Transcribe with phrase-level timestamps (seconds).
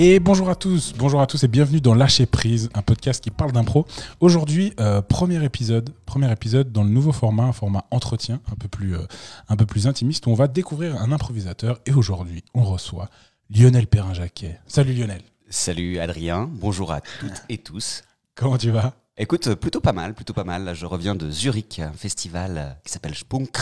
[0.00, 3.32] Et bonjour à tous, bonjour à tous et bienvenue dans Lâcher Prise, un podcast qui
[3.32, 3.84] parle d'impro.
[4.20, 8.68] Aujourd'hui, euh, premier épisode, premier épisode dans le nouveau format, un format entretien, un peu
[8.68, 9.02] plus, euh,
[9.48, 11.80] un peu plus intimiste, où on va découvrir un improvisateur.
[11.84, 13.10] Et aujourd'hui, on reçoit
[13.50, 14.60] Lionel Perrin-Jacquet.
[14.68, 15.20] Salut Lionel.
[15.50, 18.04] Salut Adrien, bonjour à toutes et tous.
[18.36, 18.94] Comment tu vas?
[19.16, 20.76] Écoute, plutôt pas mal, plutôt pas mal.
[20.76, 23.58] Je reviens de Zurich, un festival euh, qui s'appelle Spunk.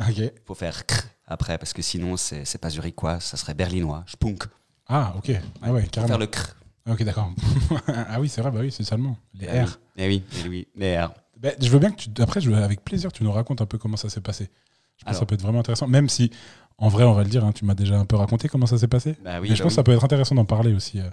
[0.00, 0.32] Ok.
[0.44, 4.02] Faut faire kr après, parce que sinon, c'est c'est pas zurichois, ça serait berlinois.
[4.08, 4.44] Spunk.
[4.88, 5.32] Ah, ok.
[5.62, 6.08] Ah ouais, carrément.
[6.08, 6.54] faire le kr.
[6.90, 7.30] Ok, d'accord.
[7.88, 9.78] ah oui, c'est vrai, bah oui, c'est seulement les Eh R.
[9.98, 11.12] eh oui, eh oui, les R.
[11.38, 13.66] Ben, je veux bien que tu, après, je veux, avec plaisir, tu nous racontes un
[13.66, 14.48] peu comment ça s'est passé.
[14.96, 16.30] Je pense que ça peut être vraiment intéressant, même si,
[16.78, 18.78] en vrai, on va le dire, hein, tu m'as déjà un peu raconté comment ça
[18.78, 19.16] s'est passé.
[19.22, 20.98] Bah oui, Mais je bah pense que ça peut être intéressant d'en parler aussi.
[20.98, 21.08] euh.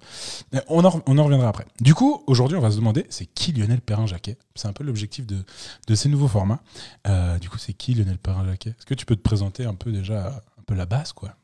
[0.54, 1.66] Mais On en, on en reviendra après.
[1.82, 4.38] Du coup, aujourd'hui, on va se demander, c'est qui Lionel Perrin-Jacquet?
[4.56, 5.44] C'est un peu l'objectif de,
[5.88, 6.62] de ces nouveaux formats.
[7.08, 8.70] Euh, du coup, c'est qui Lionel Perrin-Jacquet?
[8.72, 11.36] Est-ce que tu peux te présenter un peu déjà, un peu la base, quoi?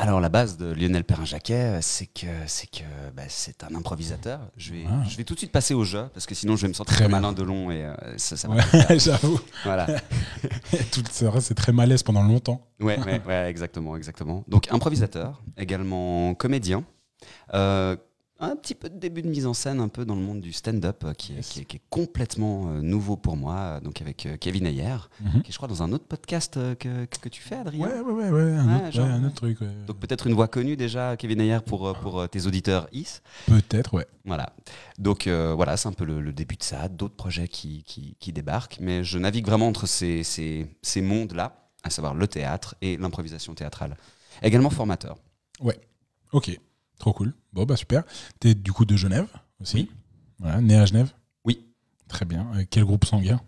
[0.00, 2.84] Alors, la base de Lionel Perrin-Jacquet, c'est que c'est que
[3.14, 4.40] bah, c'est un improvisateur.
[4.56, 5.02] Je vais, Ah.
[5.06, 6.94] je vais tout de suite passer au jeu, parce que sinon, je vais me sentir
[6.96, 7.18] Très bien.
[7.18, 9.38] Alain Delon et euh, ça, ça va Ouais, j'avoue.
[9.64, 9.86] Voilà.
[10.92, 12.66] Tout- C'est vrai, c'est très malaise pendant longtemps.
[12.80, 14.42] Ouais, ouais, ouais, exactement, exactement.
[14.48, 16.82] Donc improvisateur, également comédien.
[17.52, 17.94] Euh,
[18.40, 20.52] un petit peu de début de mise en scène un peu dans le monde du
[20.52, 21.48] stand-up euh, qui, est- Yes.
[21.48, 25.42] qui est, qui est complètement euh, nouveau pour moi, euh, donc avec Kevin Ayer, Mhm.
[25.42, 27.86] qui est je crois dans un autre podcast que, que tu fais Adrien?
[27.86, 29.26] Ouais, ouais, ouais, ouais, un, Ouais, autre, ouais, genre, un ouais.
[29.26, 29.60] autre truc.
[29.60, 29.68] ouais.
[29.86, 33.20] Donc peut-être une voix connue déjà, Kevin Ayer, pour, pour tes auditeurs IS.
[33.46, 34.06] Peut-être, ouais.
[34.24, 34.54] Voilà.
[34.98, 38.16] Donc euh, voilà, c'est un peu le, le début de ça, d'autres projets qui, qui,
[38.18, 42.74] qui débarquent, mais je navigue vraiment entre ces, ces, ces mondes-là, à savoir le théâtre
[42.82, 43.96] et l'improvisation théâtrale.
[44.42, 45.16] Également formateur.
[46.32, 46.58] Ok,
[47.00, 47.34] trop cool.
[47.52, 48.04] Bon, bah super.
[48.38, 49.26] T'es du coup de Genève
[49.60, 49.90] aussi Oui.
[50.38, 51.10] Voilà, né à Genève
[51.44, 51.64] Oui.
[52.08, 52.46] Très bien.
[52.54, 53.40] Avec quel groupe sanguin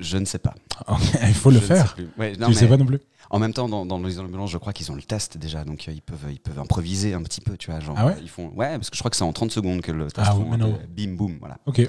[0.00, 0.54] Je ne sais pas.
[1.26, 1.94] Il faut le Je ne sais faire.
[1.96, 3.00] Tu le sais pas non plus
[3.30, 5.88] En même temps, dans, dans les ambulances, je crois qu'ils ont le test déjà, donc
[5.88, 7.80] euh, ils, peuvent, ils peuvent improviser un petit peu, tu vois.
[7.80, 9.50] Genre, Ah ouais euh, ils font, ouais, parce que je crois que c'est en 30
[9.50, 10.72] secondes que le test Ah font non.
[10.74, 11.58] peu bim boum, voilà.
[11.66, 11.80] Ok.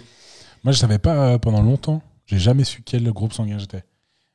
[0.64, 2.02] Moi, je savais pas euh, pendant longtemps.
[2.26, 3.84] J'ai jamais su quel groupe sanguin j'étais.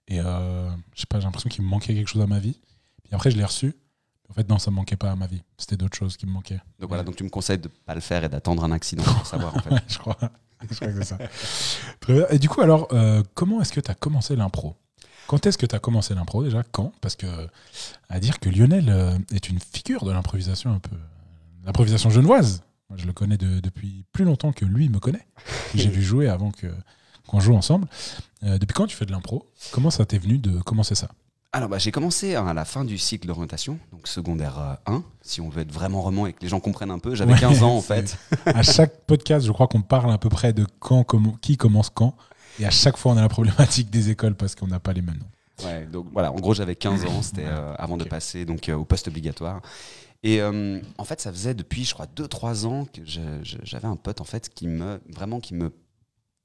[0.09, 2.59] Et euh, je sais pas, j'ai l'impression qu'il me manquait quelque chose à ma vie.
[3.05, 3.75] Puis après, je l'ai reçu.
[4.31, 5.43] En fait, non, ça me manquait pas à ma vie.
[5.59, 6.61] C'était d'autres choses qui me manquaient.
[6.79, 9.27] Donc voilà, donc tu me conseilles de pas le faire et d'attendre un accident pour
[9.27, 9.75] savoir en fait.
[9.89, 10.17] Je crois.
[10.71, 11.19] je crois que c'est ça.
[12.01, 12.27] Très bien.
[12.31, 14.77] Et du coup, alors, euh, comment est-ce que tu as commencé l'impro?
[15.27, 16.63] Quand est-ce que tu as commencé l'impro déjà?
[16.63, 16.93] Quand?
[17.01, 17.27] Parce que,
[18.09, 20.97] à dire que Lionel euh, est une figure de l'improvisation un peu.
[21.65, 22.63] L'improvisation genevoise.
[22.89, 25.27] Moi, je le connais de- depuis plus longtemps que lui me connaît.
[25.75, 26.67] J'ai vu jouer avant que
[27.27, 27.87] qu'on joue ensemble.
[28.43, 29.49] Euh, depuis quand tu fais de l'impro?
[29.71, 31.09] Comment ça t'est venu de commencer ça?
[31.53, 35.41] Alors bah, j'ai commencé à la fin du cycle d'orientation, donc secondaire euh, 1, si
[35.41, 37.17] on veut être vraiment roman et que les gens comprennent un peu.
[37.17, 38.17] J'avais Ouais, 15 ans en fait.
[38.47, 41.91] À chaque podcast, je crois qu'on parle à peu près de quand, comment, qui commence
[41.91, 42.15] quand.
[42.61, 45.03] Et à chaque fois, on a la problématique des écoles parce qu'on n'a pas les
[45.03, 45.67] mêmes noms.
[45.67, 48.77] Ouais, donc voilà, en gros j'avais 15 ans, c'était euh, avant de passer donc euh,
[48.77, 49.61] au poste obligatoire.
[50.23, 54.21] Et euh, en fait, ça faisait depuis, je crois, 2-3 ans que j'avais un pote
[54.21, 55.73] en fait qui me vraiment qui me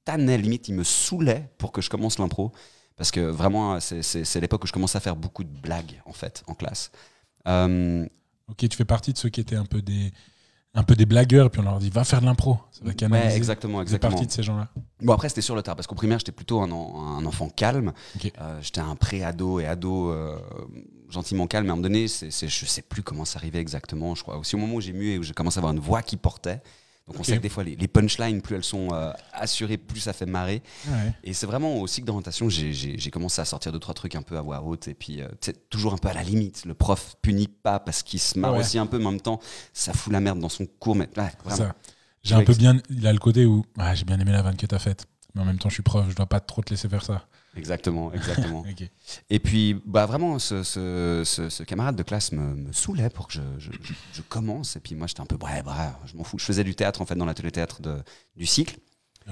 [0.04, 2.52] tannait, limite, il me saoulait pour que je commence l'impro.
[2.96, 6.42] Parce que vraiment, c'est- l'époque où je commençais à faire beaucoup de blagues en fait
[6.46, 6.90] en classe.
[7.48, 8.06] Euh,
[8.48, 10.12] Ok, tu fais partie de ceux qui étaient un peu des,
[10.72, 12.58] un peu des blagueurs, et puis on leur dit va faire de l'impro.
[12.70, 13.30] Ça va canaliser.
[13.30, 14.12] ouais, exactement, Tu fais exactement.
[14.12, 14.68] partie de ces gens-là.
[15.02, 17.48] Bon après c'était sur le tard parce qu'au primaire j'étais plutôt un, en- un enfant
[17.48, 17.92] calme.
[18.14, 18.30] Ok.
[18.40, 20.38] Euh, j'étais un pré-ado et ado euh,
[21.10, 21.64] gentiment calme.
[21.66, 22.30] Mais à un moment donné, je
[22.66, 24.14] sais plus comment ça arrivait exactement.
[24.14, 25.80] Je crois aussi au moment où j'ai mué et où j'ai commencé à avoir une
[25.80, 26.62] voix qui portait.
[27.06, 30.00] Donc on sait que des fois les, les punchlines plus elles sont euh, assurées, plus
[30.00, 30.62] ça fait marrer.
[30.88, 31.14] Ouais.
[31.22, 34.36] Et c'est vraiment au cycle d'orientation j'ai, commencé à sortir deux trois trucs un peu
[34.36, 35.28] à voix haute et puis euh,
[35.70, 36.64] toujours un peu à la limite.
[36.64, 38.60] Le prof punit pas parce qu'il se marre Ouais.
[38.60, 39.40] aussi un peu, mais en même temps
[39.72, 40.96] ça fout la merde dans son cours.
[40.96, 41.30] Mais ouais.
[42.24, 42.76] J'ai un peu bien.
[42.90, 45.06] Il a le côté où ah, j'ai bien aimé la vanne que t'as faite.
[45.34, 47.28] Mais en même temps, je suis prof, je dois pas trop te laisser faire ça.
[47.56, 48.64] Exactement, exactement.
[49.30, 53.26] Et puis, bah vraiment, ce, ce, ce- ce camarade de classe me, me saoulait pour
[53.28, 54.76] que je, je- je- je commence.
[54.76, 56.38] Et puis moi, j'étais un peu bref, bref, je m'en fous.
[56.38, 58.02] Je faisais du théâtre en fait dans l'atelier théâtre de-
[58.36, 58.78] du cycle.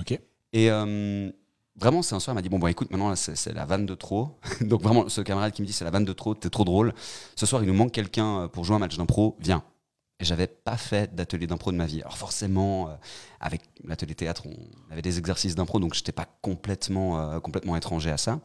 [0.01, 0.19] Ok.
[0.53, 1.31] Et euh,
[1.77, 3.95] vraiment, c'est un soir, il m'a dit bon, bon, écoute, maintenant c'est la vanne de
[3.95, 4.39] trop.
[4.61, 6.95] Donc vraiment, ce camarade qui me dit c'est la vanne de trop, t'es trop drôle.
[7.37, 9.37] Ce soir, il nous manque quelqu'un euh, pour jouer un match d'impro.
[9.41, 9.63] Viens.
[10.21, 12.01] Et j'avais pas fait d'atelier d'impro de ma vie.
[12.03, 12.95] Alors forcément, euh,
[13.41, 18.11] avec l'atelier théâtre, on avait des exercices d'impro, donc j'étais pas complètement, euh, complètement étranger
[18.11, 18.41] à ça.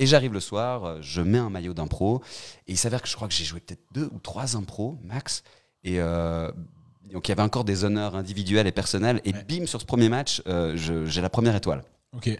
[0.00, 2.22] Et j'arrive le soir, euh, je mets un maillot d'impro,
[2.66, 5.44] et il s'avère que je crois que j'ai joué peut-être deux ou trois impros max.
[5.84, 6.50] Et euh,
[7.12, 9.20] donc il y avait encore des honneurs individuels et personnels.
[9.24, 9.44] Et Ouais.
[9.44, 11.82] bim, sur ce premier match, je- j'ai la première étoile.
[12.16, 12.30] Ok.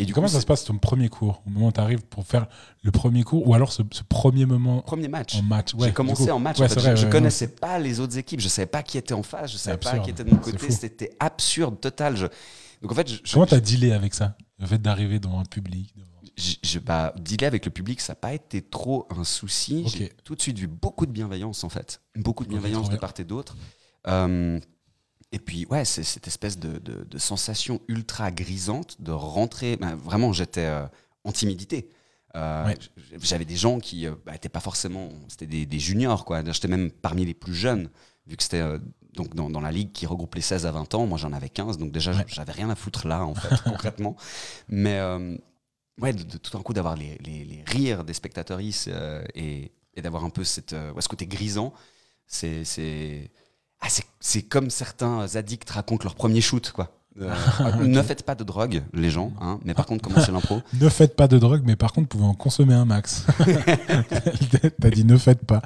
[0.00, 2.00] Et du Comment coup, ça se passe ton premier cours Au moment où tu arrives
[2.02, 2.46] pour faire
[2.82, 5.36] le premier cours ou alors ce, ce premier moment Premier match.
[5.36, 6.30] en match Ouais, j'ai commencé coup.
[6.30, 6.58] en match.
[6.58, 6.74] Ouais, en fait.
[6.74, 8.40] c'est vrai, je, ouais, connaissais pas les autres équipes.
[8.40, 9.52] Je savais pas qui était en face.
[9.52, 10.70] Je savais pas qui était de mon côté.
[10.70, 12.16] C'était absurde, total.
[12.16, 12.26] Je-
[12.82, 15.92] Donc en fait, je- Comment t'as dealé avec ça Le fait d'arriver dans un public
[15.96, 19.84] devant- je, je- bah, dealer avec le public, ça n'a pas été trop un souci.
[19.86, 22.00] J'ai tout de suite vu beaucoup de bienveillance, en fait.
[22.16, 23.54] Beaucoup de bienveillance de part et d'autre.
[24.06, 24.58] Euh,
[25.32, 29.76] et puis, ouais, c'est cette espèce de, de- de sensation ultra grisante de rentrer.
[29.76, 30.86] bah, vraiment, j'étais euh,
[31.24, 31.88] en timidité.
[32.36, 32.76] Euh, Ouais.
[33.22, 35.08] J'avais des gens qui n'étaient pas forcément.
[35.28, 36.42] C'était des, des juniors, quoi.
[36.44, 37.90] J'étais même parmi les plus jeunes,
[38.26, 38.60] vu que c'était.
[38.60, 38.78] euh,
[39.14, 41.48] donc dans, dans la ligue qui regroupe les 16 à 20 ans, moi j'en avais
[41.48, 42.24] 15, donc déjà Ouais.
[42.28, 44.14] j'avais rien à foutre là en fait, concrètement.
[44.68, 45.36] Mais euh,
[46.00, 49.72] ouais, de, de tout d'un coup d'avoir les, les- les rires des spectateurs euh, et,
[49.94, 51.72] et d'avoir un peu cette, euh, ce côté grisant,
[52.28, 52.64] c'est
[53.80, 53.86] ah,
[54.20, 56.90] c'est- comme certains addicts racontent leur premier shoot quoi.
[57.20, 57.34] Euh,
[57.80, 60.60] Ne faites pas de drogue, les gens, hein, mais par contre commencez l'impro.
[60.80, 63.26] Ne faites pas de drogue, mais par contre, pouvez en consommer un max.
[64.80, 65.60] T'as dit ne faites pas.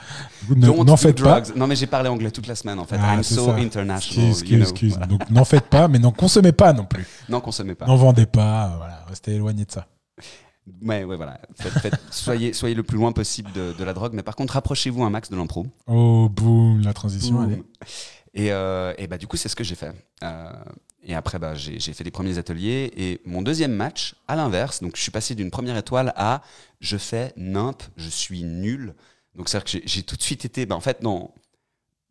[0.49, 1.41] Ne- N'en faites pas.
[1.41, 1.57] drugs.
[1.57, 2.97] Non mais j'ai parlé anglais toute la semaine en fait.
[2.99, 3.57] Ah, I'm so ça.
[3.57, 4.29] international.
[4.31, 4.63] Excuse, you know.
[4.63, 4.91] excuse, excuse.
[4.93, 5.07] Voilà.
[5.07, 7.07] Donc n'en faites pas, mais n'en consommez pas non plus.
[7.29, 7.87] Non, consommez pas.
[7.87, 8.75] N'en vendez pas.
[8.79, 9.87] Voilà, restez éloigné de ça.
[10.83, 11.41] Ouais, ouais, voilà.
[11.57, 14.55] Faites- faites- soyez, soyez le plus loin possible de, de la drogue, mais par contre,
[14.55, 15.67] rapprochez-vous un max de l'impro.
[15.87, 17.45] Oh, boum, la transition, Boum.
[17.45, 17.63] allez.
[18.33, 19.93] Et, euh, et bah, du coup, c'est ce que j'ai fait.
[20.23, 20.53] Euh,
[21.03, 22.91] et après, bah, j'ai fait les premiers ateliers.
[22.97, 26.43] Et mon deuxième match, à l'inverse, donc je suis passé d'une première étoile à
[26.81, 28.95] je fais nimp, je suis nul.
[29.37, 31.31] Donc c'est-à-dire que j'ai- tout de suite été, bah, en fait, non.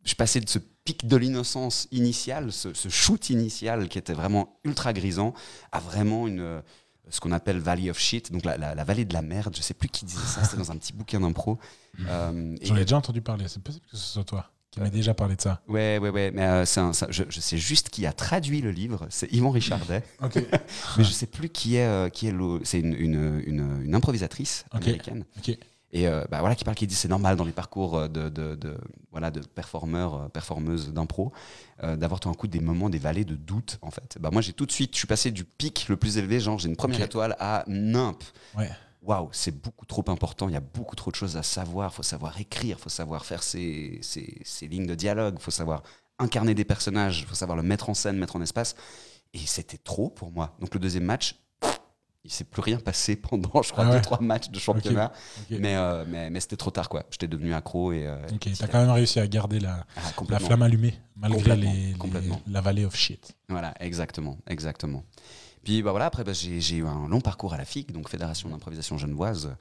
[0.04, 4.12] Je suis passé de ce pic de l'innocence initial, ce, ce shoot initial qui était
[4.12, 5.32] vraiment ultra grisant,
[5.72, 6.62] à vraiment une,
[7.10, 9.54] ce qu'on appelle Valley of Shit, donc la, la- la vallée de la merde.
[9.56, 11.58] Je sais plus qui disait ça, c'était dans un petit bouquin d'impro.
[12.08, 13.46] Euh, J'en ai déjà entendu parler.
[13.46, 15.60] C'est possible que ce soit toi qui m'as déjà parlé de ça.
[15.68, 18.60] Ouais, ouais, ouais, mais euh, c'est un- ça- je, je sais juste qui a traduit
[18.60, 20.02] le livre, c'est Yvan Richardet,
[20.98, 22.34] mais je sais plus qui est, euh, qui est
[22.64, 25.24] c'est une, une, une, une improvisatrice américaine.
[25.94, 28.28] Et euh, bah, voilà, qui parle, qui dit c'est normal dans les parcours euh, de,
[28.28, 28.76] de, de-
[29.12, 31.32] voilà, de performeurs, euh, performeuses d'impro,
[31.82, 34.18] d'avoir tout d'un coup des moments, des vallées de doute, en fait.
[34.20, 36.58] Bah, moi, j'ai tout de suite, je suis passé du pic le plus élevé, genre
[36.58, 38.22] j'ai une première étoile à nimp.
[38.56, 38.70] Ouais.
[39.02, 42.02] Waouh, c'est beaucoup trop important, il y a beaucoup trop de choses à savoir, faut
[42.02, 45.82] savoir écrire, faut savoir faire ses, ses- ses lignes de dialogue, faut savoir
[46.18, 48.74] incarner des personnages, faut savoir le mettre en scène, mettre en espace.
[49.34, 50.56] Et c'était trop pour moi.
[50.60, 51.36] Donc le deuxième match,
[52.24, 53.96] il s'est plus rien passé pendant, je crois, Ah ouais.
[53.96, 55.12] deux, trois matchs de championnat.
[55.50, 57.04] Mais, euh, mais, mais c'était trop tard, quoi.
[57.10, 58.06] J'étais devenu accro et.
[58.06, 61.72] euh, Ok, t'as quand même réussi à garder la, Ah, la flamme allumée, malgré Complètement,
[61.72, 62.40] les, les- complètement.
[62.46, 63.36] la vallée of shit.
[63.48, 65.04] Voilà, exactement, exactement.
[65.62, 68.08] Puis bah voilà, après bah, j'ai j'ai eu un long parcours à la FIC, donc
[68.10, 69.54] Fédération d'improvisation genevoise.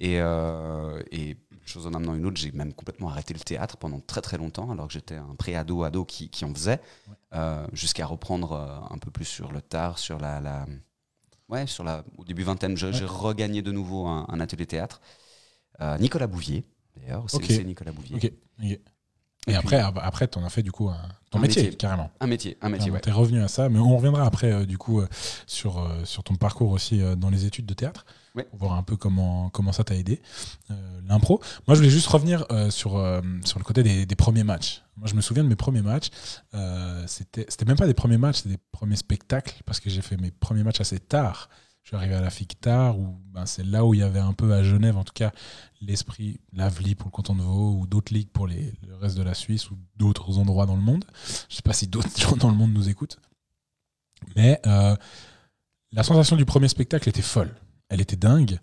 [0.00, 3.98] Et, euh, et chose en amenant une autre, j'ai même complètement arrêté le théâtre pendant
[4.00, 7.14] très très longtemps, alors que j'étais un pré-ado ado qui, qui en faisait, Ouais.
[7.34, 10.66] euh, jusqu'à reprendre euh, un peu plus sur le tard, sur la, la
[11.48, 15.00] ouais, sur la au début vingtaine, j'ai regagné de nouveau un, un atelier théâtre.
[15.80, 16.64] Euh, Nicolas Bouvier,
[16.96, 18.16] d'ailleurs, c'est Nicolas Bouvier.
[19.50, 20.96] Et, puis- après, après, t'en as fait du coup un-
[21.30, 21.76] ton Un métier, métier.
[21.76, 22.10] carrément.
[22.20, 23.00] Un métier, un métier, ouais.
[23.00, 25.08] T'es revenu à ça, mais on reviendra après euh, du coup euh,
[25.46, 28.44] sur, euh, sur ton parcours aussi dans les études de théâtre, Ouais.
[28.44, 30.22] pour voir un peu comment, comment ça t'a aidé,
[31.08, 31.40] l'impro.
[31.66, 32.92] Moi, je voulais juste revenir sur,
[33.44, 34.82] sur le côté des, des premiers matchs.
[34.96, 36.08] Moi, je me souviens de mes premiers matchs.
[37.06, 40.16] C'était c'était même pas des premiers matchs, c'était des premiers spectacles, parce que j'ai fait
[40.16, 41.48] mes premiers matchs assez tard.
[41.88, 44.18] Je suis arrivé à la FIC tard, où ben, c'est là où il y avait
[44.18, 45.32] un peu à Genève, en tout cas,
[45.80, 48.54] l'esprit Lavely pour le canton de Vaud, ou d'autres ligues pour le
[49.00, 51.06] reste de la Suisse, ou d'autres endroits dans le monde.
[51.48, 53.18] Je sais pas si d'autres gens dans le monde nous écoutent.
[54.36, 54.94] Mais euh,
[55.90, 57.54] la sensation du premier spectacle était folle.
[57.88, 58.58] Elle était dingue.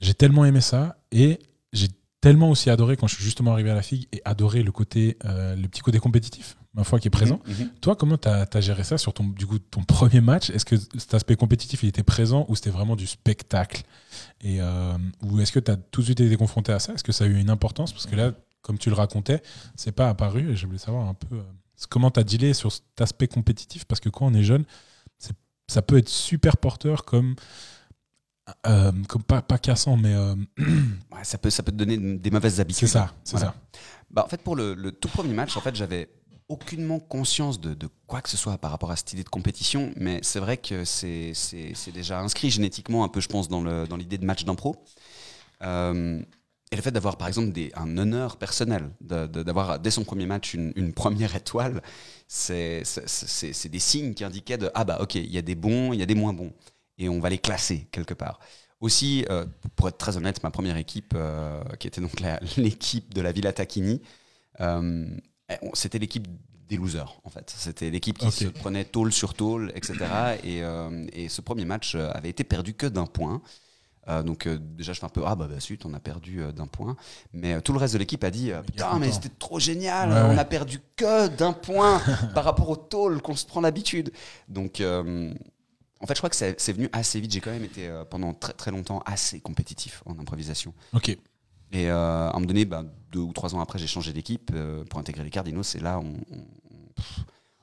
[0.00, 0.98] J'ai tellement aimé ça.
[1.12, 1.38] Et
[1.72, 1.86] j'ai
[2.20, 5.18] tellement aussi adoré quand je suis justement arrivé à la figue et adoré le côté,
[5.24, 7.40] euh, le petit côté compétitif, ma foi, qui est présent.
[7.46, 7.70] Mhm, mhm.
[7.80, 10.50] Toi, comment tu as, géré ça sur ton, du coup, ton premier match?
[10.50, 13.82] Est-ce que cet aspect compétitif, il était présent ou c'était vraiment du spectacle?
[14.40, 16.92] Et euh, Ou est-ce que tu as tout de suite été confronté à ça?
[16.94, 17.92] Est-ce que ça a eu une importance?
[17.92, 19.42] Parce que là, comme tu le racontais,
[19.74, 21.42] c'est pas apparu et je voulais savoir un peu euh,
[21.88, 23.84] comment tu as dealé sur cet aspect compétitif?
[23.84, 24.64] Parce que quand on est jeune,
[25.66, 27.34] ça peut être super porteur comme.
[28.66, 30.14] euh, comme pas, pas cassant, mais
[31.22, 32.88] ça, peut, ça peut te donner des mauvaises habitudes.
[32.88, 33.52] c'est ça, c'est Voilà.
[33.52, 33.78] ça.
[34.10, 36.08] Bah, en fait, pour le, le tout premier match, en fait, j'avais
[36.50, 37.76] aucunement conscience de,
[38.06, 40.84] quoi que ce soit par rapport à cette idée de compétition, mais c'est vrai que
[40.84, 41.32] c'est
[41.94, 44.76] déjà inscrit génétiquement un peu, je pense, dans l'idée de match d'impro.
[45.62, 46.20] Euh,
[46.72, 50.92] et le fait d'avoir, par exemple, un honneur personnel, d'avoir dès son premier match une,
[50.92, 51.82] première étoile,
[52.28, 52.82] c'est
[53.70, 56.02] des signes qui indiquaient de ah bah ok, il y a des bons, il y
[56.02, 56.52] a des moins bons,
[56.98, 58.40] et on va les classer quelque part.
[58.80, 62.20] Aussi, euh, pour être très honnête, ma première équipe, euh, qui était donc
[62.56, 64.00] l'équipe de la Villa Tacchini,
[64.60, 65.06] euh,
[65.74, 66.26] c'était l'équipe
[66.68, 67.52] des losers, en fait.
[67.56, 69.94] C'était l'équipe qui se prenait tôle sur tôle, etc.
[70.44, 73.42] Et, euh, et ce premier match euh, avait été perdu que d'un point.
[74.08, 76.40] Euh, donc euh, déjà je fais un peu ah bah, bah zut on a perdu
[76.56, 76.96] d'un point
[77.34, 80.30] mais tout le reste de l'équipe a dit putain mais c'était trop génial Ouais, on
[80.30, 80.38] ouais.
[80.38, 82.00] a perdu que d'un point
[82.34, 84.10] par rapport au tôle qu'on se prend l'habitude
[84.48, 87.30] donc En fait, je crois que c'est c'est venu assez vite.
[87.30, 90.72] J'ai quand même été pendant très très longtemps assez compétitif en improvisation.
[90.94, 91.18] Ok.
[91.72, 94.50] Et euh, à un moment donné, bah, deux ou trois ans après, j'ai changé d'équipe
[94.54, 95.64] euh, pour intégrer les Cardinals.
[95.74, 96.38] Et là, on, on-
[96.70, 97.20] on- pff,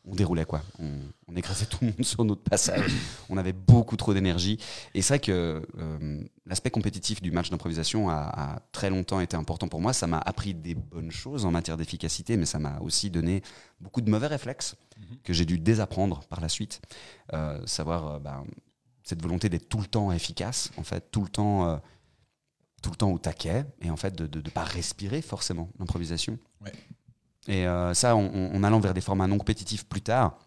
[0.10, 0.62] on déroulait quoi.
[0.80, 0.90] On,
[1.28, 2.90] on écrasait tout le monde sur notre passage.
[3.30, 4.58] On avait beaucoup trop d'énergie.
[4.94, 9.36] Et c'est vrai que euh, l'aspect compétitif du match d'improvisation a, a très longtemps été
[9.36, 9.92] important pour moi.
[9.92, 13.42] Ça m'a appris des bonnes choses en matière d'efficacité, mais ça m'a aussi donné
[13.82, 14.76] beaucoup de mauvais réflexes
[15.26, 16.82] que j'ai dû désapprendre par la suite.
[17.34, 18.46] Euh, savoir ben,
[19.04, 21.82] cette volonté d'être tout le temps efficace, en fait, tout le temps,
[22.82, 26.38] tout le temps au taquet, et en fait de ne pas respirer forcément l'improvisation.
[26.64, 26.72] Ouais.
[27.48, 30.38] Et euh, ça, en, allant vers des formats non compétitifs plus tard,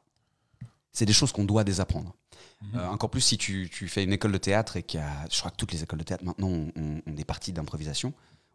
[0.93, 2.15] c'est des choses qu'on doit désapprendre.
[2.61, 2.79] Mhm.
[2.79, 5.27] Euh, encore plus si tu, tu fais une école de théâtre et qu'il y a,
[5.31, 8.13] je crois que toutes les écoles de théâtre maintenant ont des parties d'improvisation,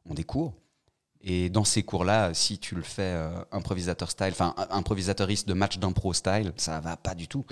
[0.08, 0.53] ont des cours.
[1.27, 5.79] Et dans ces cours-là, si tu le fais euh, improvisateur style, enfin improvisateuriste de match
[5.79, 7.44] d'impro style, ça va pas du tout.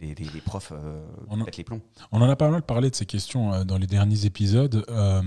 [0.00, 1.82] Les, les- les profs euh, On les plombs.
[2.12, 4.84] On en a pas mal parlé de ces questions euh, dans les derniers épisodes.
[4.88, 5.20] Euh,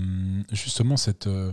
[0.52, 1.52] justement, cette, euh,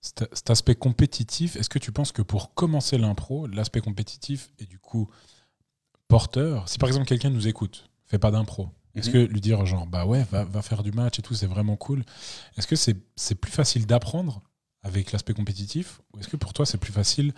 [0.00, 4.66] cet, cet aspect compétitif, est-ce que tu penses que pour commencer l'impro, l'aspect compétitif est
[4.66, 5.10] du coup
[6.08, 6.68] porteur?
[6.70, 10.06] Si par exemple quelqu'un nous écoute, fait pas d'impro, est-ce que lui dire genre bah
[10.06, 12.02] ouais, va, va faire du match et tout, c'est vraiment cool
[12.56, 14.42] Est-ce que c'est c'est plus facile d'apprendre
[14.88, 17.32] avec l'aspect compétitif ou est-ce que pour toi c'est plus facile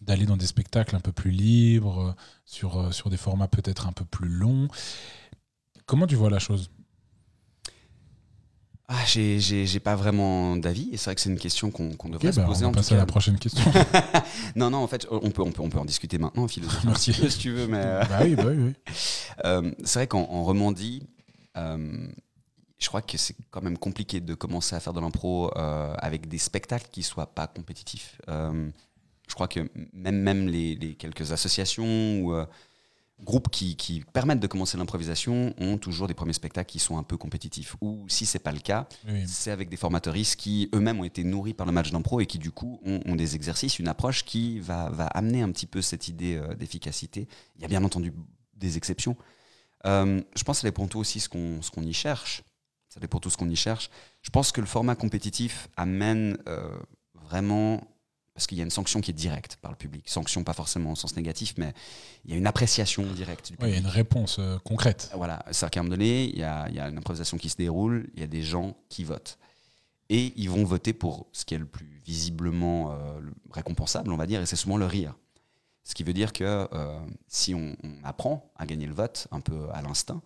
[0.00, 2.12] d'aller dans des spectacles un peu plus libres, euh,
[2.46, 4.68] sur, euh, sur des formats peut-être un peu plus longs?
[5.86, 6.70] Comment tu vois la chose?
[8.92, 10.88] Ah, j'ai- pas vraiment d'avis.
[10.92, 12.68] Et c'est vrai que c'est une question qu'on qu'on devrait Ok, se bah, poser on
[12.68, 13.62] en va passer à la prochaine question.
[14.56, 17.12] Non, non, en fait, on peut, on peut, on peut en discuter maintenant, philosopher Merci.
[17.12, 18.72] si tu veux, mais euh, bah oui, bah oui, oui.
[19.44, 21.04] euh, c'est vrai qu'en en Romandie,
[21.56, 22.08] euh,
[22.80, 26.28] je crois que c'est quand même compliqué de commencer à faire de l'impro euh, avec
[26.28, 28.18] des spectacles qui soient pas compétitifs.
[28.28, 28.70] Euh,
[29.28, 32.46] je crois que même, même les, les quelques associations ou euh,
[33.22, 37.02] groupes qui, qui permettent de commencer l'improvisation ont toujours des premiers spectacles qui sont un
[37.02, 37.76] peu compétitifs.
[37.82, 41.22] Ou si c'est pas le cas, Oui, c'est avec des formateuristes qui eux-mêmes ont été
[41.22, 44.24] nourris par le match d'impro et qui du coup ont, ont des exercices, une approche
[44.24, 47.28] qui va, va amener un petit peu cette idée d'efficacité.
[47.56, 48.14] Il y a bien entendu
[48.56, 49.16] des exceptions.
[49.84, 52.42] Je pense que ça dépend tout aussi ce qu'on ce qu'on y cherche.
[52.90, 53.88] Ça dépend tout ce qu'on y cherche.
[54.20, 56.76] Je pense que le format compétitif amène euh,
[57.14, 57.80] vraiment
[58.34, 60.08] parce qu'il y a une sanction qui est directe par le public.
[60.08, 61.72] Sanction pas forcément au sens négatif, mais
[62.24, 63.84] il y a une appréciation directe du Ouais, il y public.
[63.84, 65.10] a une réponse euh, concrète.
[65.14, 67.48] Voilà, c'est-à-dire qu'à un moment donné, il y a, il y a une improvisation qui
[67.48, 69.38] se déroule, il y a des gens qui votent.
[70.08, 74.16] Et ils vont voter pour ce qui est le plus visiblement euh, le- récompensable, on
[74.16, 75.14] va dire, et c'est souvent le rire.
[75.84, 79.40] Ce qui veut dire que euh, si on, on apprend à gagner le vote un
[79.40, 80.22] peu à l'instinct,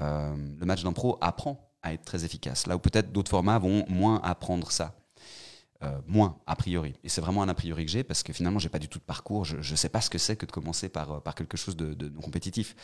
[0.00, 2.66] euh, le match d'impro apprend à être très efficace.
[2.66, 4.96] Là où peut-être d'autres formats vont moins apprendre ça.
[5.82, 6.94] Euh, moins, a priori.
[7.04, 8.98] Et c'est vraiment un a priori que j'ai parce que finalement, j'ai pas du tout
[8.98, 9.44] de parcours.
[9.44, 11.76] Je ne sais pas ce que c'est que de commencer par, euh, par quelque chose
[11.76, 12.74] de, de non compétitif.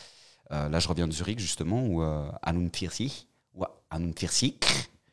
[0.52, 4.66] Euh, là, je reviens de Zurich, justement, où euh, Anun Tirsi, ou Anun Tirsik,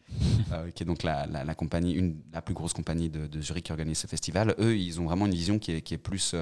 [0.52, 3.42] euh, qui est donc la, la, la compagnie, une, la plus grosse compagnie de, de
[3.42, 6.00] Zurich qui organise ce festival, eux, ils ont vraiment une vision qui est, qui est
[6.00, 6.36] plus,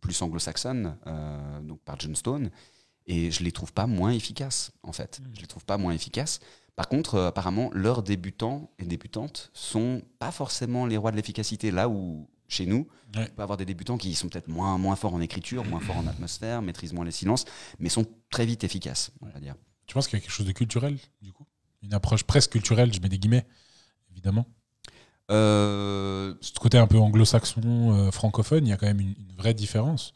[0.00, 0.96] plus anglo-saxonne,
[1.62, 2.50] donc par John Stone.
[3.06, 5.20] Et je les trouve pas moins efficaces, en fait.
[5.34, 6.38] Je les trouve pas moins efficaces.
[6.76, 11.70] Par contre, euh, apparemment, leurs débutants et débutantes sont pas forcément les rois de l'efficacité.
[11.70, 13.28] Là où, chez nous, Ouais.
[13.30, 15.98] on peut avoir des débutants qui sont peut-être moins, moins forts en écriture, moins forts
[15.98, 17.44] en atmosphère, maîtrisent moins les silences,
[17.78, 19.54] mais sont très vite efficaces, on va dire.
[19.86, 21.44] Tu penses qu'il y a quelque chose de culturel, du coup?
[21.82, 23.46] Une approche presque culturelle, je mets des guillemets,
[24.10, 24.46] évidemment?
[25.30, 27.60] Euh, Ce côté un peu anglo-saxon,
[27.92, 30.12] euh, francophone, il y a quand même une, une vraie différence.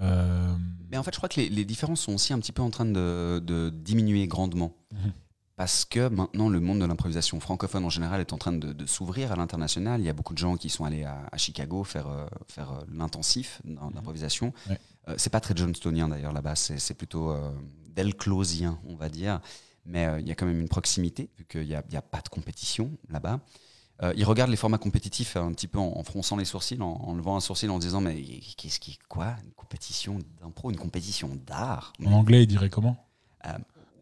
[0.00, 0.54] Euh,
[0.90, 2.70] mais en fait, je crois que les, les différences sont aussi un petit peu en
[2.70, 4.74] train de, de diminuer grandement.
[4.92, 5.12] Mhm.
[5.56, 8.86] Parce que maintenant, le monde de l'improvisation francophone en général est en train de, de
[8.86, 10.00] s'ouvrir à l'international.
[10.00, 12.72] Il y a beaucoup de gens qui sont allés à, à Chicago faire, euh, faire
[12.72, 14.54] euh, l'intensif d'im- d'improvisation.
[14.68, 14.80] Ouais.
[15.08, 17.50] Euh, c'est pas très johnstonien d'ailleurs là-bas, c'est plutôt euh,
[17.94, 19.40] delclosien, on va dire.
[19.84, 22.02] Mais il y a quand même une proximité, vu qu'il n'y a, il y a
[22.02, 23.40] pas de compétition là-bas.
[24.16, 27.14] Ils regardent les formats compétitifs un petit peu en, en fronçant les sourcils, en, en
[27.14, 28.20] levant un sourcil, en disant Mais
[28.56, 28.98] qu'est-ce qui.
[29.08, 29.36] Quoi?
[29.44, 31.92] Une compétition d'impro Une compétition d'art?
[32.04, 32.96] En anglais, il dirait comment?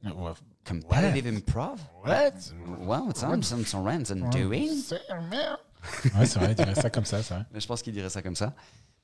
[0.04, 0.32] Ouais.
[0.64, 1.78] Competitive improv?
[2.04, 2.32] What?
[2.80, 4.68] Wow, some, some, some runs and doing.
[6.14, 7.44] Ouais, c'est vrai, il dirait ça comme ça, c'est vrai.
[7.52, 8.54] Mais je pense qu'il dirait ça comme ça.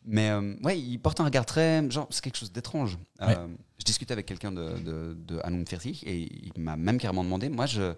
[0.05, 1.89] Mais euh, ouais, il porte un regard très.
[1.91, 2.99] Genre, c'est quelque chose d'étrange.
[3.23, 3.49] Euh,
[3.79, 7.49] je discutais avec quelqu'un de, de, de Fertig et il m'a même carrément demandé.
[7.49, 7.95] Moi, je,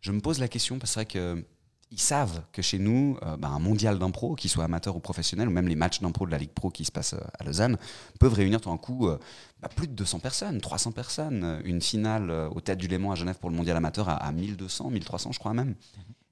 [0.00, 1.44] je me pose la question parce que c'est vrai que.
[1.90, 5.48] Ils savent que chez nous, euh, bah, un mondial d'impro, qu'il soit amateur ou professionnel,
[5.48, 7.76] ou même les matchs d'impro de la Ligue Pro qui se passent euh, à Lausanne,
[8.18, 9.18] peuvent réunir tout d'un coup euh,
[9.60, 11.60] bah, plus de 200 personnes, 300 personnes.
[11.64, 14.32] Une finale euh, au Théâtre du Léman à Genève pour le mondial amateur à, à
[14.32, 15.74] 1200, 1300, je crois même.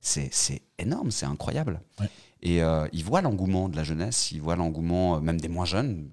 [0.00, 1.80] C'est c'est énorme, c'est incroyable.
[2.00, 2.10] Ouais.
[2.42, 2.60] Et
[2.92, 6.10] ils voient l'engouement de la jeunesse, ils voient l'engouement même des moins jeunes.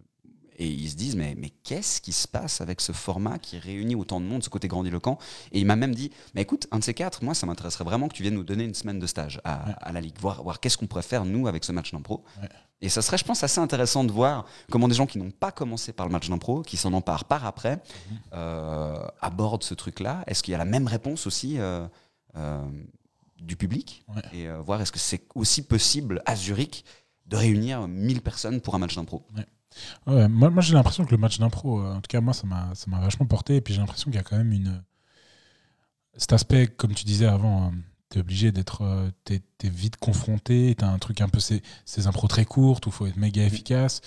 [0.61, 3.95] Et ils se disent, mais, mais qu'est-ce qui se passe avec ce format qui réunit
[3.95, 5.17] autant de monde, ce côté grandiloquent
[5.53, 8.07] Et il m'a même dit, mais écoute, un de ces quatre, moi, ça m'intéresserait vraiment
[8.09, 10.59] que tu viennes nous donner une semaine de stage à, à la Ligue, voir, voir
[10.59, 12.23] qu'est-ce qu'on pourrait faire, nous, avec ce match d'impro.
[12.41, 12.49] Ouais.
[12.81, 15.51] Et ça serait, je pense, assez intéressant de voir comment des gens qui n'ont pas
[15.51, 18.17] commencé par le match d'impro, qui s'en emparent par après, Mhm.
[18.33, 20.23] euh, abordent ce truc-là.
[20.27, 21.85] Est-ce qu'il y a la même réponse aussi euh,
[22.35, 22.61] euh,
[23.41, 24.21] du public Ouais.
[24.33, 26.83] Et euh, voir est-ce que c'est aussi possible à Zurich
[27.27, 29.25] de réunir 1000 personnes pour un match d'impro?
[29.35, 29.45] Ouais,
[30.07, 32.73] moi, moi j'ai l'impression que le match d'impro, euh, en tout cas moi, ça m'a
[32.75, 33.57] ça m'a vachement porté.
[33.57, 34.83] Et puis j'ai l'impression qu'il y a quand même une.
[36.17, 37.71] Cet aspect, comme tu disais avant,
[38.09, 38.81] tu es obligé d'être.
[38.83, 41.39] euh, t'es es vite confronté, tu as un truc un peu.
[41.39, 44.01] Ces, ces impros très courtes où il faut être méga efficace.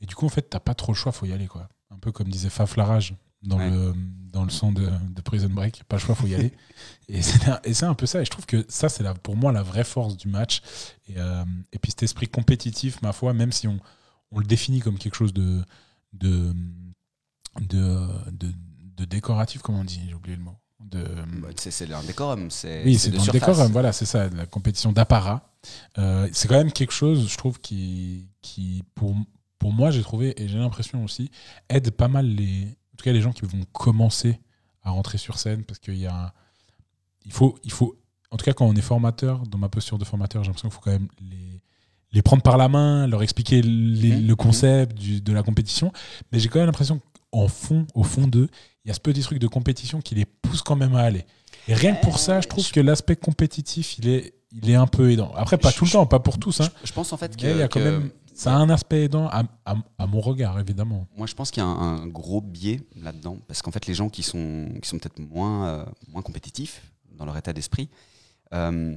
[0.00, 1.46] Et du coup, en fait, t'as pas trop le choix, faut y aller.
[1.46, 1.68] quoi.
[1.90, 3.70] Un peu comme disait Faf Larage dans, Ouais.
[3.70, 3.94] le,
[4.32, 5.84] dans le son de, de Prison Break.
[5.84, 6.52] Pas le choix, faut y aller.
[7.08, 8.20] et c'est un- et c'est un peu ça.
[8.20, 10.60] Et je trouve que ça, c'est la- pour moi la vraie force du match.
[11.08, 13.80] Et, euh, et puis cet esprit compétitif, ma foi, même si on,
[14.32, 15.62] on le définit comme quelque chose de,
[16.12, 16.52] de,
[17.60, 18.52] de, de,
[18.96, 20.56] de décoratif, comment on dit J'ai oublié le mot.
[20.80, 21.04] De,
[21.42, 23.56] Bah, c'est un décorum, c'est oui, c'est dans le surface.
[23.56, 25.52] décor, voilà, c'est ça, la compétition d'apparat.
[25.98, 29.16] Euh, c'est quand même quelque chose, je trouve, qui, qui pour,
[29.58, 31.30] pour moi, j'ai trouvé, et j'ai l'impression aussi,
[31.68, 34.40] aide pas mal les, en tout cas les gens qui vont commencer
[34.82, 36.32] à rentrer sur scène, parce qu'il y a,
[37.24, 37.98] il faut, il faut,
[38.30, 40.76] en tout cas quand on est formateur, dans ma posture de formateur, j'ai l'impression qu'il
[40.76, 41.60] faut quand même les,
[42.12, 45.92] les prendre par la main, leur expliquer les- Mhm, le concept du- de la compétition,
[46.32, 48.48] mais j'ai quand même l'impression qu'en fond, au fond d'eux,
[48.84, 51.24] il y a ce petit truc de compétition qui les pousse quand même à aller.
[51.68, 54.76] Et rien que pour ça, je trouve je- que l'aspect compétitif, il est, il est
[54.76, 55.32] un peu aidant.
[55.36, 56.60] Après, pas Je- tout le temps, pas pour tous.
[56.60, 56.68] Hein.
[56.84, 59.04] Je, pense en fait Mais il y a quand que- même, ça a un aspect
[59.04, 61.06] aidant à, à- à mon regard, évidemment.
[61.16, 63.94] moi je pense qu'il y a un, un gros biais là-dedans, parce qu'en fait les
[63.94, 66.82] gens qui sont, qui sont peut-être moins, euh, moins compétitifs
[67.18, 67.88] dans leur état d'esprit,
[68.54, 68.96] euh,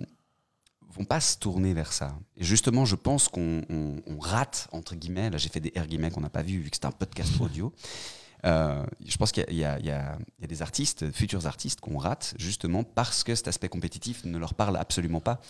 [0.91, 2.17] vont pas se tourner vers ça.
[2.37, 5.85] Et justement, je pense qu'on on- on rate, entre guillemets, là j'ai fait des R
[5.87, 7.73] guillemets qu'on n'a pas vu vu que c'est un podcast audio,
[8.45, 12.85] Euh, je pense qu'il y, y y a des artistes, futurs artistes, qu'on rate justement
[12.85, 15.41] parce que cet aspect compétitif ne leur parle absolument pas.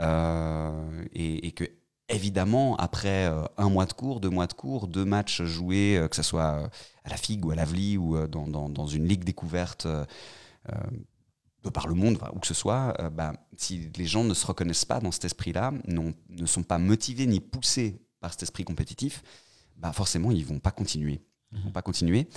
[0.00, 1.64] Euh, et, et que,
[2.08, 6.14] évidemment, après euh, un mois de cours, deux mois de cours, deux matchs joués, que
[6.16, 6.70] ce soit
[7.04, 10.04] à la FIG ou à l'AVLI ou dans, dans- dans une ligue découverte euh,
[11.64, 14.46] de par le monde, où que ce soit, euh, bah, si les gens ne se
[14.46, 19.22] reconnaissent pas dans cet esprit-là, ne sont pas motivés ni poussés par cet esprit compétitif,
[19.76, 21.20] bah forcément, ils vont pas continuer.
[21.52, 22.28] Ils vont pas continuer.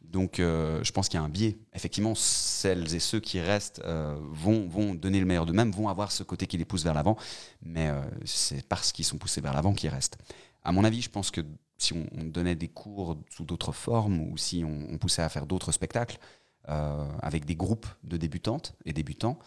[0.00, 1.58] Donc, euh, je pense qu'il y a un biais.
[1.72, 6.12] Effectivement, celles et ceux qui restent euh, vont, vont donner le meilleur d'eux-mêmes, vont avoir
[6.12, 7.16] ce côté qui les pousse vers l'avant,
[7.62, 10.18] mais euh, c'est parce qu'ils sont poussés vers l'avant qu'ils restent.
[10.62, 11.40] À mon avis, je pense que
[11.78, 15.28] si on, on donnait des cours sous d'autres formes ou si on, on poussait à
[15.28, 16.18] faire d'autres spectacles
[16.66, 19.38] avec des groupes de débutantes et débutants,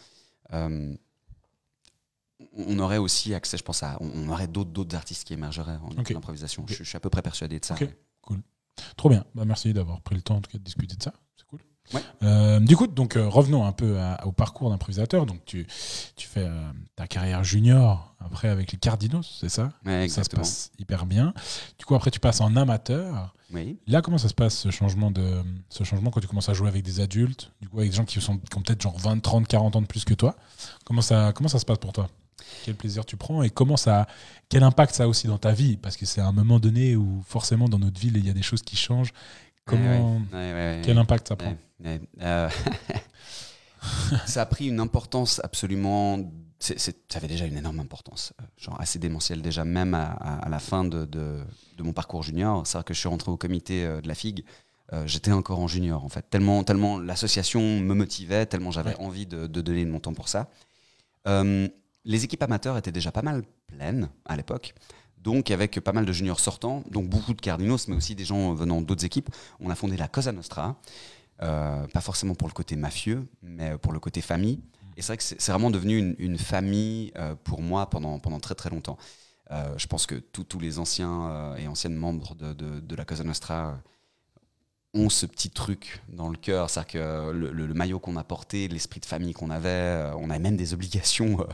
[0.52, 0.96] euh,
[2.52, 3.96] on aurait aussi accès, je pense, à.
[4.00, 6.64] On aurait d'autres d'autres artistes qui émergeraient en improvisation.
[6.68, 7.74] Je, je suis à peu près persuadé de ça.
[7.74, 7.88] Ok.
[8.96, 9.24] Trop bien.
[9.34, 11.12] Bah, merci d'avoir pris le temps en tout cas, de discuter de ça.
[11.92, 12.00] Ouais.
[12.22, 15.26] Euh, du coup, donc euh, revenons un peu à- au parcours d'improvisateur.
[15.26, 15.66] Donc tu,
[16.16, 19.70] tu fais euh, ta carrière junior après avec les Cardinals, c'est ça?
[19.84, 21.34] Ouais, Ça se passe hyper bien.
[21.78, 23.34] Du coup, après tu passes en amateur.
[23.52, 23.78] Oui.
[23.86, 26.68] Là, comment ça se passe ce changement de ce changement quand tu commences à jouer
[26.68, 29.20] avec des adultes, du coup avec des gens qui sont qui ont peut-être genre 20,
[29.20, 30.34] 30, 40 ans de plus que toi.
[30.84, 32.08] Comment ça comment ça se passe pour toi?
[32.64, 34.06] Quel plaisir tu prends et comment ça
[34.48, 35.76] quel impact ça a aussi dans ta vie?
[35.76, 38.42] Parce que c'est un moment donné où forcément dans notre ville il y a des
[38.42, 39.12] choses qui changent.
[39.66, 42.00] Comment Ouais, ouais, ouais, ouais, quel impact ça prend Ouais, ouais.
[42.20, 42.48] Euh,
[44.26, 46.18] ça a pris une importance absolument.
[46.60, 50.12] c'est- c'est- ça avait déjà une énorme importance, euh, genre assez démentielle déjà, même à,
[50.12, 51.42] à- à la fin de, de-
[51.76, 52.66] de mon parcours junior.
[52.66, 54.44] C'est-à-dire que je suis rentré au comité euh, de la FIG,
[54.94, 56.24] euh, j'étais encore en junior en fait.
[56.30, 59.04] Tellement, tellement l'association me motivait, tellement j'avais Ouais.
[59.04, 60.48] envie de, de donner de mon temps pour ça.
[61.26, 61.68] Euh,
[62.06, 64.74] les équipes amateurs étaient déjà pas mal pleines à l'époque.
[65.24, 68.54] Donc, avec pas mal de juniors sortants, donc beaucoup de Cardinals, mais aussi des gens
[68.54, 70.76] venant d'autres équipes, on a fondé la Cosa Nostra.
[71.42, 74.60] Euh, pas forcément pour le côté mafieux, mais pour le côté famille.
[74.96, 78.54] Et c'est vrai que c'est vraiment devenu une, famille euh, pour moi pendant, pendant très
[78.54, 78.98] très longtemps.
[79.50, 83.24] Euh, je pense que tous les anciens et anciennes membres de, de- de la Cosa
[83.24, 83.78] Nostra
[84.94, 86.70] ont ce petit truc dans le cœur.
[86.70, 90.14] C'est-à-dire que le, le- le maillot qu'on a porté, l'esprit de famille qu'on avait, euh,
[90.18, 91.44] on avait même des obligations euh,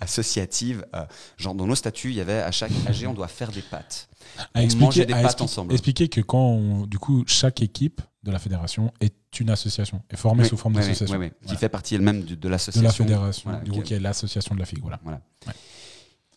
[0.00, 0.84] associatives.
[0.94, 1.04] euh,
[1.36, 4.08] genre dans nos statuts, il y avait à chaque AG, on doit faire des pâtes.
[4.38, 5.72] à on expliquer, mangeait des pâtes expliquer- ensemble.
[5.72, 10.16] expliquer que quand on- du coup chaque équipe de la fédération est une association, est
[10.16, 11.18] formée Oui, sous forme oui, d'association.
[11.18, 11.58] oui, oui, Qui Voilà.
[11.58, 13.04] fait partie elle-même de, de de la l'association.
[13.04, 14.80] fédération, Voilà, du qui- coup qui est l'association de la FIG.
[14.80, 14.98] Voilà.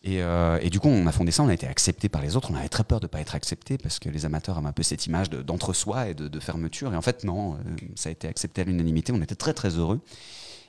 [0.02, 2.36] Et, euh, et du coup, on a fondé ça, on a été accepté par les
[2.36, 2.50] autres.
[2.50, 4.72] On avait très peur de ne pas être accepté parce que les amateurs avaient un
[4.72, 6.92] peu cette image de- d'entre-soi et de, fermeture.
[6.94, 7.58] Et en fait, non, euh,
[7.96, 9.12] ça a été accepté à l'unanimité.
[9.12, 10.00] On était très, très heureux.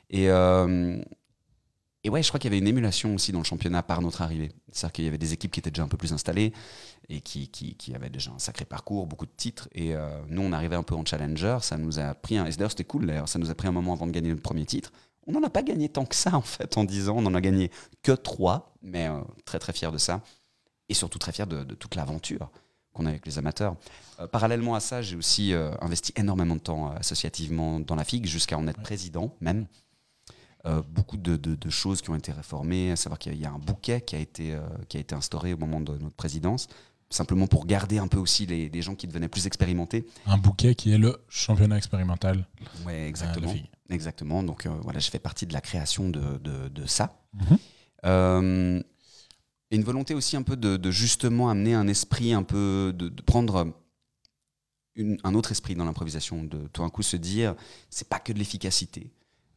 [0.09, 1.01] Et, euh,
[2.03, 4.21] et ouais, je crois qu'il y avait une émulation aussi dans le championnat par notre
[4.21, 4.51] arrivée.
[4.73, 6.51] C'est-à-dire qu'il y avait des équipes qui étaient déjà un peu plus installées
[7.07, 9.69] et qui, avaient déjà un sacré parcours, beaucoup de titres.
[9.75, 9.93] Et
[10.27, 11.59] nous, on arrivait un peu en challenger.
[11.61, 12.45] Ça nous a pris un.
[12.47, 13.29] Et d'ailleurs, c'était cool d'ailleurs.
[13.29, 14.91] Ça nous a pris un moment avant de gagner notre premier titre.
[15.27, 17.17] On n'en a pas gagné tant que ça, en fait, en 10 ans.
[17.17, 17.69] On n'en a gagné
[18.03, 20.21] que 3, mais euh, très, très fier de ça.
[20.89, 22.49] Et surtout très fier de, de toute l'aventure
[22.93, 23.75] qu'on a avec les amateurs.
[24.19, 28.25] Euh, parallèlement à ça, j'ai aussi euh, investi énormément de temps associativement dans la FIG,
[28.25, 29.67] jusqu'à en être président même.
[30.93, 33.57] Beaucoup de, de- de choses qui ont été réformées, à savoir qu'il y a- un
[33.57, 34.55] bouquet qui a, été,
[34.89, 36.67] qui a été instauré au moment de notre présidence,
[37.09, 40.05] simplement pour garder un peu aussi les, les gens qui devenaient plus expérimentés.
[40.27, 42.45] Un bouquet qui est le championnat expérimental.
[42.85, 43.53] Ouais, euh, de exactement.
[43.91, 44.41] Exactement.
[44.43, 47.21] Donc euh, voilà, je fais partie de la création de, de- de ça.
[47.33, 47.57] Mhm.
[48.05, 48.83] Euh,
[49.69, 53.09] et une volonté aussi un peu de, de justement amener un esprit un peu, de,
[53.09, 53.73] de prendre
[54.95, 57.55] une- un autre esprit dans l'improvisation, de tout d'un coup se dire,
[57.89, 59.11] c'est pas que de l'efficacité.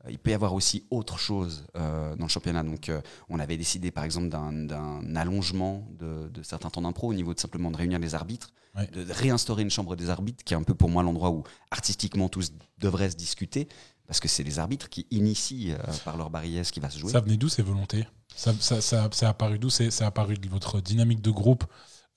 [0.05, 2.63] Euh, Il peut y avoir aussi autre chose euh, dans le championnat.
[2.63, 7.09] Donc, euh, on avait décidé, par exemple, d'un- d'un allongement de, de certains temps d'impro
[7.09, 8.89] au niveau de simplement de réunir les arbitres, Ouais.
[8.89, 12.29] de réinstaurer une chambre des arbitres, qui est un peu pour moi l'endroit où artistiquement
[12.29, 13.69] tous devraient se discuter,
[14.07, 16.31] parce que c'est les arbitres qui initient euh, par leur
[16.65, 17.11] ce qui va se jouer.
[17.13, 18.07] Ça venait d'où ces volontés?
[18.37, 19.71] Ça, ça, ça, c'est apparu d'où?
[19.71, 21.65] C'est, apparu de votre dynamique de groupe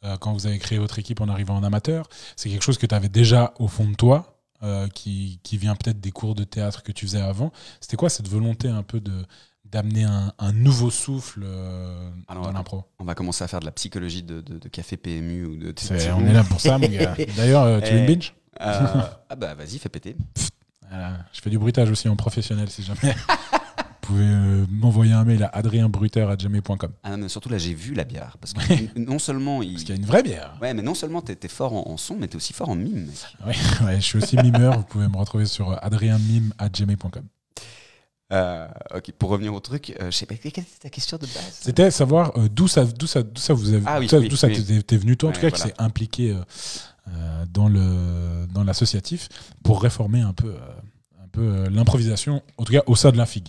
[0.04, 2.08] euh, quand vous avez créé votre équipe en arrivant en amateur?
[2.36, 5.76] C'est quelque chose que tu avais déjà au fond de toi, euh, qui, qui vient
[5.76, 7.52] peut-être des cours de théâtre que tu faisais avant?
[7.80, 9.26] C'était quoi cette volonté un peu de,
[9.64, 12.84] d'amener un, un nouveau souffle euh, Alors, dans l'impro?
[13.00, 15.74] On va commencer à faire de la psychologie de, de- de café PMU ou de.
[15.78, 17.16] C'est- On est là pour ça, mon gars.
[17.38, 18.34] D'ailleurs, tu veux une binge?
[18.60, 20.16] Euh, ah bah vas-y, fais péter.
[20.90, 21.18] Voilà.
[21.34, 23.16] Je fais du bruitage aussi en professionnel si jamais.
[24.08, 26.92] Vous pouvez euh, m'envoyer un mail à adrienbruiter.jamais.com.
[27.04, 28.38] Ah mais surtout là, j'ai vu la bière.
[28.40, 29.62] Parce que non seulement.
[29.62, 29.74] Il...
[29.74, 30.58] Parce qu'il y a une vraie bière.
[30.62, 32.76] Ouais, mais non seulement t'es t'es fort en, en son, mais t'es aussi fort en
[32.76, 33.10] mime.
[33.46, 33.54] Ouais,
[33.86, 34.78] ouais, je suis aussi mimeur.
[34.78, 37.24] Vous pouvez me retrouver sur adrienmime.gmail.com.
[38.34, 41.26] Euh, ok, pour revenir au truc, euh, je sais pas, quelle était ta question de
[41.26, 41.60] base?
[41.62, 44.18] C'était savoir euh, d'où ça, d'où ça, d'où ça vous avez, Ah oui, d'où ça,
[44.20, 44.66] oui, d'où ça oui.
[44.66, 45.64] t'est, t'est venu toi, en Ouais, tout cas, voilà.
[45.64, 46.38] qui s'est impliqué
[47.08, 49.30] euh, dans le dans l'associatif
[49.64, 50.56] pour réformer un peu,
[51.24, 53.48] un peu l'improvisation, en tout cas au sein de la figue.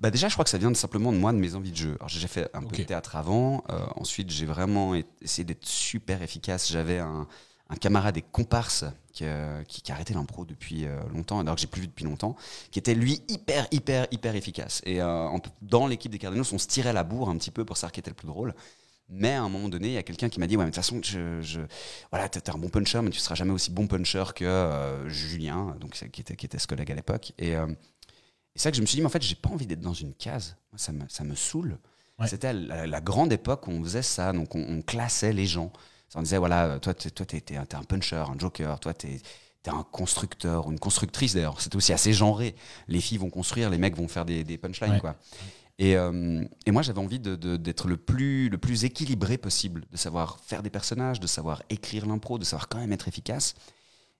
[0.00, 1.76] Bah déjà, je crois que ça vient de, simplement de moi, de mes envies de
[1.76, 1.94] jeu.
[2.00, 2.78] Alors, j'ai fait un peu Ok.
[2.78, 3.62] de théâtre avant.
[3.94, 6.68] ensuite, j'ai vraiment essayé d'être super efficace.
[6.72, 7.28] J'avais un,
[7.70, 11.54] un camarade des comparses qui, euh, qui, qui a arrêté l'impro depuis euh, longtemps, alors
[11.54, 12.36] que j'ai plus vu depuis longtemps,
[12.70, 14.80] qui était lui hyper, hyper, hyper efficace.
[14.84, 15.28] Et euh,
[15.60, 18.00] dans l'équipe des Cardinals, on se tirait la bourre un petit peu pour savoir qui
[18.00, 18.54] était le plus drôle.
[19.10, 20.74] Mais à un moment donné, il y a quelqu'un qui m'a dit Ouais, mais de
[20.74, 21.60] toute façon, je, je,
[22.10, 25.92] voilà, t'es un bon puncher, mais tu seras jamais aussi bon puncher que Julien, donc,
[26.12, 27.32] qui, était, qui était ce collègue à l'époque.
[27.38, 27.56] Et, et
[28.54, 29.94] c'est ça que je me suis dit, mais en fait, j'ai pas envie d'être dans
[29.94, 30.56] une case.
[30.72, 31.78] Moi, ça me, ça me saoule.
[32.18, 32.28] Ouais.
[32.28, 35.46] C'était à la, la grande époque où on faisait ça, donc on, on classait les
[35.46, 35.72] gens.
[36.14, 39.20] On disait, voilà, toi, t'es, toi, t'es, t'es un, puncher, un joker, toi, t'es,
[39.62, 41.60] t'es un constructeur ou une constructrice d'ailleurs.
[41.60, 42.54] C'était aussi assez genré.
[42.88, 45.00] Les filles vont construire, les mecs vont faire des, des punchlines, Ouais.
[45.00, 45.16] quoi.
[45.80, 50.40] Et, euh, et moi, j'avais envie d'être le plus, le plus équilibré possible, de savoir
[50.44, 53.54] faire des personnages, de savoir écrire l'impro, de savoir quand même être efficace.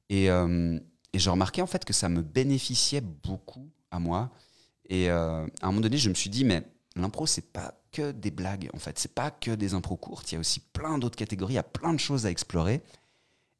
[0.08, 0.78] Et, euh,
[1.12, 4.30] et j'ai remarqué en fait que ça me bénéficiait beaucoup à moi.
[4.88, 6.62] Et euh, à un moment donné, je me suis dit, mais
[6.98, 8.98] l'impro, c'est pas que des blagues, en fait.
[8.98, 10.30] C'est pas que des impros courtes.
[10.30, 12.82] Il y a aussi plein d'autres catégories, il y a plein de choses à explorer.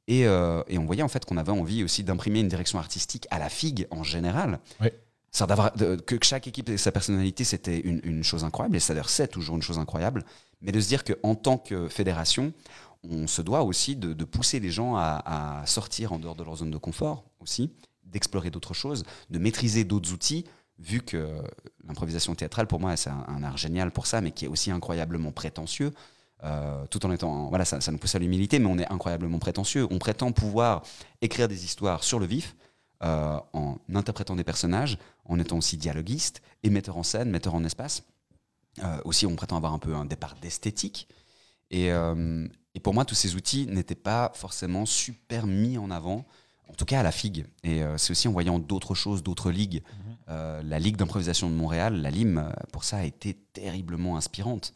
[0.07, 3.27] Et, euh, et on voyait en fait qu'on avait envie aussi d'imprimer une direction artistique
[3.31, 4.59] à la figue en général.
[5.77, 9.11] De- que chaque équipe ait sa personnalité, c'était une, une chose incroyable, et ça d'ailleurs
[9.11, 10.25] c'est toujours une chose incroyable.
[10.63, 12.55] Mais de se dire qu'en tant que fédération,
[13.05, 16.43] on se doit aussi de, de pousser les gens à, à sortir en dehors de
[16.43, 17.71] leur zone de confort aussi,
[18.05, 20.47] d'explorer d'autres choses, de maîtriser d'autres outils,
[20.79, 21.43] vu que
[21.87, 25.33] l'improvisation théâtrale, pour moi, c'est un, art génial pour ça, mais qui est aussi incroyablement
[25.33, 25.93] prétentieux.
[26.45, 29.39] euh, tout en étant, voilà, ça, ça nous pousse à l'humilité, mais on est incroyablement
[29.41, 29.87] prétentieux.
[29.91, 30.83] On prétend pouvoir
[31.21, 32.55] écrire des histoires sur le vif,
[33.03, 37.65] euh, en interprétant des personnages, en étant aussi dialoguiste et metteur en scène, metteur en
[37.65, 38.05] espace.
[38.85, 41.09] Euh, aussi, on prétend avoir un peu un départ d'esthétique.
[41.71, 46.25] Et, et pour moi, tous ces outils n'étaient pas forcément super mis en avant,
[46.67, 47.45] en tout cas à la FIG.
[47.63, 49.83] Et c'est aussi en voyant d'autres choses, d'autres ligues.
[49.85, 54.75] Euh, la Ligue d'improvisation de Montréal, la LIM, euh, pour ça, a été terriblement inspirante.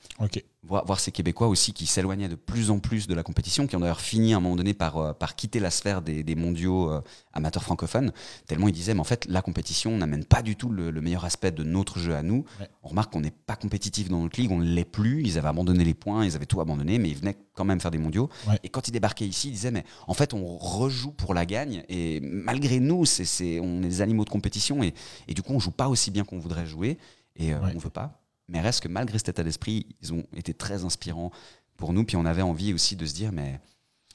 [0.64, 3.74] Voir, voir ces Québécois aussi qui s'éloignaient de plus en plus de la compétition, qui
[3.74, 6.36] ont d'ailleurs fini à un moment donné par, euh, par quitter la sphère des, des
[6.36, 7.00] mondiaux euh,
[7.32, 8.12] amateurs francophones,
[8.46, 11.24] tellement ils disaient, mais en fait, la compétition n'amène pas du tout le, le meilleur
[11.24, 12.44] aspect de notre jeu à nous.
[12.60, 12.68] Ouais.
[12.84, 15.48] On remarque qu'on n'est pas compétitif dans notre ligue, on ne l'est plus, ils avaient
[15.48, 18.30] abandonné les points, ils avaient tout abandonné, mais ils venaient quand même faire des mondiaux.
[18.48, 18.60] Ouais.
[18.62, 21.82] Et quand ils débarquaient ici, ils disaient, mais en fait, on rejoue pour la gagne,
[21.88, 24.94] et malgré nous, c'est, c'est- on est des animaux de compétition, et,
[25.26, 26.98] et du coup, on joue pas aussi bien qu'on voudrait jouer,
[27.34, 27.72] et euh, Ouais.
[27.74, 28.21] on veut pas.
[28.52, 31.32] Mais reste que malgré cet état d'esprit, ils ont été très inspirants
[31.76, 32.04] pour nous.
[32.04, 33.60] Puis on avait envie aussi de se dire, mais,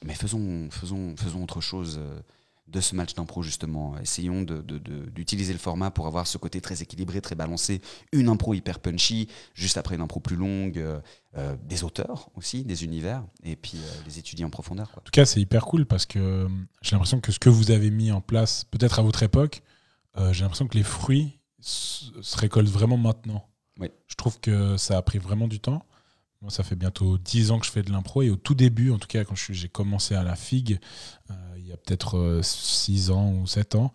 [0.04, 1.98] mais faisons, faisons, faisons autre chose.
[1.98, 2.20] euh,
[2.68, 3.98] de ce match d'impro justement.
[3.98, 7.80] Essayons d'utiliser le format pour avoir ce côté très équilibré, très balancé,
[8.12, 11.00] une impro hyper punchy, juste après une impro plus longue, euh,
[11.36, 14.90] euh, des auteurs aussi, des univers, et puis euh, les étudier en profondeur.
[14.96, 16.46] En tout cas, c'est hyper cool parce que
[16.82, 19.62] j'ai l'impression que ce que vous avez mis en place, peut-être à votre époque,
[20.32, 23.48] j'ai l'impression que les fruits se récoltent vraiment maintenant.
[23.78, 23.88] Oui.
[24.06, 25.84] Je trouve que ça a pris vraiment du temps.
[26.40, 28.92] Moi, ça fait bientôt 10 ans que je fais de l'impro et au tout début,
[28.92, 30.78] en tout cas, quand j'ai commencé à la FIG,
[31.30, 33.92] euh, il y a peut-être 6 ans ou 7 ans,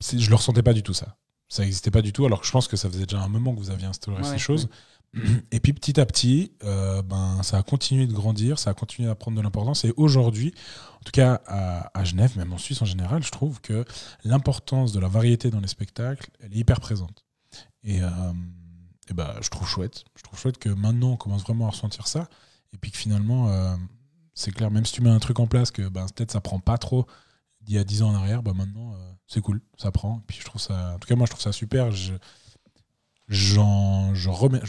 [0.00, 1.16] je ne le ressentais pas du tout ça.
[1.48, 3.52] Ça n'existait pas du tout, alors que je pense que ça faisait déjà un moment
[3.52, 4.68] que vous aviez instauré Ouais, ces ouais, choses.
[5.50, 9.10] Et puis petit à petit, euh, ben, ça a continué de grandir, ça a continué
[9.10, 9.84] à prendre de l'importance.
[9.84, 10.54] Et aujourd'hui,
[11.00, 13.84] en tout cas à, à Genève, même en Suisse en général, je trouve que
[14.24, 17.24] l'importance de la variété dans les spectacles, elle est hyper présente.
[17.84, 18.08] Et, euh,
[19.10, 20.04] et ben, je trouve chouette.
[20.16, 22.28] Je trouve chouette que maintenant, on commence vraiment à ressentir ça.
[22.72, 23.76] Et puis que finalement, euh,
[24.34, 26.60] c'est clair, même si tu mets un truc en place que ben, peut-être ça prend
[26.60, 27.06] pas trop
[27.60, 30.22] d'il y a 10 ans en arrière, ben, maintenant, euh, c'est cool, ça prend.
[30.26, 31.90] Puis je trouve ça, en tout cas, moi, je trouve ça super.
[31.90, 32.14] Je,
[33.28, 33.54] je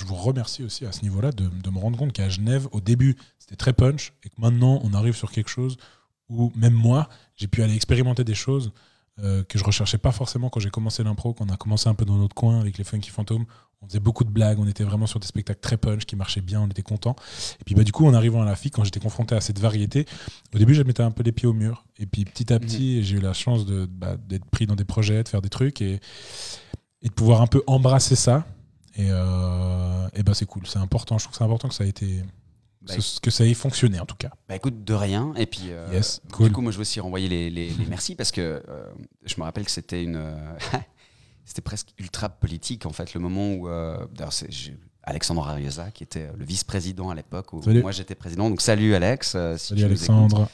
[0.06, 3.56] vous remercie aussi à ce niveau-là de, me rendre compte qu'à Genève, au début, c'était
[3.56, 5.78] très punch et que maintenant, on arrive sur quelque chose
[6.30, 8.72] où même moi, j'ai pu aller expérimenter des choses
[9.20, 11.94] euh, que je recherchais pas forcément quand j'ai commencé l'impro, quand on a commencé un
[11.94, 13.46] peu dans notre coin avec les Funky Phantoms.
[13.84, 16.40] On faisait beaucoup de blagues, on était vraiment sur des spectacles très punch qui marchaient
[16.42, 17.16] bien, on était contents.
[17.60, 19.60] Et puis bah, du coup, en arrivant à la FIC, quand j'étais confronté à cette
[19.60, 20.06] variété,
[20.56, 21.86] au début, je mettais un peu les pieds au mur.
[22.00, 25.22] Et puis petit à petit, j'ai eu la chance bah, d'être pris dans des projets,
[25.24, 26.00] de faire des trucs et,
[27.02, 28.46] et de pouvoir un peu embrasser ça.
[28.96, 31.18] Et, euh, et bah, c'est cool, c'est important.
[31.18, 32.24] Je trouve que c'est important que ça, a été,
[32.84, 34.30] Bah, ce- que ça ait fonctionné en tout cas.
[34.48, 35.34] Bah écoute, de rien.
[35.36, 36.48] Et puis, euh, Yes, cool.
[36.48, 38.86] du coup, moi, je veux aussi renvoyer les, les- les merci parce que euh,
[39.26, 40.16] je me rappelle que c'était une.
[41.44, 43.68] euh, c'était presque ultra politique, en fait, le moment où.
[43.68, 44.50] euh, c'est
[45.06, 47.82] Alexandre Ariosa, qui était le vice-président à l'époque, où Salut.
[47.82, 48.50] moi j'étais président.
[48.50, 49.34] Donc, salut Alex.
[49.36, 50.48] euh, si Salut tu Alexandre.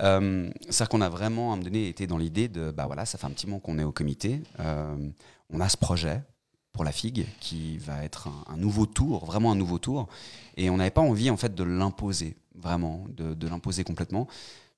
[0.00, 2.70] Euh, C'est-à-dire qu'on a vraiment, à un moment donné, été dans l'idée de.
[2.70, 4.42] Bah voilà, ça fait un petit moment qu'on est au comité.
[4.60, 4.96] euh,
[5.50, 6.22] on a ce projet
[6.72, 10.08] pour la FIG qui va être un, un nouveau tour, vraiment un nouveau tour.
[10.56, 14.26] Et on n'avait pas envie, en fait, de l'imposer, vraiment, de, de l'imposer complètement.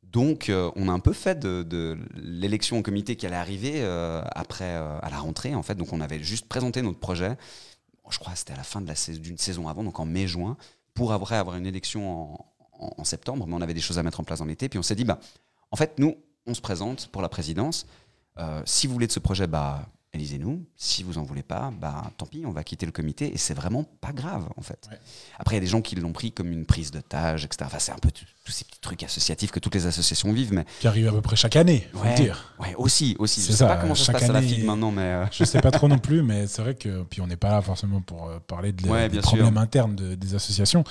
[0.02, 3.76] Donc, euh, on a un peu fait de, de l'élection au comité qui allait arriver
[3.76, 5.74] euh, après, euh, à la rentrée, en fait.
[5.74, 7.36] Donc, on avait juste présenté notre projet.
[8.10, 10.04] Je crois que c'était à la fin de la sais- d'une saison avant, donc en
[10.04, 10.56] mai-juin,
[10.92, 12.46] pour après avoir une élection en,
[12.78, 13.46] en- en septembre.
[13.46, 14.68] Mais on avait des choses à mettre en place dans l'été.
[14.68, 15.18] Puis on s'est dit, bah,
[15.70, 17.86] en fait, nous, on se présente pour la présidence.
[18.66, 20.66] Si vous voulez de ce projet, bah, élisez-nous.
[20.76, 23.32] Si vous en voulez pas, bah, tant pis, on va quitter le comité.
[23.32, 24.88] Et c'est vraiment pas grave, en fait.
[24.90, 24.98] Ouais.
[25.38, 27.64] Après, il y a des gens qui l'ont pris comme une prise d'otage, etc.
[27.64, 30.52] Enfin, c'est un peu tout- tous ces petits trucs associatifs que toutes les associations vivent.
[30.52, 32.14] Mais Qui arrive à peu près chaque année, faut Ouais.
[32.14, 32.52] dire.
[32.58, 33.40] ouais, aussi, aussi.
[33.40, 35.02] Je sais ça, pas comment ça se passe à la année- FIG maintenant, mais.
[35.02, 37.02] euh, Je sais pas trop non plus, mais c'est vrai que.
[37.04, 39.58] Puis on n'est pas là forcément pour euh, parler de, Ouais, des problèmes sûr.
[39.60, 40.82] internes de- des associations.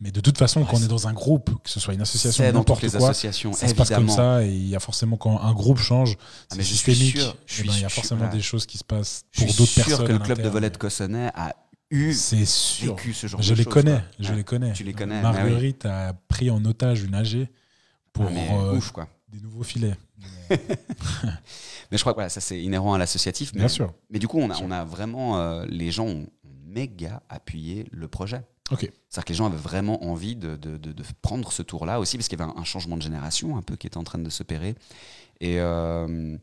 [0.00, 2.44] Mais de toute façon, quand on est dans un groupe, que ce soit une association,
[2.44, 4.44] toutes n'importe quoi, associations, ça se passe comme ça.
[4.44, 6.16] Et il y a forcément, quand un groupe change,
[6.50, 7.16] Ah, mais je suis systémique.
[7.18, 9.40] sûr, je suis ben, il y a sûr, forcément des choses qui se passent Je
[9.40, 10.06] pour suis d'autres sûr personnes.
[10.06, 11.54] que à le club de volet de Cossonay a
[11.90, 12.94] eu C'est sûr.
[12.96, 14.02] vécu ce genre Je de les choses, connais, quoi.
[14.20, 14.36] je Ouais.
[14.36, 14.72] les connais.
[14.72, 15.22] Tu les connais, oui.
[15.22, 17.48] Marguerite a pris en otage une AG
[18.12, 19.08] pour Ah, euh, ouf, quoi.
[19.28, 19.96] des nouveaux filets.
[21.90, 23.52] Mais je crois que voilà, ça c'est inhérent à l'associatif.
[23.54, 23.92] Mais, Bien sûr.
[24.10, 25.38] mais du coup, on a, on a vraiment.
[25.40, 26.26] euh, les gens ont
[26.64, 28.42] méga appuyé le projet.
[28.70, 28.80] Ok.
[29.08, 32.16] C'est-à-dire que les gens avaient vraiment envie de, de- de- de prendre ce tour-là aussi,
[32.16, 34.18] parce qu'il y avait un, un changement de génération un peu qui était en train
[34.20, 34.76] de s'opérer.
[35.40, 36.36] Et, euh,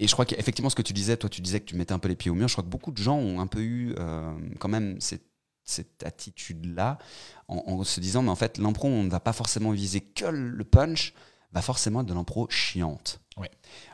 [0.00, 1.98] et je crois qu'effectivement, ce que tu disais, toi, tu disais que tu mettais un
[1.98, 2.48] peu les pieds au mur.
[2.48, 5.26] Je crois que beaucoup de gens ont un peu eu euh, quand même cette,
[5.62, 6.98] cette attitude-là,
[7.48, 10.26] en, en se disant, mais en fait, l'impro, on ne va pas forcément viser que
[10.26, 11.14] le punch,
[11.52, 13.20] va forcément être de l'impro chiante.
[13.36, 13.50] Ouais.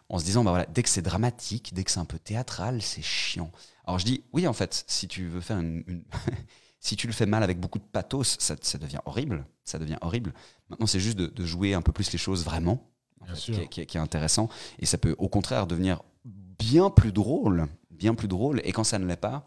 [0.09, 2.81] En se disant, bah voilà, dès que c'est dramatique, dès que c'est un peu théâtral,
[2.81, 3.53] c'est chiant.
[3.85, 6.03] Alors je dis, oui, en fait, si tu veux faire une- une
[6.81, 9.45] si tu le fais mal avec beaucoup de pathos, ça, ça devient horrible.
[9.65, 10.33] Ça devient horrible.
[10.71, 13.53] Maintenant, c'est juste de, de jouer un peu plus les choses vraiment, en fait, qui,
[13.61, 14.49] est, qui est- qui est intéressant.
[14.79, 18.61] Et ça peut au contraire devenir bien plus drôle, bien plus drôle.
[18.65, 19.47] Et quand ça ne l'est pas,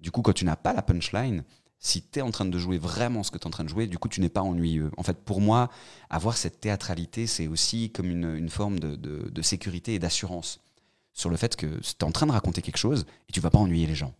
[0.00, 1.44] du coup, quand tu n'as pas la punchline,
[1.78, 3.68] si tu es en train de jouer vraiment ce que tu es en train de
[3.68, 4.90] jouer, du coup, tu n'es pas ennuyeux.
[4.96, 5.68] En fait, pour moi,
[6.08, 10.60] avoir cette théâtralité, c'est aussi comme une, une forme de, de- de sécurité et d'assurance
[11.12, 13.50] sur le fait que tu es en train de raconter quelque chose et tu vas
[13.50, 14.14] pas ennuyer les gens.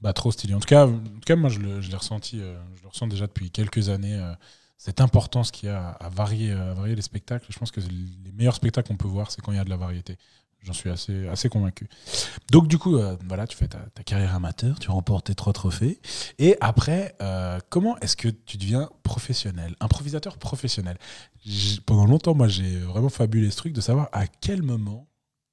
[0.00, 0.54] Bah, trop stylé.
[0.54, 3.26] En tout cas, en tout cas moi, je l'ai ressenti, euh, je le ressens déjà
[3.26, 4.32] depuis quelques années, euh,
[4.78, 7.46] cette importance qu'il y a à varier, à varier les spectacles.
[7.50, 9.70] Je pense que les meilleurs spectacles qu'on peut voir, c'est quand il y a de
[9.70, 10.16] la variété.
[10.62, 11.88] J'en suis assez, assez convaincu.
[12.50, 16.00] Donc, du coup, euh, voilà, tu fais ta, carrière amateur, tu remportes tes trois trophées.
[16.38, 20.98] Et après, euh, comment est-ce que tu deviens professionnel, improvisateur professionnel?
[21.86, 25.08] Pendant longtemps, moi, j'ai vraiment fabulé ce truc de savoir à quel moment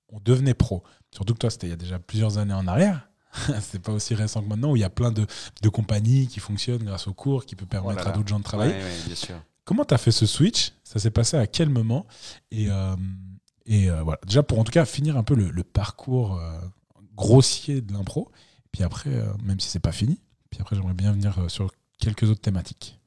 [0.09, 0.83] on devenait pro.
[1.11, 3.07] Surtout que toi, c'était il y a déjà plusieurs années en arrière.
[3.61, 5.25] c'est pas aussi récent que maintenant où il y a plein de,
[5.61, 8.43] de compagnies qui fonctionnent grâce aux cours qui peut permettre là à d'autres gens de
[8.43, 8.73] travailler.
[8.73, 9.35] Ouais, ouais, bien sûr.
[9.63, 10.73] Comment tu as fait ce switch?
[10.83, 12.05] Ça s'est passé à quel moment?
[12.51, 12.95] Et, euh,
[13.65, 16.59] Et euh, voilà, déjà pour en tout cas finir un peu le, le parcours euh,
[17.15, 18.31] grossier de l'impro.
[18.71, 19.09] Puis après,
[19.43, 20.19] même si c'est pas fini,
[20.49, 22.99] puis après j'aimerais bien venir sur quelques autres thématiques.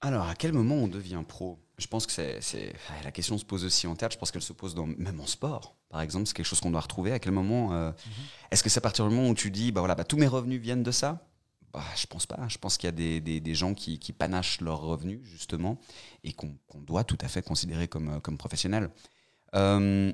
[0.00, 1.58] Alors, à quel moment on devient pro?
[1.78, 4.12] Je pense que c'est, c'est- la question se pose aussi en théâtre.
[4.14, 6.26] Je pense qu'elle se pose dans, même en sport, par exemple.
[6.26, 7.12] C'est quelque chose qu'on doit retrouver.
[7.12, 7.92] À quel moment euh,
[8.50, 10.26] Est-ce que c'est à partir du moment où tu dis, bah voilà, bah, tous mes
[10.26, 11.24] revenus viennent de ça?
[11.72, 12.40] Bah, Je pense pas.
[12.48, 15.78] Je pense qu'il y a des, des- des gens qui, qui panachent leurs revenus, justement,
[16.24, 18.90] et qu'on, doit tout à fait considérer comme, euh, comme professionnels.
[19.54, 20.12] Euh,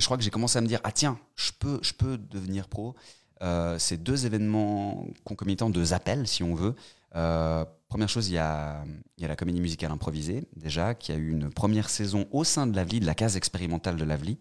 [0.00, 2.66] je crois que j'ai commencé à me dire, ah tiens, je peux, je peux devenir
[2.66, 2.96] pro.
[3.42, 6.74] Euh, c'est deux événements concomitants, deux appels, si on veut.
[7.14, 8.84] Euh, première chose, il y a,
[9.16, 12.42] il y a la comédie musicale improvisée, déjà, qui a eu une première saison au
[12.42, 14.38] sein de l'AVLI, de la case expérimentale de l'AVLI,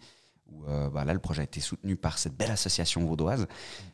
[0.54, 3.48] où euh, bah, là, le projet a été soutenu par cette belle association vaudoise.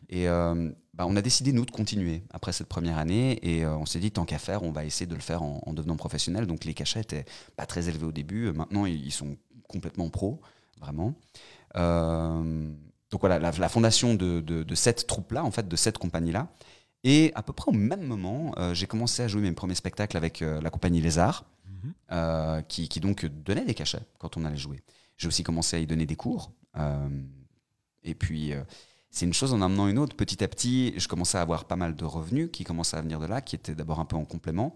[0.10, 3.40] Et euh, bah, on a décidé, nous, de continuer après cette première année.
[3.42, 5.62] Et euh, on s'est dit, tant qu'à faire, on va essayer de le faire en,
[5.66, 6.46] en devenant professionnel.
[6.48, 8.52] Donc les cachets étaient pas très élevés au début.
[8.52, 10.42] Maintenant, ils sont complètement pros,
[10.82, 11.14] vraiment.
[13.12, 16.48] Donc voilà, la, la fondation de, de- de cette troupe-là, en fait, de cette compagnie-là.
[17.04, 20.42] Et à peu près au même moment, j'ai commencé à jouer mes premiers spectacles avec
[20.42, 21.46] la compagnie Les Arts,
[22.12, 24.82] euh, qui, qui donc donnait des cachets quand on allait jouer.
[25.20, 26.52] J'ai aussi commencé à y donner des cours.
[26.78, 27.08] euh,
[28.04, 28.64] et puis, euh,
[29.12, 30.16] c'est une chose en amenant une autre.
[30.16, 33.20] Petit à petit, je commençais à avoir pas mal de revenus qui commençaient à venir
[33.20, 34.76] de là, qui étaient d'abord un peu en complément.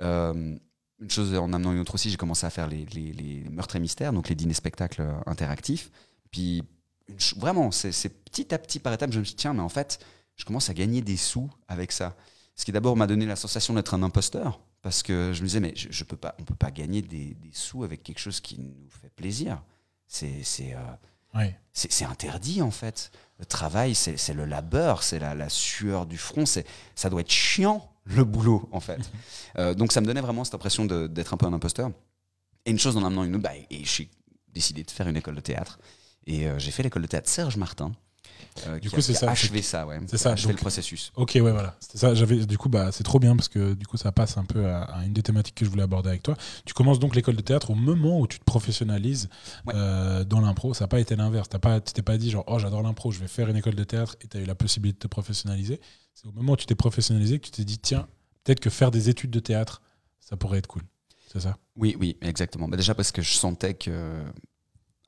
[0.00, 0.56] Euh,
[1.00, 3.80] une chose en amenant une autre aussi, j'ai commencé à faire les, les- meurtres et
[3.80, 5.90] mystères, donc les dîners spectacles euh, interactifs.
[6.30, 6.62] Puis,
[7.36, 9.98] vraiment, c'est petit à petit par étapes, je me suis dit, tiens, mais en fait,
[10.36, 12.14] je commence à gagner des sous avec ça.
[12.54, 15.58] Ce qui d'abord m'a donné la sensation d'être un imposteur, parce que je me disais,
[15.58, 18.38] mais je, je peux pas, on peut pas gagner des, des sous avec quelque chose
[18.38, 19.60] qui nous fait plaisir.
[20.06, 20.78] C'est c'est, euh,
[21.72, 23.10] c'est interdit en fait.
[23.40, 27.32] Le travail, c'est le labeur, c'est la, la sueur du front, c'est ça doit être
[27.32, 29.00] chiant le boulot en fait.
[29.58, 31.90] Euh, donc ça me donnait vraiment cette impression d'être un peu un imposteur.
[32.66, 34.10] Et une chose en amenant une autre, bah, et j'ai
[34.52, 35.78] décidé de faire une école de théâtre.
[36.26, 37.92] Et euh, j'ai fait l'école de théâtre Serge Martin.
[38.66, 39.98] Euh, Du qui coup, c'est ça, achevé ça, ouais.
[40.06, 41.12] c'est ça, Achevé donc- le processus.
[41.16, 41.76] Ok, ouais, voilà.
[41.80, 42.14] C'était ça.
[42.14, 44.66] J'avais, du coup, bah, c'est trop bien parce que du coup, ça passe un peu
[44.66, 46.36] à, à une des thématiques que je voulais aborder avec toi.
[46.64, 49.28] Tu commences donc l'école de théâtre au moment où tu te professionnalises
[49.66, 49.74] Ouais.
[49.76, 50.74] euh, dans l'impro.
[50.74, 51.48] Ça n'a pas été l'inverse.
[51.48, 53.74] T'as pas, tu t'es pas dit genre, oh, j'adore l'impro, je vais faire une école
[53.74, 55.80] de théâtre et tu as eu la possibilité de te professionnaliser.
[56.14, 58.06] C'est au moment où tu t'es professionnalisé que tu t'es dit, tiens,
[58.44, 59.82] peut-être que faire des études de théâtre,
[60.20, 60.82] ça pourrait être cool.
[61.32, 61.56] C'est ça?
[61.76, 62.68] Oui, oui, exactement.
[62.68, 64.22] Bah, déjà parce que je sentais que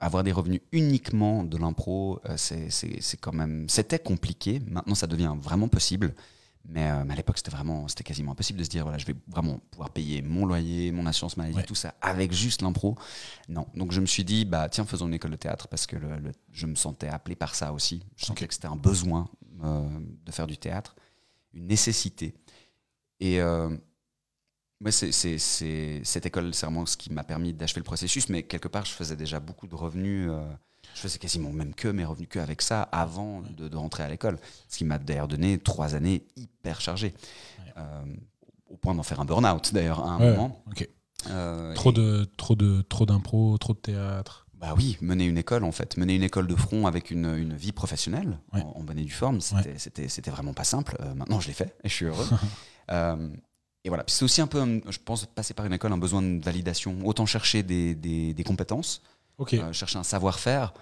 [0.01, 4.61] avoir des revenus uniquement de l'impro, euh, c'est quand même, c'était compliqué.
[4.67, 6.15] Maintenant, ça devient vraiment possible.
[6.71, 9.07] Mais, euh, mais à l'époque, c'était vraiment, c'était quasiment impossible de se dire, voilà, je
[9.07, 11.63] vais vraiment pouvoir payer mon loyer, mon assurance maladie, Ouais.
[11.65, 12.97] tout ça avec juste l'impro.
[13.49, 13.67] Non.
[13.75, 16.19] Donc je me suis dit, bah tiens, faisons une école de théâtre parce que le-
[16.19, 18.03] le- je me sentais appelé par ça aussi.
[18.17, 19.31] Je sentais que c'était un besoin
[19.65, 19.89] euh,
[20.27, 20.95] de faire du théâtre,
[21.55, 22.35] une nécessité.
[23.19, 23.75] Et euh,
[24.81, 25.11] mais c'est,
[26.05, 28.29] cette école, c'est vraiment ce qui m'a permis d'achever le processus.
[28.29, 30.29] Mais quelque part, je faisais déjà beaucoup de revenus.
[30.31, 30.41] euh,
[30.95, 34.09] je faisais quasiment même que mes revenus que avec ça avant de, de rentrer à
[34.09, 34.39] l'école.
[34.69, 37.15] Ce qui m'a d'ailleurs donné trois années hyper chargées.
[37.59, 37.73] Ouais.
[37.79, 38.03] Euh,
[38.71, 40.63] au point d'en faire un burn-out d'ailleurs à un Ouais, moment.
[40.71, 40.89] Ok.
[41.31, 44.47] Euh, Trop de, trop de, trop d'impro, trop de théâtre.
[44.55, 47.55] Bah oui, mener une école en fait, mener une école de front avec une, une
[47.55, 48.61] vie professionnelle Ouais.
[48.63, 50.97] en, en bonne et due forme, c'était vraiment pas simple.
[51.01, 52.27] Euh, maintenant, je l'ai fait et je suis heureux.
[53.85, 56.21] Et voilà, Puis c'est aussi un peu, je pense, passer par une école, un besoin
[56.23, 56.97] de validation.
[57.05, 59.03] Autant chercher des, des- des compétences,
[59.41, 60.75] euh, chercher un savoir-faire,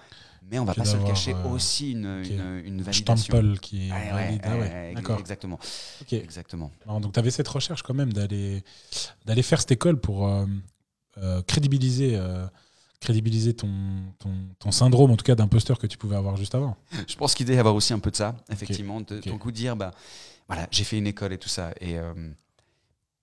[0.50, 2.30] mais on va pas se le cacher euh, aussi une, ok.
[2.30, 3.16] une, une validation.
[3.36, 4.40] Stample qui ouais, valide.
[4.44, 5.18] Ah ouais, d'accord.
[5.20, 5.58] Exactement,
[6.00, 6.14] Ok.
[6.14, 6.70] exactement.
[7.00, 8.64] Donc tu avais cette recherche quand même d'aller
[9.26, 12.20] d'aller faire cette école pour euh, crédibiliser
[12.98, 13.68] crédibiliser ton,
[14.18, 16.76] ton, ton syndrome en tout cas d'imposteur que tu pouvais avoir juste avant.
[17.06, 19.24] Je pense qu'il doit y avoir aussi un peu de ça, effectivement, de ok.
[19.28, 19.92] ton coup de dire, bah,
[20.48, 21.72] voilà, j'ai fait une école et tout ça.
[21.80, 22.14] Et euh,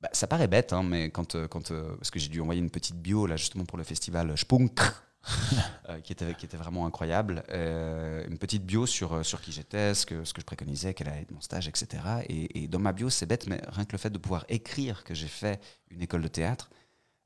[0.04, 2.60] bah, ça paraît bête, hein, mais quand, euh, quand euh, parce que j'ai dû envoyer
[2.60, 4.82] une petite bio là justement pour le festival Spunk,
[5.90, 9.94] euh, qui était qui était vraiment incroyable, euh, une petite bio sur sur qui j'étais,
[9.94, 12.04] ce que ce que je préconisais, quel allait être mon stage, etc.
[12.28, 15.06] Et, et dans ma bio, c'est bête, mais rien que le fait de pouvoir écrire
[15.06, 16.70] que j'ai fait une école de théâtre,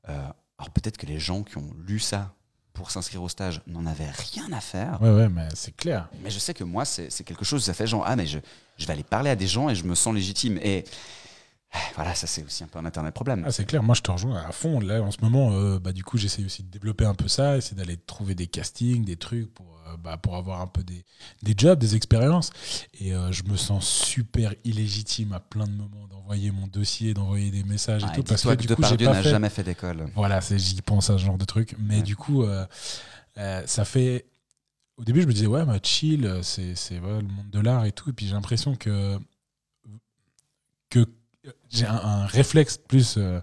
[0.08, 0.12] euh,
[0.58, 2.32] alors peut-être que les gens qui ont lu ça
[2.74, 5.02] pour s'inscrire au stage n'en avaient rien à faire.
[5.02, 6.08] Ouais, ouais, mais c'est clair.
[6.22, 8.38] Mais je sais que moi, c'est quelque chose, ça fait genre, ah, mais je,
[8.76, 10.58] je vais aller parler à des gens et je me sens légitime.
[10.62, 10.84] Et
[11.94, 13.44] voilà, ça, c'est aussi un peu un internet problème.
[13.46, 14.80] Ah, c'est clair, moi je te rejoins à fond.
[14.80, 17.56] Là, en ce moment, euh, bah, du coup, j'essaie aussi de développer un peu ça,
[17.56, 21.04] essayer d'aller trouver des castings, des trucs pour, euh, bah, pour avoir un peu des,
[21.42, 22.50] des jobs, des expériences.
[23.00, 27.50] Et euh, je me sens super illégitime à plein de moments d'envoyer mon dossier, d'envoyer
[27.50, 28.22] des messages Ah, et tout.
[28.22, 29.30] Parce que Dis-toi du que coup, j'ai pas n'a fait.
[29.30, 30.10] jamais fait d'école.
[30.14, 31.74] Voilà, j'y pense à ce genre de truc.
[31.78, 32.02] Mais Ouais.
[32.02, 32.44] du coup,
[33.66, 34.26] ça fait.
[34.96, 37.84] Au début, je me disais, ouais, bah, chill, c'est c'est, ouais, le monde de l'art
[37.84, 38.10] et tout.
[38.10, 39.18] Et puis j'ai l'impression que.
[41.70, 43.40] J'ai un, un réflexe plus euh,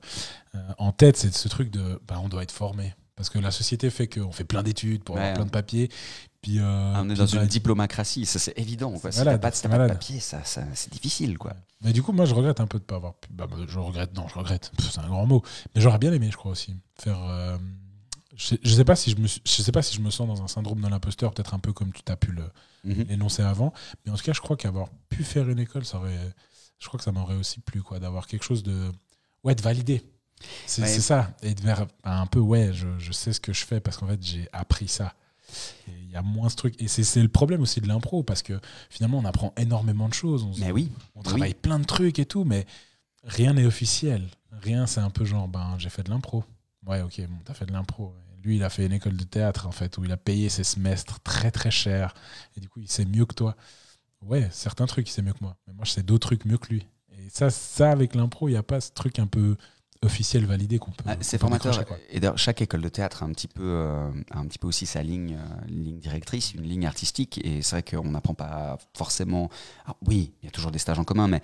[0.55, 1.99] euh, en tête, c'est ce truc de.
[2.07, 5.17] Bah, on doit être formé Parce que la société fait qu'on fait plein d'études pour
[5.17, 5.89] avoir plein de papiers.
[6.41, 8.91] Puis, euh, on est dans bah, une diplomacratie, ça c'est évident.
[8.99, 9.11] Quoi.
[9.11, 11.37] Si t'as pas, de- si pas de papier, ça, ça- c'est difficile.
[11.39, 11.53] Quoi.
[11.81, 13.29] Mais du coup, moi, je regrette un peu de pas avoir pu.
[13.31, 14.71] Bah, je regrette, non, je regrette.
[14.79, 15.41] C'est un grand mot.
[15.73, 17.17] Mais j'aurais bien aimé, je crois aussi, faire.
[17.23, 17.57] euh,
[18.35, 20.43] je, je sais pas si je me, je sais pas si je me sens dans
[20.43, 22.51] un syndrome de l'imposteur, peut-être un peu comme tu t'as pu le-
[22.83, 23.05] Mhm.
[23.09, 23.73] l'énoncer avant.
[24.05, 26.19] Mais en tout cas, je crois qu'avoir pu faire une école, ça aurait.
[26.79, 28.91] Je crois que ça m'aurait aussi plu, quoi, d'avoir quelque chose de.
[29.43, 30.03] Ouais, de validé.
[30.65, 30.87] C'est Ouais.
[30.87, 31.31] ça.
[31.41, 34.07] Et de faire un peu, ouais, je, je sais ce que je fais parce qu'en
[34.07, 35.13] fait, j'ai appris ça.
[35.87, 36.75] Il y a moins ce truc.
[36.81, 38.59] Et c'est le problème aussi de l'impro parce que
[38.89, 40.43] finalement, on apprend énormément de choses.
[40.43, 42.65] On Mais oui, on travaille plein de trucs et tout, mais
[43.23, 44.27] rien n'est officiel.
[44.51, 46.43] Rien, c'est un peu genre, ben, j'ai fait de l'impro.
[46.85, 48.13] Ouais, ok, bon, t'as fait de l'impro.
[48.43, 50.63] Lui, il a fait une école de théâtre, en fait, où il a payé ses
[50.63, 52.13] semestres très très cher.
[52.55, 53.55] Et du coup, il sait mieux que toi.
[54.25, 55.55] Ouais, certains trucs, il sait mieux que moi.
[55.67, 56.87] Mais moi, je sais d'autres trucs mieux que lui.
[57.11, 59.55] Et ça, ça avec l'impro, il n'y a pas ce truc un peu
[60.01, 61.03] officiel validé qu'on peut.
[61.07, 61.83] Ah, c'est formateur.
[62.09, 64.67] Et d'ailleurs, chaque école de théâtre a un petit peu, euh, a un petit peu
[64.67, 67.39] aussi sa ligne, euh, ligne directrice, une ligne artistique.
[67.43, 69.49] Et c'est vrai qu'on n'apprend pas forcément.
[69.85, 71.41] Alors, oui, il y a toujours des stages en commun, mais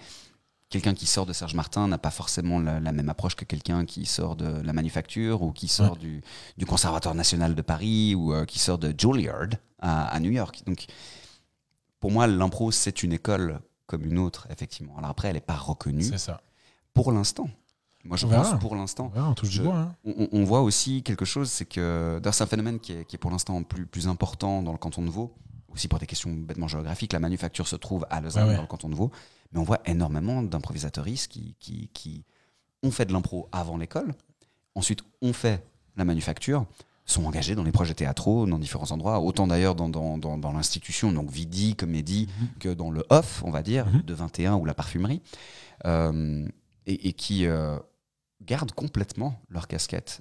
[0.69, 3.85] quelqu'un qui sort de Serge Martin n'a pas forcément la, la même approche que quelqu'un
[3.85, 6.21] qui sort de la manufacture ou qui sort du,
[6.57, 10.61] du Conservatoire national de Paris ou euh, qui sort de Juilliard à, à New York.
[10.67, 10.85] Donc,
[12.01, 14.97] pour moi, l'impro, c'est une école comme une autre, effectivement.
[14.97, 16.41] Alors après, elle n'est pas reconnue C'est ça.
[16.93, 17.49] pour l'instant.
[18.03, 19.77] Moi, je On pense pour l'instant Ouais, on touche Je- du bois.
[19.77, 19.95] hein.
[20.05, 23.15] on, on voit aussi quelque chose, c'est que d'ailleurs, c'est un phénomène qui est, qui
[23.15, 25.33] est pour l'instant plus, plus important dans le canton de Vaud,
[25.71, 27.13] aussi pour des questions bêtement géographiques.
[27.13, 28.55] La manufacture se trouve à Lausanne, Ouais, ouais.
[28.55, 29.11] dans le canton de Vaud,
[29.51, 32.23] mais on voit énormément d'improvisatoristes qui, qui, qui
[32.81, 34.15] ont fait de l'impro avant l'école,
[34.73, 35.63] ensuite ont fait
[35.95, 36.65] la manufacture,
[37.05, 40.51] sont engagés dans les projets théâtraux dans différents endroits, autant d'ailleurs dans, dans, dans, dans
[40.53, 42.27] l'institution, donc Vidi, Comédie,
[42.59, 44.01] que dans le off, on va dire, Mhm.
[44.03, 45.21] de 21 ou la parfumerie,
[45.85, 46.47] euh,
[46.85, 47.77] et, et qui euh,
[48.45, 50.19] gardent complètement leur casquette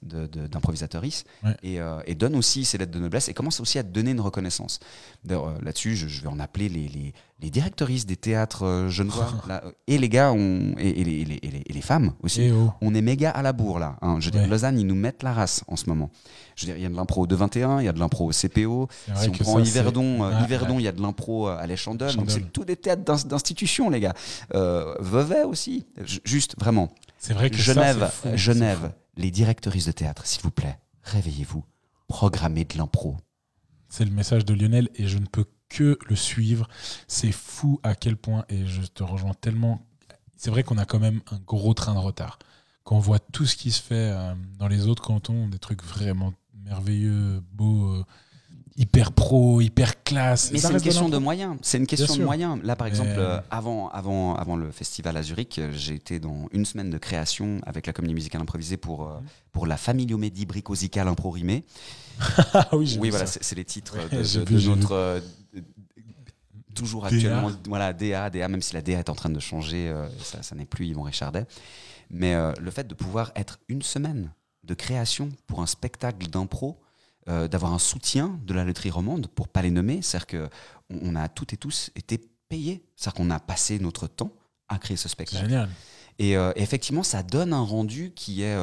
[1.43, 1.57] Ouais.
[1.63, 4.21] et, euh, et donnent aussi ces lettres de noblesse et commencent aussi à donner une
[4.21, 4.79] reconnaissance.
[5.25, 9.33] D'ailleurs, là-dessus, je, je vais en appeler les, les, les directrices des théâtres euh, genevois,
[9.49, 12.13] là, et les gars, on- et, et les, et les- et les- et les femmes
[12.23, 12.51] aussi.
[12.53, 12.71] Oh.
[12.81, 13.97] On est méga à la bourre là.
[14.03, 14.17] hein.
[14.21, 14.47] Je veux dire, Ouais.
[14.49, 16.11] Lausanne, ils nous mettent la race en ce moment.
[16.57, 18.29] Je veux dire, il y a de l'impro de 21, il y a de l'impro
[18.29, 18.89] au CPO.
[19.17, 20.83] Si on prend ça, Yverdon, euh, Ouais, Yverdon, ouais.
[20.83, 22.15] il y a de l'impro euh, à l'Échandel.
[22.17, 24.15] Donc c'est tous des théâtres d'ins- d'institution, les gars.
[24.55, 25.87] Euh, Vevey aussi.
[26.05, 26.91] J- Juste, vraiment.
[27.19, 30.79] C'est vrai que ça, Genève, c'est fou, Genève, les directrices de théâtre, s'il vous plaît,
[31.03, 31.65] réveillez-vous.
[32.09, 33.17] Programmez de l'impro.
[33.89, 36.69] C'est le message de Lionel et je ne peux que le suivre.
[37.09, 39.81] C'est fou à quel point, et je te rejoins tellement.
[40.37, 42.39] C'est vrai qu'on a quand même un gros train de retard.
[42.85, 45.83] Quand on voit tout ce qui se fait euh, dans les autres cantons, des trucs
[45.85, 46.33] vraiment
[46.65, 48.05] merveilleux, beaux, euh,
[48.77, 50.51] hyper pro, hyper classe.
[50.51, 51.57] Mais c'est une question de moyens.
[51.63, 52.59] C'est une question de moyens.
[52.65, 56.65] Là, par exemple, euh, avant, avant, avant le festival à Zurich, j'ai été dans une
[56.65, 59.21] semaine de création avec la comédie musicale improvisée pour, Mhm.
[59.53, 61.65] pour la Familiomédie Bricosicale Impro Rimée.
[62.55, 64.55] Ah oui, j'ai Oui, vu voilà, c'est c'est les titres Ouais, de, j'ai de- vu,
[64.55, 64.77] de j'ai vu.
[64.81, 65.23] notre.
[66.75, 67.09] Toujours DA.
[67.09, 70.43] actuellement, voilà, DA, DA, même si la DA est en train de changer, euh, ça,
[70.43, 71.47] ça n'est plus Yvon Richardet.
[72.11, 74.33] Mais euh, le fait de pouvoir être une semaine
[74.65, 76.81] de création pour un spectacle d'impro,
[77.29, 80.27] euh, d'avoir un soutien de la loterie romande, pour pas les nommer, c'est-à-dire
[80.89, 82.83] qu'on on a toutes et tous été payés.
[82.97, 84.33] C'est-à-dire qu'on a passé notre temps
[84.69, 85.45] à créer ce C'est spectacle.
[85.45, 85.69] génial.
[86.19, 88.57] Et effectivement, ça donne un rendu qui est,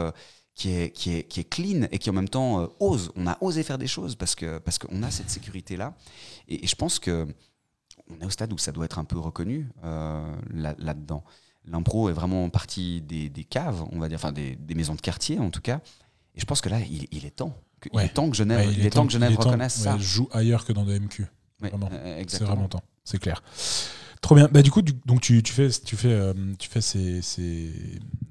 [0.54, 3.12] qui est, qui est, qui est clean et qui en même temps ose.
[3.16, 5.96] On a osé faire des choses parce que parce qu'on a cette sécurité-là.
[6.48, 7.28] Et, et je pense que
[8.10, 11.24] on est au stade où ça doit être un peu reconnu euh, là- là-dedans.
[11.66, 15.02] L'impro est vraiment partie des, des caves, on va dire, enfin des, des maisons de
[15.02, 15.82] quartier en tout cas.
[16.36, 17.54] Et je pense que là, il, il est temps.
[17.82, 19.50] que- il est temps que Genève, Ouais, il est temps que Genève il est temps-
[19.50, 19.98] reconnaisse ça.
[19.98, 21.28] joue ailleurs que dans de MQ.
[21.64, 23.42] Euh, C'est vraiment temps, c'est clair.
[24.22, 24.48] Trop bien.
[24.52, 27.72] Bah, du coup, du- donc tu, tu fais, tu fais, euh, tu fais ces, ces,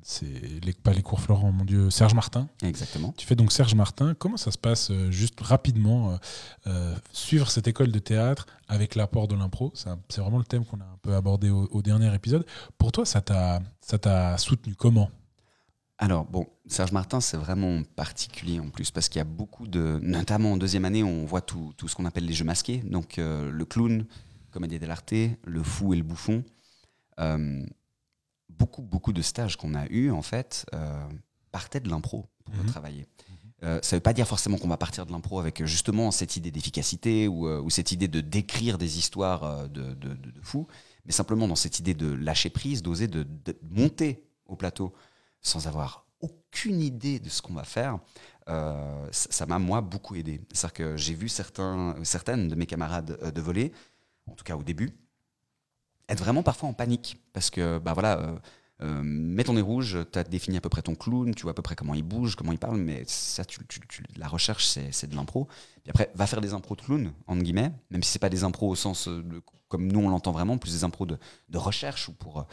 [0.03, 2.49] ces- les, pas les cours Florent, mon Dieu, Serge Martin.
[2.63, 3.15] Exactement.
[3.17, 4.15] Tu fais donc Serge Martin.
[4.19, 6.19] Comment ça se passe, euh, juste rapidement,
[6.67, 9.73] euh, suivre cette école de théâtre avec l'apport de l'impro?
[9.75, 12.45] C'est vraiment le thème qu'on a un peu abordé au, au dernier épisode.
[12.79, 15.11] Pour toi, ça t'a, ça t'a soutenu comment?
[15.99, 19.99] Alors, bon, Serge Martin, c'est vraiment particulier en plus, parce qu'il y a beaucoup de.
[20.03, 22.83] Notamment en deuxième année, on voit tout, tout ce qu'on appelle les jeux masqués.
[22.85, 24.05] Donc, euh, le clown,
[24.57, 25.13] comédie dell'arte,
[25.45, 26.43] le fou et le bouffon.
[27.21, 27.63] Euh,
[28.49, 31.07] beaucoup, beaucoup de stages qu'on a eus, en fait, euh,
[31.53, 32.67] partaient de l'impro pour Mhm.
[32.67, 33.07] travailler.
[33.63, 36.37] Euh, ça ne veut pas dire forcément qu'on va partir de l'impro avec justement cette
[36.37, 40.67] idée d'efficacité ou, ou cette idée de décrire des histoires de, de, de- de fous,
[41.05, 44.93] mais simplement dans cette idée de lâcher prise, d'oser de, de monter au plateau
[45.43, 47.99] sans avoir aucune idée de ce qu'on va faire,
[48.49, 50.41] euh, ça ça m'a moi beaucoup aidé.
[50.53, 53.73] C'est-à-dire que j'ai vu certains, certaines de mes camarades euh, de voler,
[54.31, 54.93] en tout cas au début,
[56.09, 58.39] être vraiment parfois en panique parce que bah voilà, euh,
[58.83, 61.53] euh, mets ton nez rouge, tu as défini à peu près ton clown, tu vois
[61.53, 63.43] à peu près comment il bouge, comment il parle, mais ça,
[64.17, 65.47] la recherche, c'est de l'impro.
[65.83, 68.45] Puis après, va faire des impros de clown, entre guillemets, même si c'est pas des
[68.45, 69.23] impros au sens euh,
[69.69, 71.19] comme nous on l'entend vraiment, plus des impros de,
[71.55, 72.47] recherche ou pour,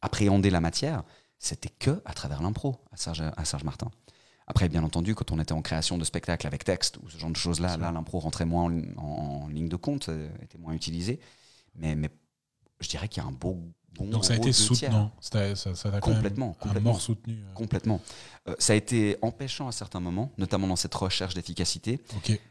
[0.00, 1.04] appréhender la matière.
[1.38, 3.90] C'était que à travers l'impro à Serge Martin.
[4.50, 7.30] Après, bien entendu, quand on était en création de spectacles avec texte ou ce genre
[7.30, 10.72] de choses-là, là, l'impro rentrait moins en, en- en ligne de compte, euh, était moins
[10.72, 11.20] utilisé.
[11.76, 12.08] Mais, mais
[12.80, 13.58] je dirais qu'il y a un beau,
[13.94, 15.12] bon Donc ça a été soutenant.
[15.20, 16.92] Ça, ça t'a quand même Complètement, un complètement.
[16.92, 17.34] mort soutenu.
[17.34, 17.52] euh.
[17.54, 18.00] Complètement.
[18.48, 22.00] Euh, ça a été empêchant à certains moments, notamment dans cette recherche d'efficacité.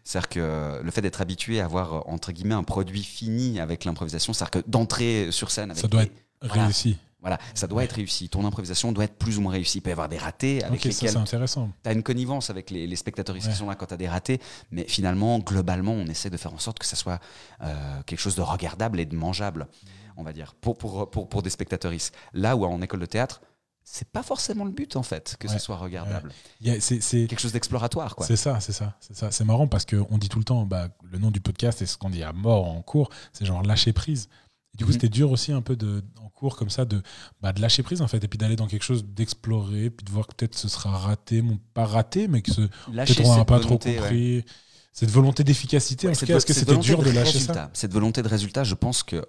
[0.03, 4.33] C'est-à-dire que le fait d'être habitué à avoir, entre guillemets, un produit fini avec l'improvisation,
[4.33, 6.65] c'est-à-dire que d'entrer sur scène avec Ça doit les- être Voilà.
[6.65, 6.97] réussi.
[7.21, 8.29] Voilà, ça doit être réussi.
[8.29, 9.79] Ton improvisation doit être plus ou moins réussie.
[9.79, 11.71] Il peut y avoir des ratés avec lesquels c'est intéressant.
[11.83, 13.41] tu as une connivence avec les, les spectateurs Ouais.
[13.41, 14.39] qui sont là quand tu as des ratés,
[14.71, 17.19] mais finalement, globalement, on essaie de faire en sorte que ça soit
[17.63, 19.67] euh, quelque chose de regardable et de mangeable,
[20.15, 21.91] on va dire, pour, pour, pour, pour des spectateurs.
[22.33, 23.41] Là où en école de théâtre,
[23.83, 25.53] c'est pas forcément le but, en fait, que Ouais.
[25.53, 26.31] ce soit regardable.
[26.79, 28.25] C'est- Quelque chose d'exploratoire, quoi.
[28.25, 29.31] C'est ça, c'est ça, c'est ça.
[29.31, 31.97] C'est marrant parce qu'on dit tout le temps, bah, le nom du podcast et ce
[31.97, 34.29] qu'on dit à mort en cours, c'est genre lâcher prise.
[34.77, 34.93] Et du coup, Mhm.
[34.93, 37.01] c'était dur aussi un peu de, en cours comme ça de,
[37.41, 40.11] bah, de lâcher prise en fait, et puis d'aller dans quelque chose d'explorer, puis de
[40.11, 43.43] voir que peut-être ce sera raté, bon, pas raté, mais que ce, peut-être on n'a
[43.45, 43.95] pas trop ouais.
[43.95, 44.45] compris.
[44.93, 47.53] Cette volonté d'efficacité, Ouais, en tout cas, est-ce que c'était dur de lâcher résultat.
[47.53, 49.25] ça Cette volonté de résultat, je pense que,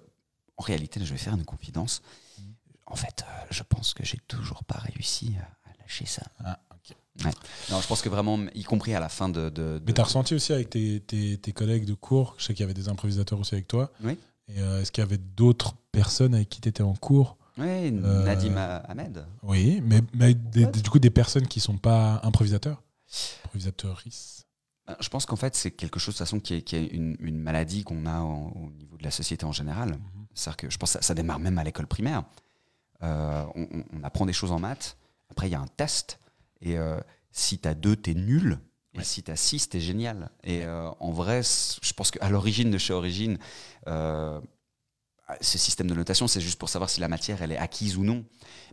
[0.57, 2.01] en réalité, je vais faire une confidence.
[2.87, 6.23] En fait, euh, je pense que j'ai toujours pas réussi à, lâcher ça.
[6.43, 6.95] Ah, ok.
[7.71, 9.49] Non, je pense que vraiment, y compris à la fin de.
[9.49, 12.53] de, Mais de- t'as ressenti aussi avec tes, tes- tes collègues de cours, je sais
[12.53, 14.17] qu'il y avait des improvisateurs aussi avec toi, Oui.
[14.49, 17.37] Et euh, est-ce qu'il y avait d'autres personnes avec qui tu étais en cours?
[17.57, 19.25] Ouais, Euh, Nadim Ahmed.
[19.43, 22.81] Oui, mais, mais des- du coup, des personnes qui sont pas improvisateurs?
[23.45, 24.45] Improvisatrices
[24.89, 26.85] Euh, Je pense qu'en fait, c'est quelque chose de toute façon qui est, qui est
[26.87, 29.89] une, une maladie qu'on a en- au niveau de la société en général.
[29.91, 29.99] Mhm.
[30.33, 32.23] C'est-à-dire que je pense que ça, ça démarre même à l'école primaire.
[33.03, 34.97] Euh, on, on- on apprend des choses en maths,
[35.29, 36.19] après il y a un test,
[36.61, 36.99] et euh,
[37.31, 38.59] si tu as deux, tu es nul,
[38.93, 39.03] et Ouais.
[39.03, 40.29] si tu as six, tu es génial.
[40.43, 43.37] Et euh, en vrai, je pense qu'à l'origine de chez Origine,
[43.87, 44.39] euh,
[45.41, 48.03] ce système de notation, c'est juste pour savoir si la matière elle est acquise ou
[48.03, 48.25] non.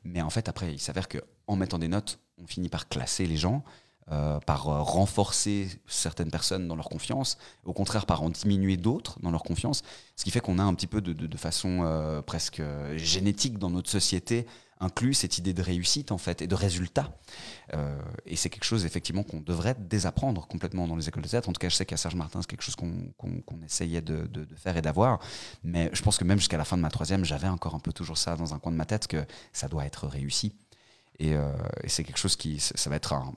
[0.04, 3.36] Mais en fait, après, il s'avère qu'en mettant des notes, on finit par classer les
[3.36, 3.62] gens,
[4.10, 9.30] euh, par renforcer certaines personnes dans leur confiance, au contraire par en diminuer d'autres dans
[9.32, 9.82] leur confiance,
[10.14, 12.62] ce qui fait qu'on a un petit peu de, de- de façon presque
[12.94, 14.46] génétique dans notre société
[14.80, 17.10] inclus cette idée de réussite en fait et de résultat.
[17.74, 21.48] Euh, et c'est quelque chose effectivement qu'on devrait désapprendre complètement dans les écoles de théâtre.
[21.48, 24.44] En tout cas, je sais qu'à Serge Martin, c'est quelque chose qu'on essayait de, de-
[24.44, 25.18] de faire et d'avoir.
[25.64, 27.92] Mais je pense que même jusqu'à la fin de ma troisième, j'avais encore un peu
[27.92, 30.54] toujours ça dans un coin de ma tête que ça doit être réussi.
[31.18, 31.52] Et, euh,
[31.82, 33.32] et c'est quelque chose qui, ça va être un,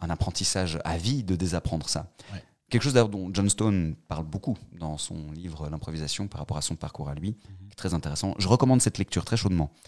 [0.00, 2.12] un apprentissage à vie de désapprendre ça.
[2.32, 2.42] Ouais.
[2.68, 6.76] Quelque chose dont John Stone parle beaucoup dans son livre L'improvisation par rapport à son
[6.76, 7.36] parcours à lui,
[7.69, 8.34] est très intéressant.
[8.38, 9.70] Je recommande cette lecture très chaudement.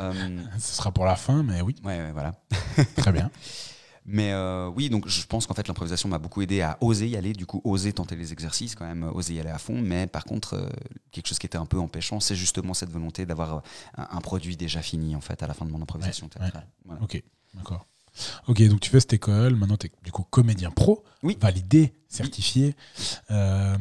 [0.00, 2.34] Euh, Ce sera pour la fin, mais oui, ouais, ouais, voilà.
[2.96, 3.30] très bien.
[4.06, 7.16] Mais euh, oui, donc je pense qu'en fait l'improvisation m'a beaucoup aidé à oser y
[7.16, 9.80] aller, du coup oser tenter les exercices, quand même oser y aller à fond.
[9.80, 10.68] Mais par contre, euh,
[11.10, 13.62] quelque chose qui était un peu empêchant, c'est justement cette volonté d'avoir
[13.96, 16.66] un, un produit déjà fini en fait à la fin de mon improvisation Ouais, théâtrale.
[16.84, 17.02] Voilà.
[17.02, 17.22] Ok,
[17.54, 17.86] d'accord.
[18.46, 21.36] Ok, donc tu fais cette école, maintenant tu es du coup comédien pro, Oui.
[21.40, 22.76] validé, certifié.
[23.30, 23.76] Euh,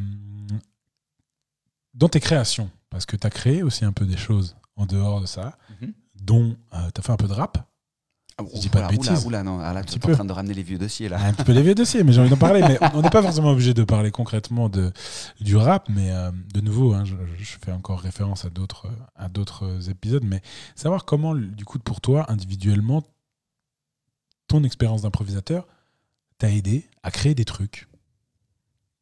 [1.93, 5.19] dans tes créations, parce que tu as créé aussi un peu des choses en dehors
[5.21, 5.93] de ça, Mhm.
[6.15, 7.67] dont tu as fait un peu de rap,
[8.39, 9.25] Ah, Je dis pas de oula, bêtises.
[9.27, 11.23] Oula, non, ah, là, Un tu es en train de ramener les vieux dossiers là.
[11.23, 12.61] un petit peu les vieux dossiers, mais j'ai envie d'en parler.
[12.61, 14.91] Mais on n'est pas forcément obligé de parler concrètement de,
[15.39, 19.29] du rap, mais euh, de nouveau, hein, je, je fais encore référence à d'autres à
[19.29, 20.41] d'autres épisodes, mais
[20.75, 23.03] savoir comment, du coup, pour toi, individuellement,
[24.47, 25.67] ton expérience d'improvisateur
[26.39, 27.87] t'a aidé à créer des trucs.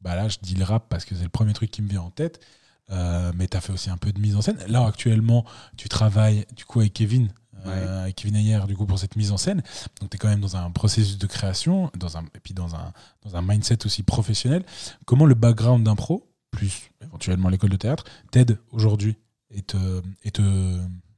[0.02, 2.02] Bah là, je dis le rap parce que c'est le premier truc qui me vient
[2.02, 2.44] en tête,
[2.90, 4.58] euh, mais tu as fait aussi un peu de mise en scène.
[4.68, 5.46] Là, actuellement,
[5.78, 7.30] tu travailles du coup avec Kevin.
[7.68, 9.62] euh, avec Kevin Ayer du coup pour cette mise en scène
[10.00, 12.74] donc tu es quand même dans un processus de création dans un, et puis dans
[12.76, 12.92] un,
[13.24, 14.64] dans un mindset aussi professionnel
[15.06, 19.16] comment le background d'impro plus éventuellement l'école de théâtre t'aide aujourd'hui
[19.52, 20.42] et te, et te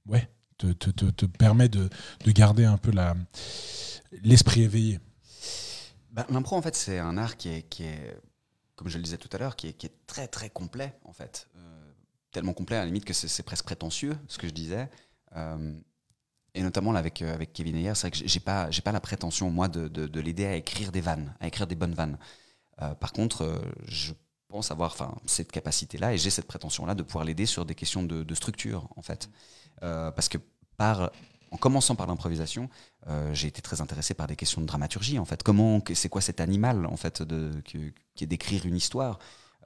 [0.05, 1.89] ouais te, te, te, te permet de,
[2.25, 3.15] de garder un peu la
[4.21, 4.99] l'esprit éveillé?
[6.11, 8.15] Bah, L'impro, en fait, c'est un art qui est, qui est,
[8.75, 11.47] comme je le disais tout à l'heure, qui est, très très complet, en fait.
[11.55, 11.91] Euh,
[12.31, 14.89] tellement complet à la limite que c'est presque prétentieux, ce que je disais.
[15.35, 15.73] Euh,
[16.55, 19.49] et notamment avec, euh, avec Kevin Ayer, c'est vrai que j'ai- pas, pas la prétention,
[19.49, 22.17] moi, de, de, de l'aider à écrire des vannes, à écrire des bonnes vannes.
[22.99, 24.13] Par contre, je
[24.49, 28.35] pense avoir cette capacité-là et j'ai cette prétention-là de pouvoir l'aider sur des questions de,
[28.35, 29.29] structure, en fait.
[29.79, 30.39] Parce que
[30.75, 31.11] par,
[31.53, 32.67] en commençant par l'improvisation,
[33.07, 35.43] euh, j'ai été très intéressé par des questions de dramaturgie en fait.
[35.43, 37.93] Comment, que- c'est quoi cet animal en fait de, qui
[38.23, 39.19] est d'écrire une histoire